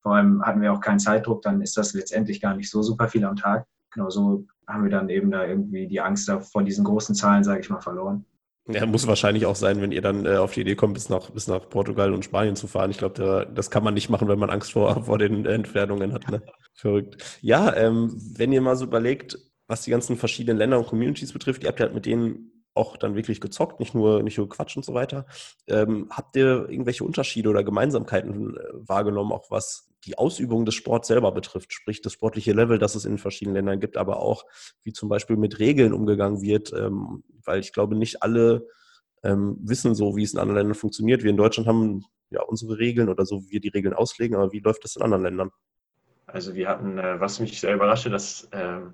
vor 0.01 0.15
allem 0.15 0.43
hatten 0.43 0.61
wir 0.61 0.73
auch 0.73 0.81
keinen 0.81 0.99
Zeitdruck, 0.99 1.41
dann 1.41 1.61
ist 1.61 1.77
das 1.77 1.93
letztendlich 1.93 2.41
gar 2.41 2.55
nicht 2.55 2.69
so 2.69 2.81
super 2.81 3.07
viel 3.07 3.23
am 3.23 3.35
Tag. 3.35 3.65
Genau 3.91 4.09
so 4.09 4.45
haben 4.67 4.83
wir 4.83 4.91
dann 4.91 5.09
eben 5.09 5.31
da 5.31 5.45
irgendwie 5.45 5.87
die 5.87 6.01
Angst 6.01 6.29
vor 6.51 6.63
diesen 6.63 6.83
großen 6.83 7.15
Zahlen, 7.15 7.43
sage 7.43 7.61
ich 7.61 7.69
mal, 7.69 7.79
verloren. 7.79 8.25
Ja, 8.69 8.85
muss 8.85 9.07
wahrscheinlich 9.07 9.45
auch 9.45 9.55
sein, 9.55 9.81
wenn 9.81 9.93
ihr 9.93 10.01
dann 10.01 10.25
äh, 10.25 10.35
auf 10.35 10.53
die 10.53 10.61
Idee 10.61 10.75
kommt, 10.75 10.95
bis 10.95 11.07
nach, 11.07 11.29
bis 11.29 11.47
nach 11.47 11.69
Portugal 11.69 12.13
und 12.13 12.25
Spanien 12.25 12.57
zu 12.57 12.67
fahren. 12.67 12.91
Ich 12.91 12.97
glaube, 12.97 13.15
da, 13.15 13.45
das 13.45 13.71
kann 13.71 13.83
man 13.83 13.93
nicht 13.93 14.09
machen, 14.09 14.27
wenn 14.27 14.39
man 14.39 14.49
Angst 14.49 14.73
vor, 14.73 15.03
vor 15.05 15.17
den 15.17 15.45
Entfernungen 15.45 16.11
hat. 16.11 16.29
Ne? 16.29 16.41
Verrückt. 16.73 17.39
Ja, 17.41 17.73
ähm, 17.75 18.13
wenn 18.35 18.51
ihr 18.51 18.61
mal 18.61 18.75
so 18.75 18.85
überlegt, 18.85 19.39
was 19.67 19.83
die 19.83 19.91
ganzen 19.91 20.17
verschiedenen 20.17 20.57
Länder 20.57 20.79
und 20.79 20.87
Communities 20.87 21.31
betrifft, 21.31 21.63
ihr 21.63 21.69
habt 21.69 21.79
ja 21.79 21.85
halt 21.85 21.95
mit 21.95 22.05
denen 22.05 22.51
auch 22.73 22.97
dann 22.97 23.15
wirklich 23.15 23.41
gezockt, 23.41 23.79
nicht 23.79 23.95
nur, 23.95 24.21
nicht 24.21 24.37
nur 24.37 24.49
Quatsch 24.49 24.75
und 24.75 24.85
so 24.85 24.93
weiter. 24.93 25.25
Ähm, 25.67 26.07
habt 26.11 26.35
ihr 26.35 26.69
irgendwelche 26.69 27.05
Unterschiede 27.05 27.49
oder 27.49 27.63
Gemeinsamkeiten 27.63 28.55
äh, 28.55 28.59
wahrgenommen, 28.73 29.31
auch 29.31 29.49
was 29.49 29.86
die 30.05 30.17
Ausübung 30.17 30.65
des 30.65 30.75
Sports 30.75 31.07
selber 31.07 31.31
betrifft, 31.31 31.73
sprich 31.73 32.01
das 32.01 32.13
sportliche 32.13 32.53
Level, 32.53 32.77
das 32.77 32.95
es 32.95 33.05
in 33.05 33.17
verschiedenen 33.17 33.55
Ländern 33.55 33.79
gibt, 33.79 33.97
aber 33.97 34.19
auch 34.19 34.45
wie 34.83 34.93
zum 34.93 35.09
Beispiel 35.09 35.37
mit 35.37 35.59
Regeln 35.59 35.93
umgegangen 35.93 36.41
wird, 36.41 36.71
ähm, 36.73 37.23
weil 37.43 37.59
ich 37.59 37.73
glaube, 37.73 37.95
nicht 37.95 38.23
alle 38.23 38.67
ähm, 39.23 39.57
wissen 39.61 39.95
so, 39.95 40.15
wie 40.15 40.23
es 40.23 40.33
in 40.33 40.39
anderen 40.39 40.57
Ländern 40.57 40.75
funktioniert. 40.75 41.23
Wir 41.23 41.31
in 41.31 41.37
Deutschland 41.37 41.67
haben 41.67 42.05
ja, 42.29 42.41
unsere 42.43 42.77
Regeln 42.77 43.09
oder 43.09 43.25
so, 43.25 43.41
wie 43.43 43.53
wir 43.53 43.59
die 43.59 43.69
Regeln 43.69 43.93
auslegen, 43.93 44.35
aber 44.35 44.51
wie 44.51 44.59
läuft 44.59 44.83
das 44.83 44.95
in 44.95 45.01
anderen 45.01 45.23
Ländern? 45.23 45.51
Also 46.27 46.55
wir 46.55 46.67
hatten, 46.67 46.97
äh, 46.97 47.19
was 47.19 47.39
mich 47.39 47.59
sehr 47.59 47.73
überraschte, 47.73 48.09
dass 48.09 48.49
ähm, 48.51 48.93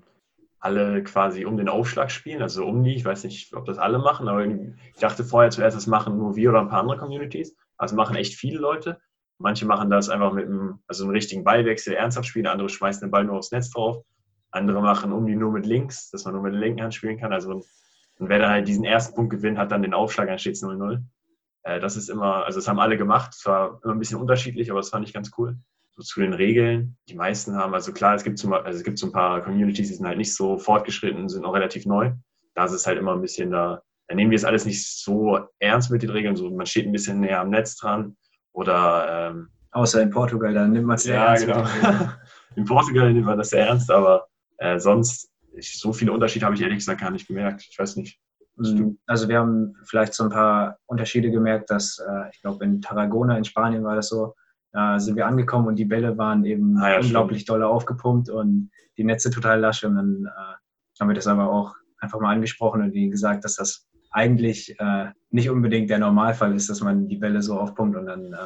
alle 0.59 1.03
quasi 1.03 1.45
um 1.45 1.57
den 1.57 1.67
Aufschlag 1.67 2.09
spielen, 2.09 2.41
also 2.41 2.65
um 2.65 2.83
die, 2.83 2.95
ich 2.95 3.03
weiß 3.03 3.25
nicht, 3.25 3.53
ob 3.53 3.65
das 3.65 3.77
alle 3.77 3.99
machen, 3.99 4.27
aber 4.27 4.45
ich 4.45 4.99
dachte 4.99 5.25
vorher 5.25 5.51
zuerst, 5.51 5.75
das 5.75 5.87
machen 5.87 6.17
nur 6.17 6.35
wir 6.35 6.51
oder 6.51 6.61
ein 6.61 6.69
paar 6.69 6.79
andere 6.79 6.97
Communities. 6.97 7.55
Also 7.75 7.95
machen 7.95 8.15
echt 8.15 8.35
viele 8.35 8.59
Leute. 8.59 9.01
Manche 9.43 9.65
machen 9.65 9.89
das 9.89 10.09
einfach 10.09 10.31
mit 10.31 10.45
einem, 10.45 10.79
also 10.87 11.03
einem 11.03 11.11
richtigen 11.11 11.43
Ballwechsel, 11.43 11.93
ernsthaft 11.93 12.27
spielen, 12.27 12.47
andere 12.47 12.69
schmeißen 12.69 13.01
den 13.01 13.11
Ball 13.11 13.25
nur 13.25 13.37
aufs 13.37 13.51
Netz 13.51 13.69
drauf. 13.69 14.03
Andere 14.51 14.81
machen 14.81 15.11
um 15.11 15.27
die 15.27 15.35
nur 15.35 15.51
mit 15.51 15.65
links, 15.65 16.09
dass 16.11 16.23
man 16.23 16.33
nur 16.33 16.43
mit 16.43 16.53
der 16.53 16.61
linken 16.61 16.81
Hand 16.81 16.95
spielen 16.95 17.19
kann. 17.19 17.33
Also 17.33 17.61
und 18.19 18.29
wer 18.29 18.39
dann 18.39 18.51
halt 18.51 18.67
diesen 18.69 18.85
ersten 18.85 19.15
Punkt 19.15 19.31
gewinnt, 19.31 19.57
hat 19.57 19.71
dann 19.71 19.81
den 19.81 19.93
Aufschlag, 19.93 20.27
dann 20.27 20.39
steht 20.39 20.53
es 20.53 20.63
0-0. 20.63 21.03
Äh, 21.63 21.81
das 21.81 21.97
ist 21.97 22.09
immer, 22.09 22.45
also 22.45 22.59
das 22.59 22.69
haben 22.69 22.79
alle 22.79 22.97
gemacht. 22.97 23.33
Es 23.37 23.45
war 23.45 23.81
immer 23.83 23.93
ein 23.93 23.99
bisschen 23.99 24.19
unterschiedlich, 24.19 24.71
aber 24.71 24.79
das 24.79 24.89
fand 24.89 25.05
ich 25.05 25.13
ganz 25.13 25.31
cool. 25.37 25.57
So 25.97 26.03
zu 26.03 26.21
den 26.21 26.33
Regeln. 26.33 26.95
Die 27.09 27.15
meisten 27.15 27.55
haben, 27.55 27.73
also 27.73 27.91
klar, 27.91 28.15
es 28.15 28.23
gibt, 28.23 28.39
zum, 28.39 28.53
also 28.53 28.77
es 28.77 28.85
gibt 28.85 28.97
so 28.97 29.07
ein 29.07 29.11
paar 29.11 29.41
Communities, 29.41 29.89
die 29.89 29.95
sind 29.95 30.07
halt 30.07 30.17
nicht 30.17 30.33
so 30.33 30.57
fortgeschritten, 30.57 31.27
sind 31.27 31.43
auch 31.43 31.53
relativ 31.53 31.85
neu. 31.85 32.13
Da 32.55 32.63
ist 32.63 32.71
es 32.71 32.87
halt 32.87 32.97
immer 32.97 33.13
ein 33.13 33.21
bisschen 33.21 33.51
da, 33.51 33.81
da 34.07 34.15
nehmen 34.15 34.31
wir 34.31 34.37
es 34.37 34.45
alles 34.45 34.65
nicht 34.65 35.03
so 35.03 35.39
ernst 35.59 35.91
mit 35.91 36.01
den 36.01 36.11
Regeln. 36.11 36.35
So, 36.35 36.49
man 36.49 36.65
steht 36.65 36.85
ein 36.85 36.91
bisschen 36.91 37.19
näher 37.19 37.41
am 37.41 37.49
Netz 37.49 37.75
dran. 37.75 38.15
Oder 38.53 39.31
ähm, 39.31 39.49
Außer 39.73 40.03
in 40.03 40.11
Portugal, 40.11 40.53
da 40.53 40.67
nimmt 40.67 40.85
man 40.85 40.95
es 40.95 41.03
sehr 41.03 41.15
ja, 41.15 41.25
ernst. 41.25 41.47
Genau. 41.47 41.65
in 42.55 42.65
Portugal 42.65 43.11
nimmt 43.11 43.25
man 43.25 43.39
das 43.39 43.49
sehr 43.49 43.67
ernst, 43.67 43.89
aber 43.91 44.27
äh, 44.57 44.79
sonst, 44.79 45.31
ich, 45.55 45.79
so 45.79 45.91
viele 45.91 46.11
Unterschiede 46.11 46.45
habe 46.45 46.55
ich 46.55 46.61
ehrlich 46.61 46.77
gesagt 46.77 47.01
gar 47.01 47.09
nicht 47.09 47.27
gemerkt. 47.27 47.65
Ich 47.69 47.77
weiß 47.77 47.95
nicht. 47.95 48.19
Mhm. 48.55 48.99
Also 49.07 49.27
wir 49.27 49.39
haben 49.39 49.75
vielleicht 49.83 50.13
so 50.13 50.25
ein 50.25 50.29
paar 50.29 50.77
Unterschiede 50.85 51.31
gemerkt, 51.31 51.71
dass 51.71 51.97
äh, 51.97 52.29
ich 52.31 52.41
glaube 52.41 52.63
in 52.63 52.81
Tarragona 52.81 53.35
in 53.35 53.45
Spanien 53.45 53.83
war 53.83 53.95
das 53.95 54.09
so, 54.09 54.35
da 54.71 54.99
sind 54.99 55.15
wir 55.15 55.25
angekommen 55.25 55.67
und 55.67 55.75
die 55.75 55.85
Bälle 55.85 56.19
waren 56.19 56.45
eben 56.45 56.77
Ah 56.77 56.91
ja, 56.91 56.99
unglaublich 56.99 57.45
doll 57.45 57.63
aufgepumpt 57.63 58.29
und 58.29 58.69
die 58.97 59.03
Netze 59.03 59.31
total 59.31 59.59
lasch 59.59 59.83
und 59.83 59.95
dann 59.95 60.25
äh, 60.25 60.99
haben 60.99 61.09
wir 61.09 61.15
das 61.15 61.25
aber 61.25 61.49
auch 61.49 61.73
einfach 61.97 62.19
mal 62.19 62.31
angesprochen 62.31 62.83
und 62.83 62.93
ihnen 62.93 63.09
gesagt, 63.09 63.43
dass 63.43 63.55
das 63.55 63.87
eigentlich 64.13 64.79
äh, 64.79 65.07
nicht 65.31 65.49
unbedingt 65.49 65.89
der 65.89 65.99
Normalfall 65.99 66.55
ist, 66.55 66.69
dass 66.69 66.81
man 66.81 67.07
die 67.07 67.17
Bälle 67.17 67.41
so 67.41 67.59
aufpumpt 67.59 67.97
und 67.97 68.05
dann 68.05 68.33
äh, 68.33 68.37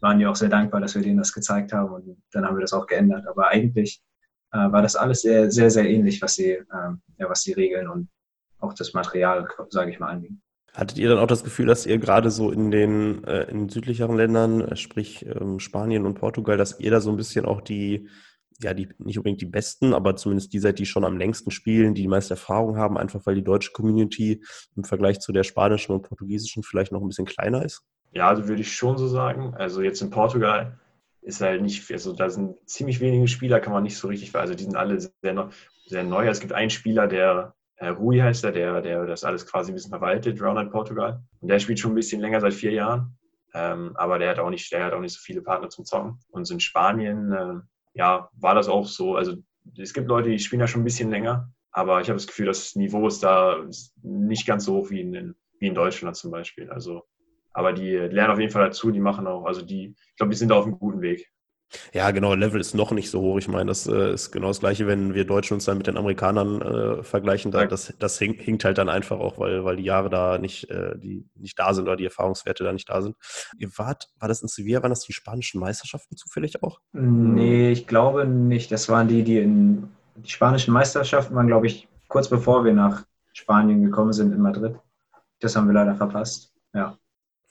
waren 0.00 0.18
die 0.18 0.26
auch 0.26 0.36
sehr 0.36 0.48
dankbar, 0.48 0.80
dass 0.80 0.94
wir 0.94 1.02
denen 1.02 1.18
das 1.18 1.32
gezeigt 1.32 1.72
haben 1.72 1.92
und 1.92 2.22
dann 2.32 2.46
haben 2.46 2.56
wir 2.56 2.62
das 2.62 2.72
auch 2.72 2.86
geändert. 2.86 3.26
Aber 3.26 3.48
eigentlich 3.48 4.00
äh, 4.52 4.58
war 4.58 4.80
das 4.80 4.96
alles 4.96 5.22
sehr, 5.22 5.50
sehr, 5.50 5.70
sehr 5.70 5.88
ähnlich, 5.88 6.22
was 6.22 6.36
die, 6.36 6.50
ähm, 6.50 7.02
ja, 7.18 7.28
was 7.28 7.42
die 7.42 7.52
Regeln 7.52 7.88
und 7.88 8.08
auch 8.60 8.74
das 8.74 8.94
Material, 8.94 9.46
sage 9.70 9.90
ich 9.90 9.98
mal, 9.98 10.08
anging. 10.08 10.40
Hattet 10.74 10.98
ihr 10.98 11.08
dann 11.08 11.18
auch 11.18 11.26
das 11.26 11.42
Gefühl, 11.42 11.66
dass 11.66 11.86
ihr 11.86 11.98
gerade 11.98 12.30
so 12.30 12.52
in 12.52 12.70
den, 12.70 13.24
äh, 13.24 13.44
in 13.44 13.68
südlicheren 13.68 14.16
Ländern, 14.16 14.60
äh, 14.60 14.76
sprich 14.76 15.26
ähm, 15.26 15.58
Spanien 15.58 16.06
und 16.06 16.14
Portugal, 16.14 16.56
dass 16.56 16.78
ihr 16.78 16.90
da 16.90 17.00
so 17.00 17.10
ein 17.10 17.16
bisschen 17.16 17.44
auch 17.44 17.60
die, 17.60 18.08
ja, 18.60 18.74
die 18.74 18.88
nicht 18.98 19.18
unbedingt 19.18 19.40
die 19.40 19.46
besten, 19.46 19.94
aber 19.94 20.16
zumindest 20.16 20.52
die 20.52 20.58
seid, 20.58 20.78
die 20.78 20.86
schon 20.86 21.04
am 21.04 21.16
längsten 21.16 21.50
spielen, 21.50 21.94
die 21.94 22.02
die 22.02 22.08
meiste 22.08 22.34
Erfahrung 22.34 22.76
haben, 22.76 22.98
einfach 22.98 23.24
weil 23.24 23.36
die 23.36 23.44
deutsche 23.44 23.72
Community 23.72 24.42
im 24.76 24.84
Vergleich 24.84 25.20
zu 25.20 25.32
der 25.32 25.44
spanischen 25.44 25.92
und 25.92 26.02
portugiesischen 26.02 26.62
vielleicht 26.62 26.92
noch 26.92 27.00
ein 27.00 27.08
bisschen 27.08 27.26
kleiner 27.26 27.64
ist? 27.64 27.82
Ja, 28.12 28.28
also 28.28 28.48
würde 28.48 28.62
ich 28.62 28.74
schon 28.74 28.98
so 28.98 29.06
sagen. 29.06 29.54
Also 29.54 29.82
jetzt 29.82 30.02
in 30.02 30.10
Portugal 30.10 30.78
ist 31.22 31.40
halt 31.40 31.62
nicht, 31.62 31.90
also 31.92 32.12
da 32.14 32.30
sind 32.30 32.56
ziemlich 32.68 33.00
wenige 33.00 33.28
Spieler, 33.28 33.60
kann 33.60 33.72
man 33.72 33.82
nicht 33.82 33.96
so 33.96 34.08
richtig, 34.08 34.34
also 34.34 34.54
die 34.54 34.64
sind 34.64 34.76
alle 34.76 35.00
sehr, 35.00 35.50
sehr 35.86 36.04
neu. 36.04 36.26
Es 36.26 36.40
gibt 36.40 36.52
einen 36.52 36.70
Spieler, 36.70 37.06
der 37.06 37.54
äh, 37.76 37.88
Rui 37.88 38.18
heißt 38.18 38.44
er, 38.44 38.52
der, 38.52 38.80
der 38.80 39.06
das 39.06 39.24
alles 39.24 39.46
quasi 39.46 39.70
ein 39.70 39.74
bisschen 39.74 39.90
verwaltet, 39.90 40.40
Round 40.42 40.70
Portugal. 40.70 41.22
Und 41.40 41.48
der 41.48 41.60
spielt 41.60 41.78
schon 41.78 41.92
ein 41.92 41.96
bisschen 41.96 42.20
länger, 42.20 42.40
seit 42.40 42.54
vier 42.54 42.72
Jahren. 42.72 43.16
Ähm, 43.54 43.92
aber 43.94 44.18
der 44.18 44.30
hat 44.30 44.38
auch 44.38 44.50
nicht, 44.50 44.70
der 44.72 44.84
hat 44.84 44.92
auch 44.92 45.00
nicht 45.00 45.14
so 45.14 45.20
viele 45.22 45.42
Partner 45.42 45.68
zum 45.68 45.84
Zocken. 45.84 46.18
Und 46.30 46.50
in 46.50 46.60
Spanien, 46.60 47.32
äh, 47.32 47.60
ja, 47.94 48.28
war 48.32 48.54
das 48.54 48.68
auch 48.68 48.86
so. 48.86 49.16
Also 49.16 49.36
es 49.76 49.92
gibt 49.92 50.08
Leute, 50.08 50.30
die 50.30 50.38
spielen 50.38 50.60
da 50.60 50.66
schon 50.66 50.82
ein 50.82 50.84
bisschen 50.84 51.10
länger, 51.10 51.52
aber 51.72 52.00
ich 52.00 52.08
habe 52.08 52.16
das 52.16 52.26
Gefühl, 52.26 52.46
das 52.46 52.74
Niveau 52.74 53.06
ist 53.06 53.22
da 53.22 53.64
nicht 54.02 54.46
ganz 54.46 54.64
so 54.64 54.76
hoch 54.76 54.90
wie 54.90 55.00
in, 55.00 55.34
wie 55.58 55.66
in 55.66 55.74
Deutschland 55.74 56.16
zum 56.16 56.30
Beispiel. 56.30 56.70
Also, 56.70 57.04
aber 57.52 57.72
die 57.72 57.90
lernen 57.90 58.32
auf 58.32 58.40
jeden 58.40 58.52
Fall 58.52 58.64
dazu, 58.64 58.90
die 58.90 59.00
machen 59.00 59.26
auch, 59.26 59.44
also 59.44 59.62
die, 59.62 59.94
ich 59.96 60.16
glaube, 60.16 60.30
die 60.30 60.36
sind 60.36 60.50
da 60.50 60.56
auf 60.56 60.64
einem 60.64 60.78
guten 60.78 61.00
Weg. 61.00 61.30
Ja, 61.92 62.10
genau, 62.10 62.34
Level 62.34 62.60
ist 62.60 62.74
noch 62.74 62.92
nicht 62.92 63.10
so 63.10 63.20
hoch. 63.20 63.38
Ich 63.38 63.48
meine, 63.48 63.66
das 63.66 63.86
äh, 63.86 64.12
ist 64.12 64.30
genau 64.30 64.48
das 64.48 64.60
Gleiche, 64.60 64.86
wenn 64.86 65.14
wir 65.14 65.24
Deutschen 65.24 65.54
uns 65.54 65.66
dann 65.66 65.78
mit 65.78 65.86
den 65.86 65.96
Amerikanern 65.96 66.62
äh, 66.62 67.02
vergleichen. 67.02 67.50
Da, 67.50 67.66
das 67.66 67.94
das 67.98 68.18
hing, 68.18 68.34
hinkt 68.34 68.64
halt 68.64 68.78
dann 68.78 68.88
einfach 68.88 69.18
auch, 69.18 69.38
weil, 69.38 69.64
weil 69.64 69.76
die 69.76 69.84
Jahre 69.84 70.08
da 70.10 70.38
nicht, 70.38 70.70
äh, 70.70 70.98
die 70.98 71.28
nicht 71.34 71.58
da 71.58 71.74
sind 71.74 71.84
oder 71.84 71.96
die 71.96 72.04
Erfahrungswerte 72.04 72.64
da 72.64 72.72
nicht 72.72 72.88
da 72.88 73.02
sind. 73.02 73.16
Ihr 73.58 73.70
wart, 73.76 74.08
war 74.18 74.28
das 74.28 74.42
in 74.42 74.48
Sevilla, 74.48 74.82
waren 74.82 74.90
das 74.90 75.00
die 75.00 75.12
spanischen 75.12 75.60
Meisterschaften 75.60 76.16
zufällig 76.16 76.62
auch? 76.62 76.80
Nee, 76.92 77.70
ich 77.70 77.86
glaube 77.86 78.26
nicht. 78.26 78.72
Das 78.72 78.88
waren 78.88 79.08
die, 79.08 79.22
die 79.22 79.38
in 79.38 79.88
die 80.16 80.30
spanischen 80.30 80.72
Meisterschaften 80.72 81.34
waren, 81.34 81.46
glaube 81.46 81.66
ich, 81.66 81.88
kurz 82.08 82.28
bevor 82.28 82.64
wir 82.64 82.72
nach 82.72 83.04
Spanien 83.32 83.82
gekommen 83.82 84.12
sind 84.12 84.32
in 84.32 84.40
Madrid. 84.40 84.76
Das 85.40 85.54
haben 85.54 85.68
wir 85.68 85.74
leider 85.74 85.94
verpasst. 85.94 86.52
Ja. 86.74 86.98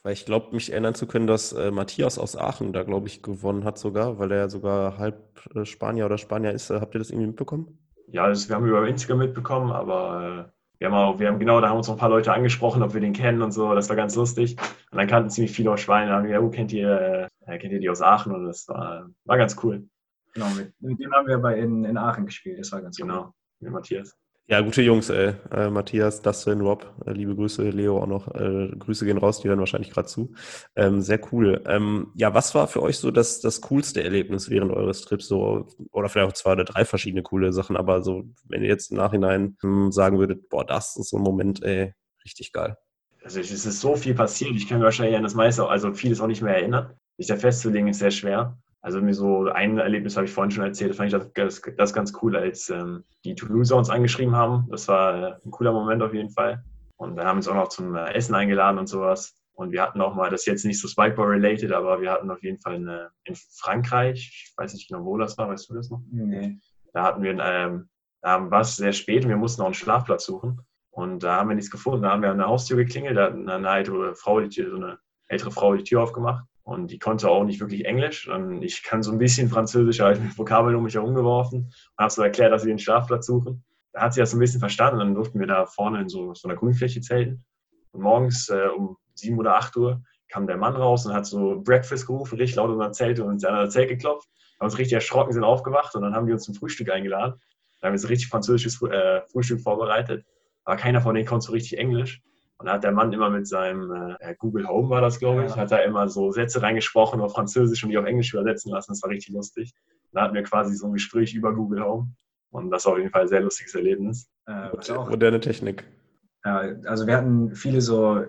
Weil 0.08 0.14
ich 0.14 0.26
glaube, 0.26 0.56
mich 0.56 0.72
erinnern 0.72 0.96
zu 0.96 1.06
können, 1.06 1.28
dass 1.28 1.52
äh, 1.52 1.70
Matthias 1.70 2.18
aus 2.18 2.38
Aachen 2.38 2.72
da, 2.72 2.84
glaube 2.84 3.08
ich, 3.08 3.22
gewonnen 3.22 3.66
hat 3.66 3.78
sogar, 3.78 4.18
weil 4.20 4.32
er 4.32 4.38
ja 4.38 4.50
sogar 4.50 4.98
halb 4.98 5.18
äh, 5.54 5.66
Spanier 5.66 6.06
oder 6.06 6.18
Spanier 6.18 6.54
ist. 6.54 6.70
Habt 6.70 6.96
ihr 6.96 7.00
das 7.00 7.10
irgendwie 7.10 7.28
mitbekommen? 7.28 7.78
Ja, 8.08 8.30
das, 8.30 8.48
wir 8.48 8.56
haben 8.56 8.66
über 8.66 8.88
Instagram 8.88 9.18
mitbekommen, 9.18 9.74
aber 9.74 10.48
äh, 10.48 10.80
wir 10.80 10.88
haben 10.88 10.94
auch, 10.94 11.20
wir 11.20 11.28
haben 11.28 11.40
genau, 11.40 11.60
da 11.60 11.68
haben 11.68 11.76
uns 11.76 11.90
noch 11.90 11.96
ein 11.96 12.00
paar 12.00 12.08
Leute 12.08 12.32
angesprochen, 12.32 12.84
ob 12.84 12.94
wir 12.94 13.02
den 13.02 13.12
kennen 13.12 13.42
und 13.42 13.52
so. 13.52 13.76
Das 13.76 13.90
war 13.90 13.98
ganz 13.98 14.16
lustig. 14.16 14.56
Und 14.92 14.98
dann 14.98 15.08
kannten 15.08 15.30
ziemlich 15.30 15.52
viele 15.52 15.72
aus 15.72 15.82
Spanien. 15.82 16.08
Da 16.08 16.16
haben 16.16 16.24
wir 16.24 16.30
gesagt, 16.30 16.46
oh, 16.46 16.52
kennt 16.52 16.72
ihr, 16.72 17.28
äh, 17.46 17.58
kennt 17.58 17.74
ihr 17.74 17.82
die 17.82 17.90
aus 17.90 18.02
Aachen? 18.02 18.34
Und 18.34 18.46
das 18.46 18.66
war, 18.70 19.10
war 19.26 19.38
ganz 19.38 19.58
cool. 19.62 19.90
Genau, 20.34 20.48
mit, 20.52 20.72
mit 20.80 21.02
dem 21.02 21.12
haben 21.12 21.28
wir 21.28 21.38
bei 21.40 21.60
in, 21.60 21.84
in 21.84 21.98
Aachen 21.98 22.28
gespielt. 22.28 22.60
Das 22.60 22.72
war 22.72 22.82
ganz 22.82 22.96
genau, 22.96 23.24
cool. 23.24 23.34
mit 23.60 23.74
Matthias. 23.74 24.18
Ja, 24.50 24.62
gute 24.62 24.82
Jungs, 24.82 25.10
ey. 25.10 25.34
Äh, 25.52 25.70
Matthias, 25.70 26.22
Dustin, 26.22 26.62
Rob, 26.62 26.94
äh, 27.06 27.12
liebe 27.12 27.36
Grüße, 27.36 27.70
Leo 27.70 28.02
auch 28.02 28.08
noch. 28.08 28.34
Äh, 28.34 28.70
Grüße 28.80 29.06
gehen 29.06 29.18
raus, 29.18 29.42
die 29.42 29.50
hören 29.50 29.60
wahrscheinlich 29.60 29.92
gerade 29.92 30.08
zu. 30.08 30.34
Ähm, 30.78 31.02
sehr 31.02 31.20
cool. 31.34 31.62
Ähm, 31.66 32.12
ja, 32.16 32.34
was 32.34 32.56
war 32.56 32.70
für 32.70 32.82
euch 32.82 32.98
so 32.98 33.12
das, 33.12 33.42
das 33.42 33.60
coolste 33.60 34.02
Erlebnis 34.06 34.50
während 34.50 34.72
eures 34.72 35.02
Trips? 35.02 35.28
So, 35.28 35.68
oder 35.92 36.08
vielleicht 36.08 36.30
auch 36.30 36.34
zwei 36.34 36.54
oder 36.54 36.64
drei 36.64 36.86
verschiedene 36.86 37.24
coole 37.24 37.52
Sachen, 37.52 37.76
aber 37.76 38.02
so, 38.04 38.24
wenn 38.46 38.62
ihr 38.62 38.70
jetzt 38.70 38.90
im 38.90 38.96
Nachhinein 38.98 39.58
hm, 39.60 39.92
sagen 39.92 40.18
würdet, 40.18 40.48
boah, 40.48 40.66
das 40.66 40.96
ist 40.96 41.10
so 41.10 41.18
ein 41.18 41.24
Moment, 41.24 41.62
ey, 41.64 41.94
richtig 42.24 42.54
geil. 42.54 42.78
Also 43.26 43.42
es 43.42 43.52
ist 43.52 43.82
so 43.82 43.98
viel 43.98 44.14
passiert, 44.14 44.56
ich 44.56 44.70
kann 44.70 44.80
mir 44.80 44.86
wahrscheinlich 44.86 45.18
an 45.18 45.24
das 45.24 45.36
meiste, 45.36 45.68
also 45.68 45.94
vieles 45.94 46.22
auch 46.22 46.28
nicht 46.28 46.42
mehr 46.42 46.56
erinnern. 46.56 46.94
Sich 47.18 47.28
da 47.28 47.36
festzulegen 47.36 47.90
ist 47.90 48.00
sehr 48.00 48.12
schwer. 48.12 48.58
Also 48.88 49.02
mir 49.02 49.14
so 49.14 49.50
ein 49.50 49.80
Erlebnis 49.80 50.16
habe 50.16 50.28
ich 50.28 50.32
vorhin 50.32 50.50
schon 50.50 50.64
erzählt, 50.64 50.92
das 50.92 50.96
fand 50.96 51.12
ich 51.14 51.20
das, 51.34 51.62
das 51.76 51.94
ganz 51.94 52.14
cool, 52.22 52.38
als 52.38 52.70
ähm, 52.70 53.04
die 53.26 53.36
Toulouser 53.36 53.76
uns 53.76 53.90
angeschrieben 53.90 54.34
haben. 54.34 54.66
Das 54.72 54.88
war 54.88 55.42
ein 55.44 55.52
cooler 55.52 55.74
Moment 55.74 56.02
auf 56.02 56.14
jeden 56.14 56.30
Fall. 56.30 56.64
Und 56.96 57.18
dann 57.18 57.28
haben 57.28 57.36
wir 57.36 57.40
uns 57.40 57.50
auch 57.50 57.56
noch 57.56 57.68
zum 57.68 57.98
äh, 57.98 58.14
Essen 58.14 58.34
eingeladen 58.34 58.78
und 58.78 58.88
sowas. 58.88 59.36
Und 59.52 59.74
wir 59.74 59.82
hatten 59.82 60.00
auch 60.00 60.16
mal, 60.16 60.30
das 60.30 60.44
ist 60.44 60.46
jetzt 60.46 60.66
nicht 60.66 60.80
so 60.80 60.88
Spikeball-related, 60.88 61.74
aber 61.74 62.00
wir 62.00 62.14
hatten 62.14 62.32
auf 62.32 62.42
jeden 62.42 62.60
Fall 62.60 62.76
eine, 62.76 63.10
in 63.26 63.36
Frankreich, 63.60 64.20
ich 64.20 64.54
weiß 64.56 64.74
nicht 64.74 64.88
genau, 64.88 65.04
wo 65.04 65.18
das 65.18 65.38
war, 65.38 65.50
weißt 65.50 65.70
du 65.70 65.74
das 65.74 65.90
noch? 65.90 66.00
Nee. 66.10 66.58
Da 66.94 67.04
hatten 67.04 67.22
wir, 67.24 67.38
ähm, 67.42 67.90
da 68.22 68.50
war 68.50 68.62
es 68.62 68.78
sehr 68.78 68.94
spät 68.94 69.26
und 69.26 69.30
wir 69.30 69.36
mussten 69.36 69.64
auch 69.64 69.66
einen 69.66 69.74
Schlafplatz 69.74 70.24
suchen. 70.28 70.62
Und 70.92 71.24
da 71.24 71.36
haben 71.36 71.50
wir 71.50 71.56
nichts 71.56 71.72
gefunden. 71.72 72.04
Da 72.04 72.12
haben 72.12 72.22
wir 72.22 72.32
an 72.32 72.38
der 72.38 72.48
Haustür 72.48 72.78
geklingelt, 72.78 73.18
da 73.18 73.26
hat 73.26 73.34
eine 73.34 73.68
ältere 73.68 74.16
Frau 74.16 74.40
die 74.40 74.48
Tür, 74.48 74.70
so 74.70 74.78
eine 74.78 74.98
ältere 75.28 75.52
Frau 75.52 75.76
die 75.76 75.84
Tür 75.84 76.04
aufgemacht. 76.04 76.46
Und 76.68 76.92
die 76.92 77.00
konnte 77.00 77.30
auch 77.30 77.46
nicht 77.46 77.62
wirklich 77.62 77.86
Englisch. 77.86 78.28
Und 78.28 78.62
ich 78.62 78.84
kann 78.84 79.02
so 79.02 79.14
ein 79.14 79.18
bisschen 79.18 79.48
Französisch, 79.48 80.02
ich 80.02 80.20
mit 80.20 80.38
Vokabeln 80.38 80.76
um 80.76 80.84
mich 80.84 80.96
herumgeworfen 80.96 81.60
und 81.60 81.98
habe 81.98 82.12
so 82.12 82.22
erklärt, 82.22 82.52
dass 82.52 82.66
wir 82.66 82.74
den 82.74 82.78
Schlafplatz 82.78 83.26
suchen. 83.26 83.64
Da 83.94 84.02
hat 84.02 84.14
sie 84.14 84.20
das 84.20 84.32
so 84.32 84.38
ein 84.38 84.42
bisschen 84.42 84.60
verstanden. 84.60 85.00
Und 85.00 85.08
dann 85.08 85.16
durften 85.16 85.40
wir 85.40 85.48
da 85.48 85.66
vorne 85.66 86.02
in 86.02 86.10
so, 86.10 86.34
so 86.34 86.46
einer 86.46 86.58
Grünfläche 86.58 87.00
zelten. 87.00 87.46
Und 87.94 88.02
morgens 88.02 88.50
äh, 88.50 88.68
um 88.68 88.98
sieben 89.14 89.38
oder 89.40 89.56
acht 89.56 89.78
Uhr 89.78 90.02
kam 90.28 90.46
der 90.46 90.58
Mann 90.58 90.76
raus 90.76 91.06
und 91.06 91.14
hat 91.14 91.26
so 91.26 91.62
Breakfast 91.62 92.06
gerufen, 92.06 92.38
richtig 92.38 92.58
laut 92.58 92.68
in 92.68 92.76
unser 92.76 92.92
Zelt 92.92 93.22
und 93.22 93.30
uns 93.30 93.46
an 93.46 93.72
Zelt 93.72 93.88
geklopft. 93.88 94.28
Wir 94.28 94.60
haben 94.60 94.66
uns 94.66 94.78
richtig 94.78 94.96
erschrocken, 94.96 95.32
sind 95.32 95.46
aufgewacht 95.46 95.96
und 95.96 96.02
dann 96.02 96.16
haben 96.16 96.28
die 96.28 96.34
uns 96.34 96.44
zum 96.44 96.54
Frühstück 96.54 96.92
eingeladen. 96.92 97.40
Da 97.80 97.88
haben 97.88 97.94
wir 97.94 98.00
so 98.00 98.10
richtig 98.10 98.28
französisches 98.28 98.82
äh, 98.82 99.22
Frühstück 99.32 99.62
vorbereitet. 99.62 100.26
Aber 100.66 100.76
keiner 100.76 101.00
von 101.00 101.16
denen 101.16 101.28
konnte 101.28 101.46
so 101.46 101.54
richtig 101.54 101.80
Englisch. 101.80 102.22
Und 102.60 102.66
da 102.66 102.74
hat 102.74 102.84
der 102.84 102.92
Mann 102.92 103.14
immer 103.14 103.30
mit 103.30 103.48
seinem 103.48 104.16
äh, 104.20 104.36
Google 104.40 104.68
Home 104.68 104.90
war 104.90 105.02
das, 105.02 105.20
glaube 105.20 105.46
ich, 105.46 105.52
ja. 105.52 105.58
hat 105.58 105.72
da 105.72 105.78
immer 105.78 106.10
so 106.10 106.32
Sätze 106.32 106.62
reingesprochen 106.62 107.22
auf 107.22 107.34
Französisch 107.34 107.84
und 107.84 107.92
die 107.92 107.98
auf 107.98 108.06
Englisch 108.06 108.34
übersetzen 108.34 108.72
lassen. 108.72 108.92
Das 108.92 109.04
war 109.04 109.12
richtig 109.12 109.34
lustig. 109.34 109.74
Da 110.12 110.24
hatten 110.24 110.34
wir 110.34 110.44
quasi 110.44 110.74
so 110.76 110.88
ein 110.88 110.94
Gespräch 110.94 111.36
über 111.36 111.54
Google 111.54 111.84
Home. 111.84 112.10
Und 112.50 112.72
das 112.72 112.86
war 112.86 112.94
auf 112.94 112.98
jeden 112.98 113.12
Fall 113.12 113.24
ein 113.24 113.28
sehr 113.28 113.42
lustiges 113.42 113.76
Erlebnis. 113.76 114.28
Äh, 114.48 114.70
Moderne 114.92 115.40
Technik. 115.40 115.84
Ja, 116.44 116.62
also 116.86 117.06
wir 117.06 117.18
hatten 117.18 117.54
viele 117.54 117.82
so, 117.82 118.24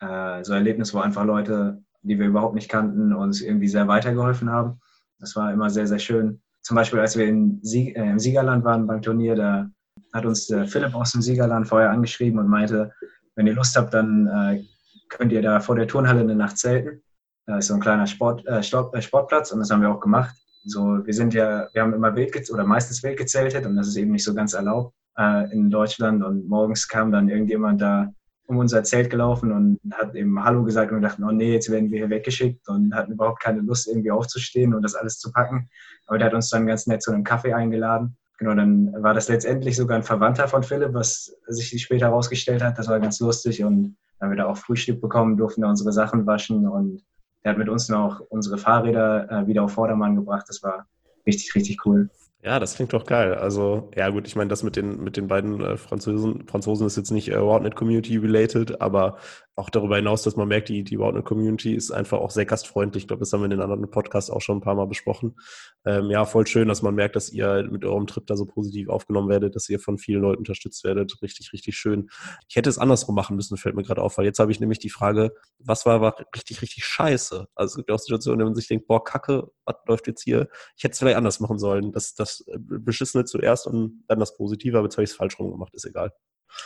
äh, 0.00 0.44
so 0.44 0.52
Erlebnisse, 0.52 0.94
wo 0.94 1.00
einfach 1.00 1.24
Leute, 1.24 1.82
die 2.02 2.18
wir 2.18 2.26
überhaupt 2.26 2.54
nicht 2.54 2.68
kannten, 2.68 3.12
uns 3.12 3.40
irgendwie 3.40 3.68
sehr 3.68 3.88
weitergeholfen 3.88 4.50
haben. 4.50 4.80
Das 5.18 5.34
war 5.34 5.52
immer 5.52 5.70
sehr, 5.70 5.86
sehr 5.86 5.98
schön. 5.98 6.40
Zum 6.60 6.76
Beispiel, 6.76 7.00
als 7.00 7.16
wir 7.16 7.26
in 7.26 7.58
Sieg, 7.62 7.96
äh, 7.96 8.10
im 8.10 8.18
Siegerland 8.18 8.64
waren 8.64 8.86
beim 8.86 9.02
Turnier, 9.02 9.34
da 9.34 9.70
hat 10.12 10.26
uns 10.26 10.46
der 10.46 10.66
Philipp 10.66 10.94
aus 10.94 11.12
dem 11.12 11.22
Siegerland 11.22 11.66
vorher 11.66 11.90
angeschrieben 11.90 12.38
und 12.38 12.48
meinte, 12.48 12.92
wenn 13.38 13.46
ihr 13.46 13.54
Lust 13.54 13.76
habt, 13.76 13.94
dann 13.94 14.26
äh, 14.26 14.64
könnt 15.08 15.30
ihr 15.30 15.40
da 15.40 15.60
vor 15.60 15.76
der 15.76 15.86
Turnhalle 15.86 16.20
eine 16.20 16.34
Nacht 16.34 16.58
zelten. 16.58 17.02
Da 17.46 17.58
ist 17.58 17.68
so 17.68 17.74
ein 17.74 17.80
kleiner 17.80 18.08
Sport, 18.08 18.44
äh, 18.48 18.58
äh, 18.58 19.02
Sportplatz 19.02 19.52
und 19.52 19.60
das 19.60 19.70
haben 19.70 19.80
wir 19.80 19.90
auch 19.90 20.00
gemacht. 20.00 20.34
So, 20.64 21.06
wir 21.06 21.14
sind 21.14 21.32
ja, 21.34 21.68
wir 21.72 21.82
haben 21.82 21.94
immer 21.94 22.16
wild 22.16 22.50
oder 22.50 22.64
meistens 22.64 23.00
wild 23.04 23.16
gezeltet 23.16 23.64
und 23.64 23.76
das 23.76 23.86
ist 23.86 23.96
eben 23.96 24.10
nicht 24.10 24.24
so 24.24 24.34
ganz 24.34 24.54
erlaubt 24.54 24.92
äh, 25.16 25.52
in 25.52 25.70
Deutschland. 25.70 26.24
Und 26.24 26.48
morgens 26.48 26.88
kam 26.88 27.12
dann 27.12 27.28
irgendjemand 27.28 27.80
da 27.80 28.12
um 28.48 28.56
unser 28.56 28.82
Zelt 28.82 29.08
gelaufen 29.08 29.52
und 29.52 29.78
hat 29.92 30.16
eben 30.16 30.42
Hallo 30.42 30.64
gesagt 30.64 30.90
und 30.90 31.00
dachten, 31.00 31.22
oh 31.22 31.30
nee, 31.30 31.52
jetzt 31.52 31.70
werden 31.70 31.92
wir 31.92 31.98
hier 31.98 32.10
weggeschickt 32.10 32.68
und 32.68 32.92
hatten 32.92 33.12
überhaupt 33.12 33.40
keine 33.40 33.60
Lust, 33.60 33.86
irgendwie 33.86 34.10
aufzustehen 34.10 34.74
und 34.74 34.82
das 34.82 34.96
alles 34.96 35.20
zu 35.20 35.30
packen. 35.30 35.68
Aber 36.06 36.18
der 36.18 36.26
hat 36.26 36.34
uns 36.34 36.50
dann 36.50 36.66
ganz 36.66 36.88
nett 36.88 37.02
zu 37.02 37.12
einem 37.12 37.22
Kaffee 37.22 37.54
eingeladen. 37.54 38.16
Genau, 38.38 38.54
dann 38.54 38.92
war 39.02 39.14
das 39.14 39.28
letztendlich 39.28 39.76
sogar 39.76 39.96
ein 39.96 40.04
Verwandter 40.04 40.46
von 40.46 40.62
Philipp, 40.62 40.94
was 40.94 41.36
sich 41.48 41.82
später 41.82 42.06
herausgestellt 42.06 42.62
hat. 42.62 42.78
Das 42.78 42.88
war 42.88 43.00
ganz 43.00 43.18
lustig 43.18 43.64
und 43.64 43.96
dann 44.18 44.28
haben 44.28 44.30
wir 44.30 44.36
da 44.36 44.46
auch 44.46 44.56
Frühstück 44.56 45.00
bekommen, 45.00 45.36
durften 45.36 45.62
da 45.62 45.68
unsere 45.68 45.92
Sachen 45.92 46.26
waschen 46.26 46.66
und 46.68 47.02
er 47.42 47.52
hat 47.52 47.58
mit 47.58 47.68
uns 47.68 47.88
noch 47.88 48.20
unsere 48.30 48.58
Fahrräder 48.58 49.30
äh, 49.30 49.46
wieder 49.46 49.64
auf 49.64 49.72
Vordermann 49.72 50.14
gebracht. 50.16 50.46
Das 50.48 50.62
war 50.62 50.86
richtig, 51.26 51.54
richtig 51.54 51.84
cool. 51.84 52.10
Ja, 52.42 52.60
das 52.60 52.74
klingt 52.74 52.92
doch 52.92 53.04
geil. 53.04 53.34
Also, 53.34 53.90
ja 53.96 54.08
gut, 54.10 54.28
ich 54.28 54.36
meine, 54.36 54.48
das 54.48 54.62
mit 54.62 54.76
den, 54.76 55.02
mit 55.02 55.16
den 55.16 55.26
beiden 55.26 55.60
äh, 55.60 55.76
Franzosen, 55.76 56.46
Franzosen 56.46 56.86
ist 56.86 56.96
jetzt 56.96 57.10
nicht 57.10 57.28
äh, 57.28 57.36
Roundnet 57.36 57.74
Community 57.74 58.16
related, 58.16 58.80
aber 58.80 59.18
auch 59.58 59.70
darüber 59.70 59.96
hinaus, 59.96 60.22
dass 60.22 60.36
man 60.36 60.48
merkt, 60.48 60.68
die, 60.68 60.84
die 60.84 60.94
Roundnet 60.94 61.24
Community 61.24 61.74
ist 61.74 61.90
einfach 61.90 62.18
auch 62.18 62.30
sehr 62.30 62.46
gastfreundlich. 62.46 63.04
Ich 63.04 63.08
glaube, 63.08 63.20
das 63.20 63.32
haben 63.32 63.40
wir 63.40 63.46
in 63.46 63.50
den 63.50 63.60
anderen 63.60 63.90
Podcasts 63.90 64.30
auch 64.30 64.40
schon 64.40 64.58
ein 64.58 64.60
paar 64.60 64.76
Mal 64.76 64.86
besprochen. 64.86 65.36
Ähm, 65.84 66.10
ja, 66.10 66.24
voll 66.24 66.46
schön, 66.46 66.68
dass 66.68 66.82
man 66.82 66.94
merkt, 66.94 67.16
dass 67.16 67.30
ihr 67.30 67.68
mit 67.70 67.84
eurem 67.84 68.06
Trip 68.06 68.26
da 68.26 68.36
so 68.36 68.46
positiv 68.46 68.88
aufgenommen 68.88 69.28
werdet, 69.28 69.56
dass 69.56 69.68
ihr 69.68 69.80
von 69.80 69.98
vielen 69.98 70.22
Leuten 70.22 70.38
unterstützt 70.38 70.84
werdet. 70.84 71.20
Richtig, 71.22 71.52
richtig 71.52 71.76
schön. 71.76 72.08
Ich 72.48 72.56
hätte 72.56 72.70
es 72.70 72.78
andersrum 72.78 73.14
machen 73.14 73.36
müssen, 73.36 73.56
fällt 73.56 73.74
mir 73.74 73.82
gerade 73.82 74.00
auf, 74.00 74.16
weil 74.16 74.24
jetzt 74.24 74.38
habe 74.38 74.52
ich 74.52 74.60
nämlich 74.60 74.78
die 74.78 74.90
Frage, 74.90 75.32
was 75.58 75.84
war, 75.86 76.00
war 76.00 76.14
richtig, 76.34 76.62
richtig 76.62 76.84
scheiße? 76.84 77.48
Also 77.54 77.72
es 77.72 77.76
gibt 77.76 77.88
ja 77.88 77.96
auch 77.96 78.00
Situationen, 78.00 78.38
wenn 78.38 78.46
man 78.46 78.54
sich 78.54 78.68
denkt, 78.68 78.86
boah, 78.86 79.02
Kacke, 79.02 79.50
was 79.64 79.76
läuft 79.86 80.06
jetzt 80.06 80.22
hier? 80.22 80.48
Ich 80.76 80.84
hätte 80.84 80.92
es 80.92 80.98
vielleicht 81.00 81.16
anders 81.16 81.40
machen 81.40 81.58
sollen. 81.58 81.92
Das, 81.92 82.14
das 82.14 82.44
Beschissene 82.56 83.24
zuerst 83.24 83.66
und 83.66 84.04
dann 84.06 84.20
das 84.20 84.36
Positive, 84.36 84.78
aber 84.78 84.86
jetzt 84.86 84.96
habe 84.96 85.04
ich 85.04 85.10
es 85.10 85.16
falsch 85.16 85.38
rum 85.38 85.50
gemacht, 85.50 85.74
ist 85.74 85.84
egal. 85.84 86.12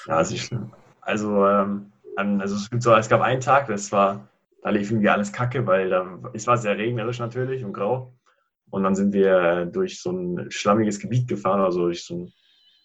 Ja, 0.06 0.20
ist 0.20 0.30
nicht 0.30 0.44
schlimm. 0.44 0.72
Also, 1.00 1.46
ähm, 1.46 1.92
also 2.16 2.56
es, 2.56 2.70
gibt 2.70 2.82
so, 2.82 2.94
es 2.94 3.08
gab 3.08 3.20
einen 3.20 3.40
Tag, 3.40 3.68
das 3.68 3.90
war, 3.92 4.28
da 4.62 4.70
lief 4.70 4.90
irgendwie 4.90 5.08
alles 5.08 5.32
kacke, 5.32 5.66
weil 5.66 5.90
da, 5.90 6.18
es 6.34 6.46
war 6.46 6.56
sehr 6.56 6.76
regnerisch 6.76 7.18
natürlich 7.18 7.64
und 7.64 7.72
grau. 7.72 8.14
Und 8.70 8.84
dann 8.84 8.94
sind 8.94 9.12
wir 9.12 9.66
durch 9.66 10.00
so 10.00 10.12
ein 10.12 10.50
schlammiges 10.50 10.98
Gebiet 10.98 11.28
gefahren, 11.28 11.60
also 11.60 11.80
durch 11.80 12.04
so 12.04 12.14
ein, 12.14 12.32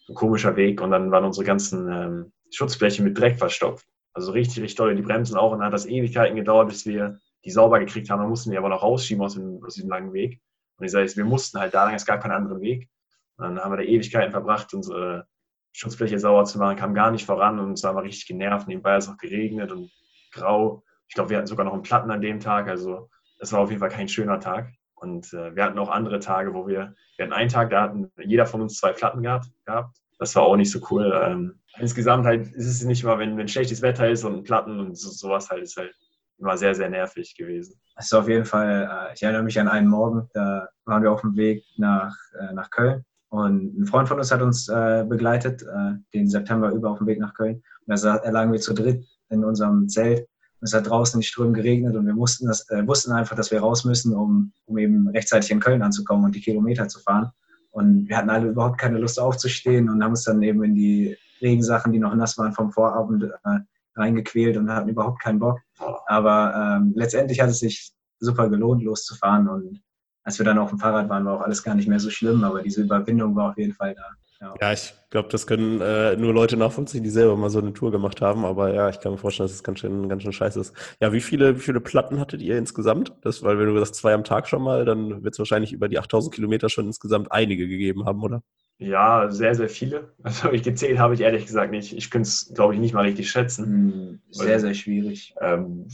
so 0.06 0.12
ein 0.12 0.16
komischer 0.16 0.54
Weg. 0.56 0.82
Und 0.82 0.90
dann 0.90 1.10
waren 1.10 1.24
unsere 1.24 1.46
ganzen 1.46 1.90
ähm, 1.90 2.32
Schutzflächen 2.50 3.04
mit 3.04 3.18
Dreck 3.18 3.38
verstopft. 3.38 3.86
Also 4.12 4.32
richtig, 4.32 4.62
richtig 4.62 4.76
toll. 4.76 4.94
Die 4.94 5.02
Bremsen 5.02 5.36
auch. 5.36 5.52
Und 5.52 5.58
dann 5.58 5.68
hat 5.68 5.72
das 5.72 5.86
Ewigkeiten 5.86 6.36
gedauert, 6.36 6.68
bis 6.68 6.84
wir 6.84 7.18
die 7.44 7.50
sauber 7.50 7.78
gekriegt 7.78 8.10
haben. 8.10 8.20
Dann 8.20 8.28
mussten 8.28 8.50
die 8.50 8.58
aber 8.58 8.68
noch 8.68 8.82
rausschieben 8.82 9.24
aus, 9.24 9.34
dem, 9.34 9.64
aus 9.64 9.74
diesem 9.74 9.88
langen 9.88 10.12
Weg. 10.12 10.40
Und 10.76 10.84
ich 10.84 10.92
sage, 10.92 11.16
wir 11.16 11.24
mussten 11.24 11.58
halt 11.58 11.72
da 11.72 11.84
lang, 11.84 11.94
es 11.94 12.04
gab 12.04 12.20
keinen 12.20 12.32
anderen 12.32 12.60
Weg. 12.60 12.88
Und 13.36 13.44
dann 13.44 13.58
haben 13.58 13.72
wir 13.72 13.78
da 13.78 13.82
Ewigkeiten 13.84 14.32
verbracht, 14.32 14.74
unsere 14.74 15.26
Schutzfläche 15.72 16.18
sauber 16.18 16.44
zu 16.44 16.58
machen, 16.58 16.76
kam 16.76 16.94
gar 16.94 17.10
nicht 17.10 17.26
voran 17.26 17.58
und 17.58 17.72
es 17.72 17.82
war 17.84 17.92
mal 17.92 18.02
richtig 18.02 18.26
genervt. 18.26 18.68
Nebenbei 18.68 18.94
hat 18.94 19.02
es 19.02 19.08
auch 19.08 19.16
geregnet 19.16 19.72
und 19.72 19.90
grau. 20.32 20.82
Ich 21.08 21.14
glaube, 21.14 21.30
wir 21.30 21.36
hatten 21.38 21.46
sogar 21.46 21.64
noch 21.64 21.72
einen 21.72 21.82
Platten 21.82 22.10
an 22.10 22.20
dem 22.20 22.40
Tag. 22.40 22.68
Also 22.68 23.08
das 23.38 23.52
war 23.52 23.60
auf 23.60 23.70
jeden 23.70 23.80
Fall 23.80 23.90
kein 23.90 24.08
schöner 24.08 24.40
Tag. 24.40 24.72
Und 24.94 25.32
äh, 25.32 25.54
wir 25.54 25.64
hatten 25.64 25.78
auch 25.78 25.90
andere 25.90 26.18
Tage, 26.18 26.54
wo 26.54 26.66
wir, 26.66 26.94
wir 27.16 27.24
hatten 27.24 27.32
einen 27.32 27.48
Tag, 27.48 27.70
da 27.70 27.82
hatten 27.82 28.10
jeder 28.24 28.46
von 28.46 28.60
uns 28.60 28.78
zwei 28.78 28.92
Platten 28.92 29.22
gehabt. 29.22 29.46
gehabt. 29.64 29.96
Das 30.18 30.34
war 30.34 30.42
auch 30.42 30.56
nicht 30.56 30.72
so 30.72 30.80
cool. 30.90 31.12
Ähm, 31.24 31.60
insgesamt 31.78 32.26
halt 32.26 32.48
ist 32.48 32.66
es 32.66 32.82
nicht 32.82 33.04
mal, 33.04 33.18
wenn, 33.18 33.36
wenn 33.36 33.46
schlechtes 33.46 33.82
Wetter 33.82 34.08
ist 34.08 34.24
und 34.24 34.42
Platten 34.42 34.80
und 34.80 34.98
so, 34.98 35.10
sowas 35.10 35.48
halt, 35.48 35.62
ist 35.62 35.76
halt 35.76 35.94
immer 36.38 36.56
sehr, 36.56 36.74
sehr 36.74 36.90
nervig 36.90 37.36
gewesen. 37.36 37.80
Es 37.96 38.06
ist 38.06 38.14
auf 38.14 38.28
jeden 38.28 38.44
Fall, 38.44 38.88
äh, 38.90 39.14
ich 39.14 39.22
erinnere 39.22 39.44
mich 39.44 39.60
an 39.60 39.68
einen 39.68 39.88
Morgen, 39.88 40.28
da 40.34 40.68
waren 40.84 41.02
wir 41.02 41.12
auf 41.12 41.20
dem 41.20 41.36
Weg 41.36 41.64
nach, 41.76 42.14
äh, 42.40 42.52
nach 42.52 42.70
Köln 42.70 43.04
und 43.30 43.78
ein 43.78 43.86
Freund 43.86 44.08
von 44.08 44.18
uns 44.18 44.32
hat 44.32 44.40
uns 44.40 44.68
äh, 44.68 45.04
begleitet, 45.06 45.62
äh, 45.62 45.94
den 46.14 46.28
September 46.28 46.70
über 46.70 46.90
auf 46.90 46.98
dem 46.98 47.06
Weg 47.06 47.20
nach 47.20 47.34
Köln. 47.34 47.62
Und 47.86 48.02
da 48.02 48.30
lagen 48.30 48.52
wir 48.52 48.60
zu 48.60 48.72
dritt 48.72 49.06
in 49.28 49.44
unserem 49.44 49.88
Zelt. 49.88 50.20
Und 50.60 50.66
es 50.66 50.74
hat 50.74 50.88
draußen 50.88 51.18
in 51.18 51.22
Strömen 51.22 51.54
geregnet 51.54 51.94
und 51.94 52.06
wir 52.06 52.14
mussten, 52.14 52.46
das, 52.46 52.68
äh, 52.70 52.86
wussten 52.86 53.12
einfach, 53.12 53.36
dass 53.36 53.50
wir 53.50 53.60
raus 53.60 53.84
müssen, 53.84 54.14
um, 54.14 54.52
um 54.64 54.78
eben 54.78 55.08
rechtzeitig 55.08 55.50
in 55.50 55.60
Köln 55.60 55.82
anzukommen 55.82 56.24
und 56.24 56.34
die 56.34 56.40
Kilometer 56.40 56.88
zu 56.88 57.00
fahren. 57.00 57.30
Und 57.70 58.08
wir 58.08 58.16
hatten 58.16 58.30
alle 58.30 58.48
überhaupt 58.48 58.78
keine 58.78 58.98
Lust 58.98 59.20
aufzustehen 59.20 59.88
und 59.88 60.02
haben 60.02 60.10
uns 60.10 60.24
dann 60.24 60.42
eben 60.42 60.64
in 60.64 60.74
die 60.74 61.16
Regensachen, 61.40 61.92
die 61.92 62.00
noch 62.00 62.14
nass 62.14 62.36
waren 62.38 62.52
vom 62.52 62.72
Vorabend, 62.72 63.24
äh, 63.24 63.58
reingequält 63.94 64.56
und 64.56 64.70
hatten 64.70 64.88
überhaupt 64.88 65.20
keinen 65.20 65.38
Bock. 65.38 65.60
Aber 66.06 66.78
ähm, 66.80 66.92
letztendlich 66.96 67.40
hat 67.40 67.50
es 67.50 67.58
sich 67.58 67.92
super 68.20 68.48
gelohnt, 68.48 68.82
loszufahren 68.82 69.48
und 69.48 69.80
als 70.28 70.38
wir 70.38 70.44
dann 70.44 70.58
auf 70.58 70.68
dem 70.68 70.78
Fahrrad 70.78 71.08
waren, 71.08 71.24
war 71.24 71.38
auch 71.38 71.40
alles 71.40 71.62
gar 71.62 71.74
nicht 71.74 71.88
mehr 71.88 71.98
so 71.98 72.10
schlimm, 72.10 72.44
aber 72.44 72.60
diese 72.62 72.82
Überwindung 72.82 73.34
war 73.34 73.48
auf 73.48 73.56
jeden 73.56 73.72
Fall 73.72 73.94
da. 73.94 74.02
Ja, 74.42 74.54
ja 74.60 74.72
ich 74.74 74.92
glaube, 75.08 75.30
das 75.30 75.46
können 75.46 75.80
äh, 75.80 76.16
nur 76.16 76.34
Leute 76.34 76.58
nachvollziehen, 76.58 77.02
die 77.02 77.08
selber 77.08 77.34
mal 77.34 77.48
so 77.48 77.60
eine 77.60 77.72
Tour 77.72 77.90
gemacht 77.90 78.20
haben. 78.20 78.44
Aber 78.44 78.74
ja, 78.74 78.90
ich 78.90 79.00
kann 79.00 79.12
mir 79.12 79.16
vorstellen, 79.16 79.46
dass 79.46 79.56
es 79.56 79.62
ganz 79.62 79.78
schön, 79.78 80.06
ganz 80.06 80.22
schön 80.22 80.34
scheiße 80.34 80.60
ist. 80.60 80.74
Ja, 81.00 81.14
wie 81.14 81.22
viele, 81.22 81.56
wie 81.56 81.60
viele 81.60 81.80
Platten 81.80 82.20
hattet 82.20 82.42
ihr 82.42 82.58
insgesamt? 82.58 83.14
Das, 83.22 83.42
weil 83.42 83.58
wenn 83.58 83.68
du 83.68 83.80
das 83.80 83.92
zwei 83.92 84.12
am 84.12 84.22
Tag 84.22 84.48
schon 84.48 84.60
mal, 84.60 84.84
dann 84.84 85.24
wird 85.24 85.32
es 85.32 85.38
wahrscheinlich 85.38 85.72
über 85.72 85.88
die 85.88 85.98
8000 85.98 86.34
Kilometer 86.34 86.68
schon 86.68 86.84
insgesamt 86.84 87.32
einige 87.32 87.66
gegeben 87.66 88.04
haben, 88.04 88.22
oder? 88.22 88.42
Ja, 88.76 89.30
sehr, 89.30 89.54
sehr 89.54 89.70
viele. 89.70 90.12
Also 90.22 90.52
ich 90.52 90.62
gezählt 90.62 90.98
habe 90.98 91.14
ich 91.14 91.22
ehrlich 91.22 91.46
gesagt 91.46 91.70
nicht. 91.70 91.96
Ich 91.96 92.10
könnte 92.10 92.28
es, 92.28 92.52
glaube 92.54 92.74
ich, 92.74 92.80
nicht 92.80 92.92
mal 92.92 93.06
richtig 93.06 93.30
schätzen. 93.30 93.64
Hm, 93.64 94.20
sehr, 94.28 94.60
sehr 94.60 94.74
schwierig. 94.74 95.34
Ähm, 95.40 95.86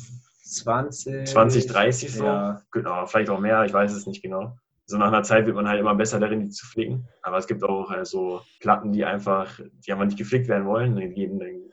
20. 0.45 1.27
20, 1.27 1.67
30 1.67 2.13
so. 2.13 2.25
Ja. 2.25 2.61
Genau, 2.71 3.07
vielleicht 3.07 3.31
auch 3.31 3.41
mehr, 3.41 3.65
ich 3.65 3.73
weiß 3.73 3.93
es 3.93 4.07
nicht 4.07 4.23
genau. 4.23 4.57
So 4.87 4.99
nach 4.99 5.09
einer 5.09 5.23
Zeit 5.23 5.47
wird 5.47 5.57
man 5.57 5.67
halt 5.67 5.81
immer 5.81 5.95
besser 5.95 6.21
darin, 6.21 6.41
die 6.41 6.51
zu 6.51 6.67
flicken. 6.67 7.09
Aber 7.23 7.39
es 7.39 7.47
gibt 7.47 7.65
auch 7.65 7.91
äh, 7.91 8.05
so 8.05 8.43
Platten, 8.61 8.93
die 8.93 9.05
einfach, 9.05 9.59
die 9.87 9.93
einfach 9.93 10.05
nicht 10.05 10.19
geflickt 10.19 10.47
werden 10.49 10.67
wollen. 10.67 10.97
Dann 10.97 11.15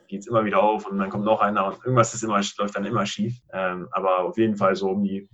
geht 0.07 0.21
es 0.21 0.27
immer 0.27 0.45
wieder 0.45 0.63
auf 0.63 0.87
und 0.87 0.97
dann 0.97 1.09
kommt 1.09 1.25
noch 1.25 1.41
einer 1.41 1.65
und 1.65 1.83
irgendwas 1.83 2.13
ist 2.13 2.23
immer, 2.23 2.39
läuft 2.57 2.75
dann 2.75 2.85
immer 2.85 3.05
schief. 3.05 3.37
Ähm, 3.51 3.89
aber 3.91 4.19
auf 4.19 4.37
jeden 4.37 4.55
Fall 4.55 4.77
so 4.77 4.89
um 4.91 5.03
die, 5.03 5.27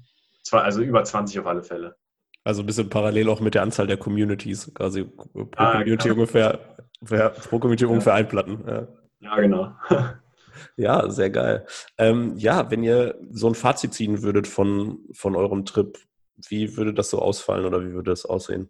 zwei, 0.43 0.61
also 0.61 0.81
über 0.81 1.03
20 1.03 1.39
auf 1.39 1.45
alle 1.45 1.61
Fälle. 1.61 1.95
Also 2.43 2.63
ein 2.63 2.65
bisschen 2.65 2.89
parallel 2.89 3.29
auch 3.29 3.41
mit 3.41 3.53
der 3.53 3.61
Anzahl 3.61 3.85
der 3.85 3.97
Communities. 3.97 4.73
Quasi 4.73 5.03
pro 5.03 5.47
ah, 5.57 5.73
Community 5.73 6.09
genau. 6.09 6.21
ungefähr, 6.21 6.59
pro 7.03 7.59
Community 7.59 7.83
ja. 7.83 7.89
ungefähr 7.89 8.13
ein 8.15 8.27
Platten. 8.27 8.63
Ja, 8.65 8.87
ja 9.19 9.35
genau. 9.35 9.75
Ja, 10.75 11.09
sehr 11.09 11.29
geil. 11.29 11.65
Ähm, 11.97 12.33
ja, 12.37 12.69
wenn 12.71 12.83
ihr 12.83 13.19
so 13.31 13.47
ein 13.47 13.55
Fazit 13.55 13.93
ziehen 13.93 14.21
würdet 14.21 14.47
von, 14.47 14.99
von 15.13 15.35
eurem 15.35 15.65
Trip, 15.65 15.97
wie 16.49 16.77
würde 16.77 16.93
das 16.93 17.09
so 17.09 17.19
ausfallen 17.19 17.65
oder 17.65 17.81
wie 17.81 17.93
würde 17.93 18.11
das 18.11 18.25
aussehen? 18.25 18.69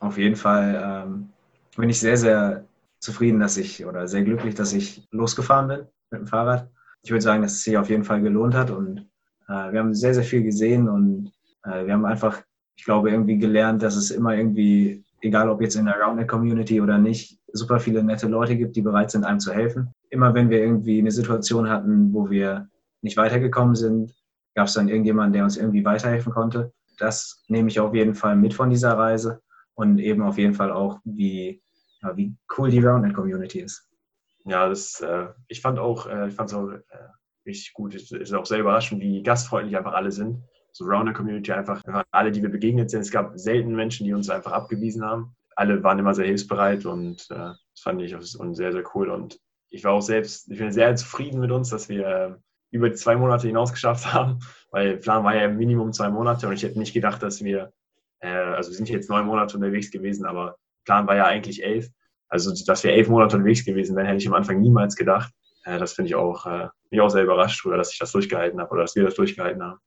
Auf 0.00 0.18
jeden 0.18 0.36
Fall 0.36 1.04
ähm, 1.06 1.28
bin 1.76 1.90
ich 1.90 2.00
sehr, 2.00 2.16
sehr 2.16 2.64
zufrieden, 2.98 3.40
dass 3.40 3.56
ich 3.56 3.84
oder 3.86 4.08
sehr 4.08 4.22
glücklich, 4.22 4.54
dass 4.54 4.72
ich 4.72 5.06
losgefahren 5.10 5.68
bin 5.68 5.86
mit 6.10 6.20
dem 6.20 6.26
Fahrrad. 6.26 6.68
Ich 7.02 7.10
würde 7.10 7.22
sagen, 7.22 7.42
dass 7.42 7.52
es 7.52 7.62
sich 7.62 7.76
auf 7.76 7.88
jeden 7.88 8.04
Fall 8.04 8.20
gelohnt 8.20 8.54
hat 8.54 8.70
und 8.70 9.08
äh, 9.48 9.72
wir 9.72 9.78
haben 9.78 9.94
sehr, 9.94 10.14
sehr 10.14 10.24
viel 10.24 10.42
gesehen 10.42 10.88
und 10.88 11.32
äh, 11.64 11.86
wir 11.86 11.92
haben 11.92 12.04
einfach, 12.04 12.42
ich 12.76 12.84
glaube, 12.84 13.10
irgendwie 13.10 13.38
gelernt, 13.38 13.82
dass 13.82 13.96
es 13.96 14.10
immer 14.10 14.36
irgendwie, 14.36 15.04
egal 15.20 15.48
ob 15.48 15.60
jetzt 15.60 15.76
in 15.76 15.86
der 15.86 16.00
Roundnet 16.00 16.28
Community 16.28 16.80
oder 16.80 16.98
nicht, 16.98 17.38
super 17.52 17.78
viele 17.78 18.02
nette 18.02 18.26
Leute 18.26 18.56
gibt, 18.56 18.76
die 18.76 18.82
bereit 18.82 19.10
sind, 19.10 19.24
einem 19.24 19.40
zu 19.40 19.52
helfen 19.52 19.94
immer 20.10 20.34
wenn 20.34 20.50
wir 20.50 20.60
irgendwie 20.60 20.98
eine 20.98 21.10
Situation 21.10 21.68
hatten, 21.68 22.12
wo 22.12 22.30
wir 22.30 22.68
nicht 23.02 23.16
weitergekommen 23.16 23.74
sind, 23.74 24.14
gab 24.54 24.68
es 24.68 24.74
dann 24.74 24.88
irgendjemanden, 24.88 25.32
der 25.32 25.44
uns 25.44 25.56
irgendwie 25.56 25.84
weiterhelfen 25.84 26.32
konnte. 26.32 26.72
Das 26.98 27.44
nehme 27.48 27.68
ich 27.68 27.78
auf 27.78 27.94
jeden 27.94 28.14
Fall 28.14 28.36
mit 28.36 28.54
von 28.54 28.70
dieser 28.70 28.96
Reise 28.96 29.42
und 29.74 29.98
eben 29.98 30.22
auf 30.22 30.38
jeden 30.38 30.54
Fall 30.54 30.72
auch, 30.72 30.98
wie, 31.04 31.62
ja, 32.02 32.16
wie 32.16 32.34
cool 32.56 32.70
die 32.70 32.80
Roundnet 32.80 33.14
Community 33.14 33.60
ist. 33.60 33.88
Ja, 34.44 34.68
das, 34.68 35.00
äh, 35.00 35.26
ich 35.48 35.60
fand 35.60 35.78
auch, 35.78 36.06
äh, 36.06 36.28
ich 36.28 36.34
fand 36.34 36.50
es 36.50 36.56
auch 36.56 36.70
äh, 36.70 36.80
richtig 37.44 37.74
gut. 37.74 37.94
Es 37.94 38.10
ist 38.10 38.32
auch 38.32 38.46
sehr 38.46 38.60
überraschend, 38.60 39.00
wie 39.02 39.22
gastfreundlich 39.22 39.76
einfach 39.76 39.92
alle 39.92 40.12
sind. 40.12 40.42
So 40.72 40.84
Roundnet 40.84 41.16
Community 41.16 41.52
einfach, 41.52 41.84
einfach 41.84 42.04
alle, 42.10 42.32
die 42.32 42.42
wir 42.42 42.50
begegnet 42.50 42.90
sind. 42.90 43.00
Es 43.00 43.10
gab 43.10 43.38
selten 43.38 43.74
Menschen, 43.74 44.06
die 44.06 44.14
uns 44.14 44.30
einfach 44.30 44.52
abgewiesen 44.52 45.04
haben. 45.04 45.36
Alle 45.54 45.82
waren 45.82 45.98
immer 45.98 46.14
sehr 46.14 46.26
hilfsbereit 46.26 46.86
und 46.86 47.26
äh, 47.30 47.34
das 47.36 47.80
fand 47.82 48.00
ich 48.02 48.14
und 48.14 48.54
sehr, 48.54 48.72
sehr 48.72 48.84
cool. 48.94 49.10
Und 49.10 49.38
ich 49.70 49.84
war 49.84 49.92
auch 49.92 50.02
selbst, 50.02 50.50
ich 50.50 50.58
bin 50.58 50.72
sehr 50.72 50.94
zufrieden 50.96 51.40
mit 51.40 51.50
uns, 51.50 51.70
dass 51.70 51.88
wir 51.88 52.06
äh, 52.06 52.34
über 52.70 52.88
die 52.88 52.96
zwei 52.96 53.16
Monate 53.16 53.46
hinaus 53.46 53.72
geschafft 53.72 54.12
haben, 54.12 54.40
weil 54.70 54.96
Plan 54.96 55.24
war 55.24 55.34
ja 55.34 55.48
Minimum 55.48 55.92
zwei 55.92 56.10
Monate 56.10 56.46
und 56.46 56.54
ich 56.54 56.62
hätte 56.62 56.78
nicht 56.78 56.94
gedacht, 56.94 57.22
dass 57.22 57.42
wir, 57.42 57.72
äh, 58.20 58.28
also 58.28 58.70
wir 58.70 58.76
sind 58.76 58.88
jetzt 58.88 59.10
neun 59.10 59.26
Monate 59.26 59.56
unterwegs 59.56 59.90
gewesen, 59.90 60.26
aber 60.26 60.56
Plan 60.84 61.06
war 61.06 61.16
ja 61.16 61.26
eigentlich 61.26 61.62
elf. 61.62 61.88
Also, 62.28 62.52
dass 62.66 62.82
wir 62.82 62.92
elf 62.92 63.08
Monate 63.08 63.36
unterwegs 63.36 63.64
gewesen 63.64 63.96
wären, 63.96 64.06
hätte 64.06 64.18
ich 64.18 64.26
am 64.26 64.34
Anfang 64.34 64.60
niemals 64.60 64.96
gedacht. 64.96 65.32
Äh, 65.64 65.78
das 65.78 65.92
finde 65.92 66.08
ich 66.08 66.14
auch, 66.14 66.46
äh, 66.46 66.68
mich 66.90 67.00
auch 67.00 67.08
sehr 67.08 67.24
überrascht, 67.24 67.64
oder 67.66 67.76
dass 67.76 67.92
ich 67.92 67.98
das 67.98 68.12
durchgehalten 68.12 68.60
habe 68.60 68.70
oder 68.72 68.82
dass 68.82 68.96
wir 68.96 69.04
das 69.04 69.14
durchgehalten 69.14 69.62
haben. 69.62 69.78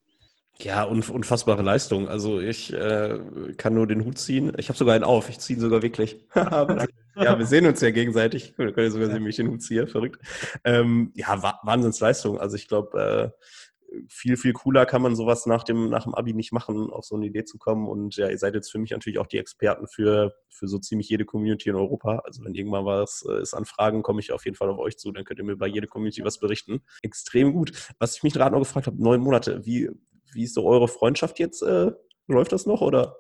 Ja, 0.61 0.83
unfassbare 0.83 1.61
Leistung. 1.61 2.09
Also 2.09 2.41
ich 2.41 2.73
äh, 2.73 3.17
kann 3.55 3.73
nur 3.73 3.87
den 3.87 4.03
Hut 4.03 4.17
ziehen. 4.17 4.51
Ich 4.57 4.67
habe 4.67 4.77
sogar 4.77 4.93
einen 4.93 5.05
auf. 5.05 5.29
Ich 5.29 5.39
ziehe 5.39 5.57
ihn 5.57 5.61
sogar 5.61 5.81
wirklich. 5.81 6.19
ja, 7.23 7.37
wir 7.37 7.45
sehen 7.45 7.65
uns 7.65 7.81
ja 7.81 7.91
gegenseitig. 7.91 8.55
Könnt 8.55 8.77
ihr 8.77 8.91
sogar 8.91 9.09
sehen, 9.09 9.25
wie 9.25 9.29
ich 9.29 9.35
den 9.35 9.49
Hut 9.49 9.61
ziehe. 9.61 9.87
Verrückt. 9.87 10.21
Ähm, 10.63 11.11
ja, 11.15 11.41
Wahnsinnsleistung. 11.63 12.39
Also 12.39 12.55
ich 12.55 12.67
glaube, 12.67 13.33
viel, 14.07 14.37
viel 14.37 14.53
cooler 14.53 14.85
kann 14.85 15.01
man 15.01 15.15
sowas 15.15 15.45
nach 15.45 15.63
dem, 15.63 15.89
nach 15.89 16.03
dem 16.03 16.13
Abi 16.15 16.33
nicht 16.33 16.51
machen, 16.51 16.89
auf 16.91 17.05
so 17.05 17.15
eine 17.15 17.25
Idee 17.25 17.43
zu 17.43 17.57
kommen. 17.57 17.87
Und 17.87 18.15
ja, 18.15 18.29
ihr 18.29 18.37
seid 18.37 18.53
jetzt 18.53 18.71
für 18.71 18.77
mich 18.77 18.91
natürlich 18.91 19.19
auch 19.19 19.27
die 19.27 19.37
Experten 19.37 19.87
für, 19.87 20.33
für 20.49 20.67
so 20.67 20.77
ziemlich 20.79 21.09
jede 21.09 21.25
Community 21.25 21.69
in 21.69 21.75
Europa. 21.75 22.21
Also 22.25 22.43
wenn 22.43 22.53
irgendwann 22.53 22.85
was 22.85 23.25
äh, 23.27 23.41
ist 23.41 23.53
an 23.53 23.65
Fragen, 23.65 24.03
komme 24.03 24.19
ich 24.19 24.31
auf 24.31 24.45
jeden 24.45 24.55
Fall 24.55 24.69
auf 24.69 24.79
euch 24.79 24.97
zu. 24.97 25.11
Dann 25.11 25.23
könnt 25.23 25.39
ihr 25.39 25.45
mir 25.45 25.57
bei 25.57 25.67
jeder 25.67 25.87
Community 25.87 26.23
was 26.23 26.39
berichten. 26.39 26.81
Extrem 27.01 27.53
gut. 27.53 27.71
Was 27.99 28.17
ich 28.17 28.23
mich 28.23 28.33
gerade 28.33 28.53
noch 28.53 28.59
gefragt 28.59 28.87
habe, 28.87 29.01
neun 29.01 29.21
Monate, 29.21 29.65
wie, 29.65 29.89
wie 30.33 30.43
ist 30.43 30.53
so 30.53 30.65
eure 30.65 30.87
Freundschaft 30.87 31.39
jetzt? 31.39 31.61
Äh, 31.63 31.91
läuft 32.27 32.51
das 32.51 32.65
noch 32.65 32.81
oder? 32.81 33.17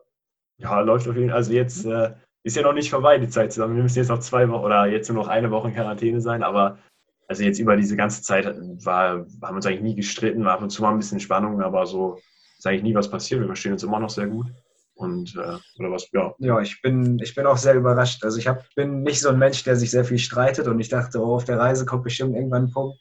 Ja, 0.57 0.81
läuft 0.81 1.07
auf 1.07 1.15
jeden 1.15 1.29
Fall. 1.29 1.37
Also 1.37 1.53
jetzt 1.53 1.85
äh, 1.85 2.13
ist 2.49 2.55
ja 2.55 2.63
noch 2.63 2.73
nicht 2.73 2.89
vorbei, 2.89 3.19
die 3.19 3.29
Zeit 3.29 3.53
zusammen. 3.53 3.75
Wir 3.75 3.83
müssen 3.83 3.99
jetzt 3.99 4.09
noch 4.09 4.19
zwei 4.19 4.49
Wochen 4.49 4.65
oder 4.65 4.87
jetzt 4.87 5.07
nur 5.07 5.23
noch 5.23 5.27
eine 5.27 5.51
Woche 5.51 5.67
in 5.67 5.75
Quarantäne 5.75 6.19
sein, 6.19 6.41
aber 6.41 6.79
also 7.27 7.43
jetzt 7.43 7.59
über 7.59 7.77
diese 7.77 7.95
ganze 7.95 8.23
Zeit 8.23 8.45
war, 8.83 9.09
haben 9.09 9.27
wir 9.41 9.51
uns 9.51 9.65
eigentlich 9.67 9.81
nie 9.81 9.95
gestritten, 9.95 10.43
war 10.43 10.53
ab 10.53 10.63
und 10.63 10.71
zu 10.71 10.81
mal 10.81 10.89
ein 10.91 10.97
bisschen 10.97 11.19
Spannung, 11.19 11.61
aber 11.61 11.85
so 11.85 12.17
ist 12.57 12.65
eigentlich 12.65 12.83
nie 12.83 12.95
was 12.95 13.09
passiert. 13.09 13.39
Wir 13.39 13.47
verstehen 13.47 13.73
uns 13.73 13.83
immer 13.83 13.99
noch 13.99 14.09
sehr 14.09 14.25
gut. 14.25 14.47
Und 14.95 15.35
äh, 15.35 15.57
oder 15.79 15.91
was, 15.91 16.09
ja. 16.11 16.33
Ja, 16.39 16.59
ich 16.59 16.81
bin, 16.81 17.19
ich 17.19 17.35
bin 17.35 17.45
auch 17.45 17.57
sehr 17.57 17.75
überrascht. 17.75 18.23
Also 18.23 18.39
ich 18.39 18.47
hab, 18.47 18.63
bin 18.75 19.03
nicht 19.03 19.21
so 19.21 19.29
ein 19.29 19.37
Mensch, 19.37 19.63
der 19.63 19.75
sich 19.75 19.91
sehr 19.91 20.03
viel 20.03 20.17
streitet 20.17 20.67
und 20.67 20.79
ich 20.79 20.89
dachte, 20.89 21.23
oh, 21.23 21.35
auf 21.35 21.45
der 21.45 21.59
Reise 21.59 21.85
kommt 21.85 22.03
bestimmt 22.03 22.35
irgendwann 22.35 22.63
ein 22.63 22.71
Punkt, 22.71 22.97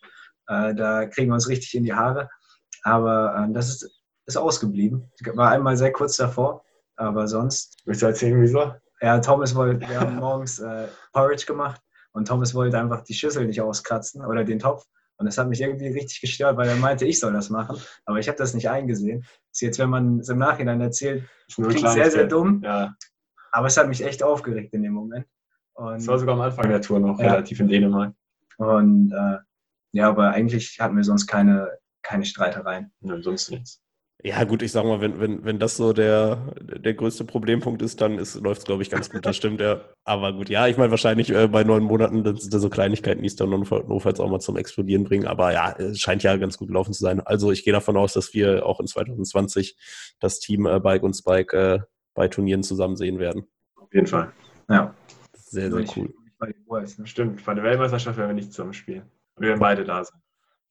äh, 0.46 0.74
da 0.74 1.06
kriegen 1.06 1.30
wir 1.30 1.34
uns 1.34 1.48
richtig 1.48 1.74
in 1.74 1.84
die 1.84 1.94
Haare. 1.94 2.28
Aber 2.82 3.48
äh, 3.48 3.52
das 3.52 3.70
ist, 3.70 4.02
ist 4.26 4.36
ausgeblieben. 4.36 5.10
War 5.34 5.50
einmal 5.50 5.78
sehr 5.78 5.90
kurz 5.90 6.16
davor, 6.16 6.62
aber 6.96 7.26
sonst. 7.26 7.78
Willst 7.86 8.02
du 8.02 8.06
erzählen, 8.06 8.40
wieso? 8.42 8.74
Ja, 9.00 9.18
Thomas 9.20 9.54
wollte, 9.54 9.88
wir 9.88 10.00
haben 10.00 10.16
morgens 10.16 10.58
äh, 10.58 10.88
Porridge 11.12 11.46
gemacht 11.46 11.80
und 12.12 12.26
Thomas 12.26 12.54
wollte 12.54 12.78
einfach 12.78 13.02
die 13.02 13.14
Schüssel 13.14 13.46
nicht 13.46 13.60
auskratzen 13.60 14.24
oder 14.24 14.44
den 14.44 14.58
Topf. 14.58 14.84
Und 15.18 15.26
das 15.26 15.36
hat 15.36 15.48
mich 15.48 15.60
irgendwie 15.60 15.88
richtig 15.88 16.20
gestört, 16.20 16.56
weil 16.56 16.68
er 16.68 16.76
meinte, 16.76 17.04
ich 17.04 17.18
soll 17.18 17.32
das 17.32 17.50
machen. 17.50 17.76
Aber 18.04 18.18
ich 18.18 18.28
habe 18.28 18.38
das 18.38 18.54
nicht 18.54 18.70
eingesehen. 18.70 19.24
Ist 19.52 19.62
jetzt, 19.62 19.78
wenn 19.80 19.90
man 19.90 20.20
es 20.20 20.28
im 20.28 20.38
Nachhinein 20.38 20.80
erzählt, 20.80 21.24
klingt 21.52 21.90
sehr, 21.90 22.10
sehr 22.10 22.26
dumm. 22.26 22.62
Ja. 22.64 22.94
Aber 23.50 23.66
es 23.66 23.76
hat 23.76 23.88
mich 23.88 24.04
echt 24.04 24.22
aufgeregt 24.22 24.72
in 24.74 24.82
dem 24.84 24.92
Moment. 24.92 25.26
Und, 25.74 25.94
das 25.94 26.06
war 26.06 26.18
sogar 26.18 26.34
am 26.34 26.40
Anfang 26.40 26.68
der 26.68 26.80
Tour 26.80 27.00
noch 27.00 27.18
ja. 27.18 27.32
relativ 27.32 27.58
in 27.58 27.68
Dänemark. 27.68 28.14
Und 28.58 29.12
äh, 29.12 29.38
ja, 29.92 30.08
aber 30.08 30.30
eigentlich 30.30 30.78
hatten 30.78 30.96
wir 30.96 31.04
sonst 31.04 31.26
keine, 31.26 31.78
keine 32.02 32.24
Streitereien. 32.24 32.92
Nein, 33.00 33.22
sonst 33.22 33.50
nichts. 33.50 33.82
Ja, 34.24 34.42
gut, 34.42 34.62
ich 34.62 34.72
sag 34.72 34.84
mal, 34.84 35.00
wenn, 35.00 35.20
wenn, 35.20 35.44
wenn 35.44 35.60
das 35.60 35.76
so 35.76 35.92
der, 35.92 36.52
der 36.60 36.94
größte 36.94 37.24
Problempunkt 37.24 37.82
ist, 37.82 38.00
dann 38.00 38.16
läuft 38.16 38.60
es, 38.60 38.64
glaube 38.64 38.82
ich, 38.82 38.90
ganz 38.90 39.10
gut. 39.10 39.24
Das 39.24 39.36
stimmt, 39.36 39.60
ja. 39.60 39.80
Aber 40.02 40.32
gut, 40.32 40.48
ja, 40.48 40.66
ich 40.66 40.76
meine, 40.76 40.90
wahrscheinlich 40.90 41.30
äh, 41.30 41.46
bei 41.46 41.62
neun 41.62 41.84
Monaten, 41.84 42.24
das 42.24 42.42
sind 42.42 42.60
so 42.60 42.68
Kleinigkeiten, 42.68 43.22
die 43.22 43.28
es 43.28 43.36
dann 43.36 43.50
notfalls 43.50 44.18
auch 44.18 44.28
mal 44.28 44.40
zum 44.40 44.56
Explodieren 44.56 45.04
bringen. 45.04 45.28
Aber 45.28 45.52
ja, 45.52 45.70
es 45.78 46.00
scheint 46.00 46.24
ja 46.24 46.36
ganz 46.36 46.58
gut 46.58 46.66
gelaufen 46.66 46.92
zu 46.92 47.00
sein. 47.00 47.20
Also 47.20 47.52
ich 47.52 47.64
gehe 47.64 47.72
davon 47.72 47.96
aus, 47.96 48.12
dass 48.12 48.34
wir 48.34 48.66
auch 48.66 48.80
in 48.80 48.88
2020 48.88 49.76
das 50.18 50.40
Team 50.40 50.66
äh, 50.66 50.80
Bike 50.80 51.04
und 51.04 51.14
Spike 51.14 51.56
äh, 51.56 51.78
bei 52.14 52.26
Turnieren 52.26 52.64
zusammen 52.64 52.96
sehen 52.96 53.20
werden. 53.20 53.46
Auf 53.76 53.94
jeden 53.94 54.08
Fall. 54.08 54.32
Ja. 54.68 54.94
Sehr, 55.32 55.70
sehr 55.70 55.84
cool. 55.96 56.12
Stimmt, 57.04 57.44
bei 57.44 57.54
der 57.54 57.62
Weltmeisterschaft 57.62 58.18
werden 58.18 58.30
wir 58.30 58.34
nicht 58.34 58.52
zusammen 58.52 58.72
spielen. 58.72 59.04
Wir 59.38 59.50
werden 59.50 59.60
beide 59.60 59.84
da 59.84 60.02
sein. 60.02 60.20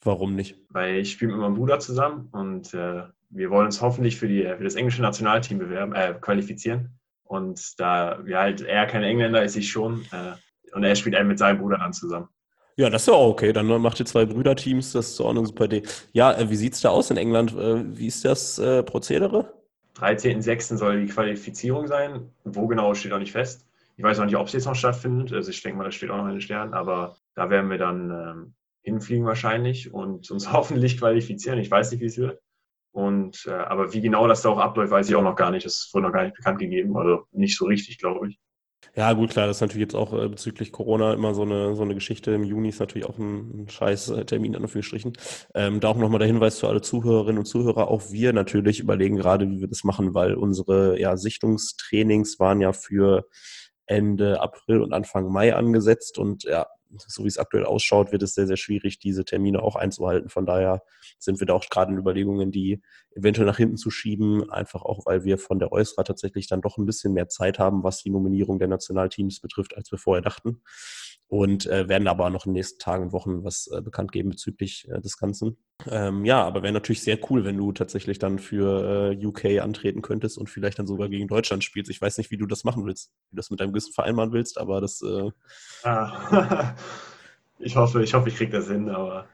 Warum 0.02 0.36
nicht? 0.36 0.58
Weil 0.70 0.98
ich 0.98 1.14
spiele 1.14 1.32
mit 1.32 1.42
meinem 1.42 1.56
Bruder 1.56 1.80
zusammen 1.80 2.28
und 2.32 2.74
äh, 2.74 3.04
wir 3.30 3.50
wollen 3.50 3.66
uns 3.66 3.82
hoffentlich 3.82 4.18
für, 4.18 4.28
die, 4.28 4.44
für 4.44 4.64
das 4.64 4.76
englische 4.76 5.02
Nationalteam 5.02 5.60
bewerben, 5.60 5.94
äh, 5.94 6.16
qualifizieren. 6.20 7.00
Und 7.24 7.80
da 7.80 8.20
wir 8.24 8.40
halt 8.40 8.62
er 8.62 8.88
kein 8.88 9.04
Engländer 9.04 9.44
ist, 9.44 9.56
ich 9.56 9.70
schon. 9.70 10.06
Äh, 10.12 10.74
und 10.74 10.84
er 10.84 10.96
spielt 10.96 11.16
eben 11.16 11.28
mit 11.28 11.40
seinem 11.40 11.60
Bruder 11.60 11.78
dann 11.78 11.94
zusammen. 11.94 12.30
Ja, 12.78 12.90
das 12.90 13.04
ist 13.04 13.08
ja 13.08 13.14
auch 13.14 13.30
okay. 13.30 13.54
Dann 13.54 13.66
macht 13.82 14.00
ihr 14.00 14.06
zwei 14.06 14.26
Brüderteams, 14.26 14.94
das 14.94 15.10
ist 15.10 15.22
auch 15.22 15.32
eine 15.32 15.46
super 15.46 15.66
Idee. 15.66 15.84
Ja, 16.14 16.34
äh, 16.34 16.50
wie 16.50 16.56
sieht 16.56 16.74
es 16.74 16.82
da 16.82 16.90
aus 16.90 17.10
in 17.10 17.18
England? 17.18 17.54
Äh, 17.54 17.98
wie 17.98 18.08
ist 18.08 18.24
das 18.24 18.60
äh, 18.60 18.84
Prozedere? 18.84 19.52
13.06. 20.00 20.78
soll 20.78 21.02
die 21.02 21.12
Qualifizierung 21.12 21.88
sein. 21.88 22.30
Wo 22.44 22.68
genau 22.68 22.94
steht 22.94 23.14
auch 23.14 23.20
nicht 23.20 23.32
fest. 23.32 23.66
Ich 23.98 24.04
weiß 24.04 24.20
auch 24.20 24.26
nicht, 24.26 24.38
ob 24.38 24.46
es 24.46 24.54
jetzt 24.54 24.66
noch 24.66 24.76
stattfindet. 24.76 25.34
Also 25.34 25.50
ich 25.50 25.62
denke 25.64 25.80
mal, 25.80 25.86
das 25.86 25.96
steht 25.96 26.12
auch 26.12 26.18
noch 26.18 26.28
in 26.28 26.34
den 26.34 26.42
Sternen, 26.42 26.76
aber 26.76 27.18
da 27.34 27.50
werden 27.50 27.72
wir 27.72 27.80
dann 27.80 28.12
ähm, 28.12 28.54
hinfliegen 28.84 29.26
wahrscheinlich 29.26 29.92
und 29.92 30.30
uns 30.30 30.52
hoffentlich 30.54 31.00
qualifizieren. 31.00 31.60
Ich 31.60 31.72
weiß 31.72 31.92
nicht, 31.92 32.02
wie 32.02 32.06
es 32.06 32.18
wird. 32.18 32.40
Und 32.98 33.46
äh, 33.46 33.52
aber 33.52 33.94
wie 33.94 34.02
genau 34.02 34.28
das 34.28 34.42
da 34.42 34.50
auch 34.50 34.58
abläuft, 34.58 34.90
weiß 34.90 35.08
ich 35.08 35.16
auch 35.16 35.22
noch 35.22 35.36
gar 35.36 35.52
nicht. 35.52 35.68
Das 35.68 35.92
wurde 35.94 36.08
noch 36.08 36.14
gar 36.14 36.24
nicht 36.24 36.36
bekannt 36.36 36.58
gegeben, 36.58 36.98
also 36.98 37.26
nicht 37.32 37.56
so 37.56 37.66
richtig, 37.66 38.00
glaube 38.00 38.30
ich. 38.30 38.40
Ja, 38.96 39.14
gut, 39.14 39.30
klar, 39.30 39.46
das 39.46 39.58
ist 39.58 39.62
natürlich 39.62 39.84
jetzt 39.84 39.96
auch 39.96 40.14
äh, 40.14 40.28
bezüglich 40.28 40.72
Corona 40.72 41.14
immer 41.14 41.36
so 41.36 41.44
eine, 41.44 41.76
so 41.76 41.84
eine 41.84 41.94
Geschichte. 41.94 42.32
Im 42.32 42.44
Juni 42.44 42.70
ist 42.70 42.80
natürlich 42.80 43.08
auch 43.08 43.20
ein, 43.20 43.66
ein 43.66 43.70
scheiß 43.70 44.10
äh, 44.10 44.26
Termin, 44.26 44.56
an 44.56 44.64
Anführungsstrichen. 44.64 45.14
Ähm, 45.54 45.80
da 45.80 45.90
auch 45.90 45.98
nochmal 45.98 46.18
der 46.18 46.28
Hinweis 46.28 46.58
zu 46.58 46.68
alle 46.68 46.82
Zuhörerinnen 46.82 47.38
und 47.38 47.46
Zuhörer. 47.46 47.88
Auch 47.88 48.10
wir 48.10 48.34
natürlich 48.34 48.80
überlegen 48.80 49.18
gerade, 49.18 49.48
wie 49.48 49.62
wir 49.62 49.68
das 49.68 49.84
machen, 49.84 50.16
weil 50.16 50.34
unsere 50.34 51.00
ja, 51.00 51.18
Sichtungstrainings 51.18 52.40
waren 52.40 52.62
ja 52.62 52.74
für 52.74 53.28
Ende 53.86 54.42
April 54.42 54.82
und 54.82 54.94
Anfang 54.94 55.32
Mai 55.32 55.54
angesetzt 55.54 56.18
und 56.18 56.46
ja, 56.46 56.66
so 56.96 57.24
wie 57.24 57.28
es 57.28 57.38
aktuell 57.38 57.66
ausschaut, 57.66 58.12
wird 58.12 58.24
es 58.24 58.34
sehr, 58.34 58.48
sehr 58.48 58.58
schwierig, 58.58 59.00
diese 59.00 59.26
Termine 59.26 59.62
auch 59.62 59.76
einzuhalten. 59.76 60.30
Von 60.30 60.46
daher 60.46 60.84
sind 61.20 61.40
wir 61.40 61.48
da 61.48 61.54
auch 61.54 61.70
gerade 61.70 61.92
in 61.92 61.98
Überlegungen, 61.98 62.52
die 62.52 62.82
eventuell 63.16 63.48
nach 63.48 63.58
hinten 63.58 63.78
zu 63.78 63.90
schieben, 63.90 64.50
einfach 64.50 64.84
auch, 64.84 65.06
weil 65.06 65.24
wir 65.24 65.38
von 65.38 65.60
der 65.60 65.72
Äußerer 65.72 66.04
tatsächlich 66.04 66.48
dann 66.48 66.62
doch 66.62 66.78
ein 66.78 66.86
bisschen 66.86 67.14
mehr 67.14 67.28
Zeit 67.28 67.60
haben, 67.60 67.84
was 67.84 68.04
die 68.04 68.10
Nominierung 68.10 68.60
der 68.60 68.68
Nationalteams 68.68 69.40
betrifft, 69.40 69.76
als 69.76 69.92
wir 69.92 69.98
vorher 69.98 70.22
dachten. 70.22 70.62
Und 71.30 71.66
äh, 71.66 71.90
werden 71.90 72.08
aber 72.08 72.30
noch 72.30 72.46
in 72.46 72.52
den 72.52 72.58
nächsten 72.58 72.80
Tagen 72.80 73.04
und 73.04 73.12
Wochen 73.12 73.44
was 73.44 73.68
äh, 73.68 73.82
bekannt 73.82 74.14
geben 74.14 74.30
bezüglich 74.30 74.88
äh, 74.90 75.02
des 75.02 75.18
Ganzen. 75.18 75.58
Ähm, 75.86 76.24
ja, 76.24 76.44
aber 76.44 76.64
wäre 76.64 76.74
natürlich 76.74 77.04
sehr 77.04 77.20
cool, 77.30 77.44
wenn 77.44 77.58
du 77.58 77.74
tatsächlich 77.74 78.18
dann 78.18 78.40
für 78.40 79.12
äh, 79.12 79.26
UK 79.26 79.62
antreten 79.62 80.02
könntest 80.02 80.38
und 80.38 80.50
vielleicht 80.50 80.80
dann 80.80 80.88
sogar 80.88 81.10
gegen 81.10 81.28
Deutschland 81.28 81.66
spielst. 81.66 81.92
Ich 81.92 82.02
weiß 82.02 82.18
nicht, 82.18 82.32
wie 82.32 82.38
du 82.38 82.46
das 82.46 82.64
machen 82.64 82.86
willst, 82.86 83.12
wie 83.30 83.36
du 83.36 83.38
das 83.38 83.50
mit 83.50 83.60
deinem 83.60 83.74
gewissen 83.74 83.94
Verein 83.94 84.16
machen 84.16 84.32
willst, 84.32 84.58
aber 84.58 84.80
das. 84.80 85.02
Äh, 85.02 85.32
ah. 85.84 86.76
ich 87.60 87.76
hoffe, 87.76 88.02
ich 88.04 88.14
hoffe, 88.14 88.30
ich 88.30 88.36
kriege 88.36 88.52
das 88.52 88.68
hin, 88.68 88.90
aber 88.90 89.28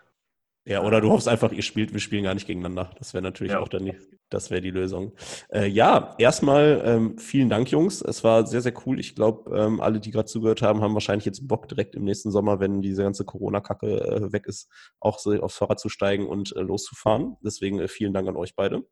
ja, 0.66 0.82
oder 0.82 1.02
du 1.02 1.10
hoffst 1.10 1.28
einfach, 1.28 1.52
ihr 1.52 1.62
spielt, 1.62 1.92
wir 1.92 2.00
spielen 2.00 2.24
gar 2.24 2.34
nicht 2.34 2.48
gegeneinander. 2.48 2.92
Das 2.98 3.14
wäre 3.14 3.22
natürlich 3.22 3.54
ja. 3.54 3.60
auch 3.60 3.68
dann 3.68 3.86
die, 3.86 3.98
das 4.30 4.50
wäre 4.50 4.62
die 4.62 4.72
Lösung. 4.72 5.12
Äh, 5.50 5.68
ja, 5.68 6.16
erstmal 6.18 6.82
ähm, 6.86 7.18
vielen 7.18 7.50
Dank, 7.50 7.70
Jungs. 7.70 8.02
Es 8.02 8.24
war 8.24 8.48
sehr, 8.48 8.62
sehr 8.62 8.74
cool. 8.86 9.00
Ich 9.00 9.14
glaube, 9.14 9.58
ähm, 9.58 9.82
alle, 9.82 10.00
die 10.00 10.12
gerade 10.12 10.28
zugehört 10.28 10.62
haben, 10.62 10.82
haben 10.82 10.94
wahrscheinlich 10.94 11.26
jetzt 11.26 11.48
Bock, 11.48 11.68
direkt 11.68 11.96
im 11.96 12.06
nächsten 12.06 12.32
Sommer, 12.32 12.62
wenn 12.62 12.82
diese 12.82 13.04
ganze 13.04 13.26
Corona-Kacke 13.26 13.88
äh, 13.88 14.32
weg 14.32 14.48
ist, 14.48 14.70
auch 15.02 15.20
so 15.20 15.34
aufs 15.42 15.58
Fahrrad 15.58 15.82
zu 15.82 15.90
steigen 15.90 16.28
und 16.28 16.56
äh, 16.56 16.62
loszufahren. 16.62 17.36
Deswegen 17.44 17.80
äh, 17.80 17.90
vielen 17.90 18.14
Dank 18.14 18.30
an 18.30 18.38
euch 18.38 18.56
beide. 18.56 18.84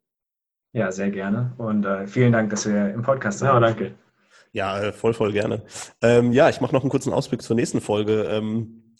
Ja, 0.74 0.92
sehr 0.92 1.10
gerne. 1.10 1.54
Und 1.56 1.86
äh, 1.86 2.06
vielen 2.06 2.32
Dank, 2.32 2.50
dass 2.50 2.66
wir 2.66 2.92
im 2.92 3.02
Podcast 3.02 3.38
sind. 3.38 3.48
Ja, 3.48 3.58
danke. 3.60 3.94
Ja, 4.52 4.78
äh, 4.78 4.92
voll, 4.92 5.14
voll 5.14 5.32
gerne. 5.32 5.62
Ähm, 6.02 6.32
ja, 6.32 6.50
ich 6.50 6.60
mache 6.60 6.74
noch 6.74 6.82
einen 6.82 6.90
kurzen 6.90 7.12
Ausblick 7.12 7.40
zur 7.40 7.56
nächsten 7.56 7.80
Folge. 7.80 8.26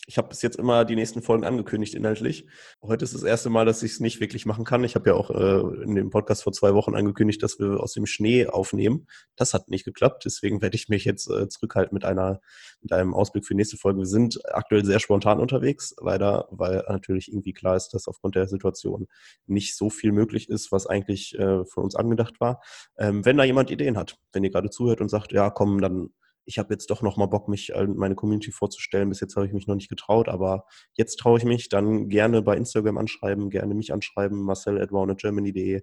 Ich 0.08 0.18
habe 0.18 0.28
bis 0.28 0.42
jetzt 0.42 0.56
immer 0.56 0.84
die 0.84 0.96
nächsten 0.96 1.22
Folgen 1.22 1.44
angekündigt 1.44 1.94
inhaltlich. 1.94 2.44
Heute 2.82 3.04
ist 3.04 3.14
das 3.14 3.22
erste 3.22 3.50
Mal, 3.50 3.64
dass 3.64 3.84
ich 3.84 3.92
es 3.92 4.00
nicht 4.00 4.18
wirklich 4.20 4.46
machen 4.46 4.64
kann. 4.64 4.82
Ich 4.82 4.96
habe 4.96 5.10
ja 5.10 5.14
auch 5.14 5.30
äh, 5.30 5.84
in 5.84 5.94
dem 5.94 6.10
Podcast 6.10 6.42
vor 6.42 6.52
zwei 6.52 6.74
Wochen 6.74 6.96
angekündigt, 6.96 7.40
dass 7.40 7.60
wir 7.60 7.78
aus 7.78 7.92
dem 7.92 8.06
Schnee 8.06 8.48
aufnehmen. 8.48 9.06
Das 9.36 9.54
hat 9.54 9.68
nicht 9.68 9.84
geklappt. 9.84 10.24
Deswegen 10.24 10.60
werde 10.60 10.74
ich 10.74 10.88
mich 10.88 11.04
jetzt 11.04 11.30
äh, 11.30 11.48
zurückhalten 11.48 11.94
mit 11.94 12.04
einer 12.04 12.40
mit 12.80 12.92
einem 12.92 13.14
Ausblick 13.14 13.46
für 13.46 13.54
die 13.54 13.58
nächste 13.58 13.76
Folge. 13.76 14.00
Wir 14.00 14.06
sind 14.06 14.40
aktuell 14.52 14.84
sehr 14.84 14.98
spontan 14.98 15.38
unterwegs, 15.38 15.94
leider, 16.00 16.48
weil 16.50 16.84
natürlich 16.88 17.28
irgendwie 17.28 17.52
klar 17.52 17.76
ist, 17.76 17.90
dass 17.90 18.08
aufgrund 18.08 18.34
der 18.34 18.48
Situation 18.48 19.06
nicht 19.46 19.76
so 19.76 19.88
viel 19.88 20.10
möglich 20.10 20.48
ist, 20.48 20.72
was 20.72 20.88
eigentlich 20.88 21.38
äh, 21.38 21.64
von 21.64 21.84
uns 21.84 21.94
angedacht 21.94 22.40
war. 22.40 22.60
Ähm, 22.98 23.24
wenn 23.24 23.36
da 23.36 23.44
jemand 23.44 23.70
Ideen 23.70 23.96
hat, 23.96 24.18
wenn 24.32 24.42
ihr 24.42 24.50
gerade 24.50 24.70
zuhört 24.70 25.00
und 25.00 25.10
sagt, 25.10 25.30
ja, 25.30 25.48
komm, 25.50 25.80
dann 25.80 26.10
ich 26.44 26.58
habe 26.58 26.74
jetzt 26.74 26.90
doch 26.90 27.02
nochmal 27.02 27.28
Bock, 27.28 27.48
mich 27.48 27.72
meine 27.94 28.14
Community 28.14 28.52
vorzustellen. 28.52 29.08
Bis 29.08 29.20
jetzt 29.20 29.36
habe 29.36 29.46
ich 29.46 29.52
mich 29.52 29.66
noch 29.66 29.74
nicht 29.74 29.88
getraut, 29.88 30.28
aber 30.28 30.64
jetzt 30.94 31.16
traue 31.16 31.38
ich 31.38 31.44
mich. 31.44 31.68
Dann 31.68 32.08
gerne 32.08 32.42
bei 32.42 32.56
Instagram 32.56 32.98
anschreiben, 32.98 33.50
gerne 33.50 33.74
mich 33.74 33.92
anschreiben, 33.92 34.42
marcel 34.42 34.80
at 34.80 34.92
roundedgermany.de. 34.92 35.82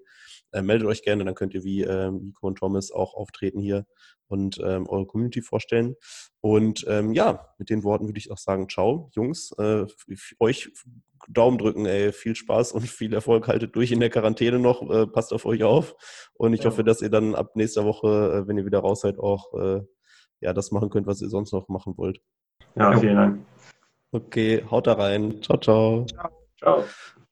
Äh, 0.52 0.62
meldet 0.62 0.88
euch 0.88 1.04
gerne, 1.04 1.26
dann 1.26 1.36
könnt 1.36 1.54
ihr 1.54 1.64
wie 1.64 1.84
äh, 1.84 2.12
Nico 2.12 2.48
und 2.48 2.58
Thomas 2.58 2.92
auch 2.92 3.14
auftreten 3.14 3.60
hier 3.60 3.86
und 4.28 4.60
ähm, 4.64 4.88
eure 4.88 5.06
Community 5.06 5.42
vorstellen. 5.42 5.96
Und 6.42 6.86
ähm, 6.88 7.14
ja, 7.14 7.50
mit 7.58 7.70
den 7.70 7.84
Worten 7.84 8.08
würde 8.08 8.20
ich 8.20 8.32
auch 8.32 8.38
sagen, 8.38 8.70
ciao, 8.70 9.10
Jungs. 9.14 9.52
Äh, 9.58 9.86
euch 10.40 10.72
Daumen 11.28 11.58
drücken, 11.58 11.86
ey. 11.86 12.12
Viel 12.14 12.36
Spaß 12.36 12.72
und 12.72 12.82
viel 12.88 13.14
Erfolg. 13.14 13.48
Haltet 13.48 13.76
durch 13.76 13.92
in 13.92 14.00
der 14.00 14.10
Quarantäne 14.10 14.60
noch. 14.60 14.88
Äh, 14.90 15.08
passt 15.08 15.34
auf 15.34 15.46
euch 15.46 15.64
auf. 15.64 15.96
Und 16.34 16.54
ich 16.54 16.62
ja. 16.62 16.68
hoffe, 16.68 16.84
dass 16.84 17.02
ihr 17.02 17.10
dann 17.10 17.36
ab 17.36 17.56
nächster 17.56 17.86
Woche, 17.86 18.44
äh, 18.44 18.48
wenn 18.48 18.58
ihr 18.58 18.66
wieder 18.66 18.80
raus 18.80 19.02
seid, 19.02 19.20
auch 19.20 19.54
äh, 19.54 19.82
ja, 20.42 20.54
das 20.54 20.72
machen 20.72 20.90
könnt, 20.90 21.08
was 21.08 21.22
ihr 21.22 21.30
sonst 21.30 21.52
noch 21.52 21.68
machen 21.70 21.98
wollt. 21.98 22.22
Ja, 22.76 22.98
vielen 22.98 23.16
Dank. 23.16 23.46
Okay, 24.12 24.64
haut 24.70 24.88
da 24.88 24.94
rein. 24.94 25.42
Ciao, 25.42 25.58
ciao. 25.58 26.06
Ciao. 26.06 26.32
ciao. 26.58 26.84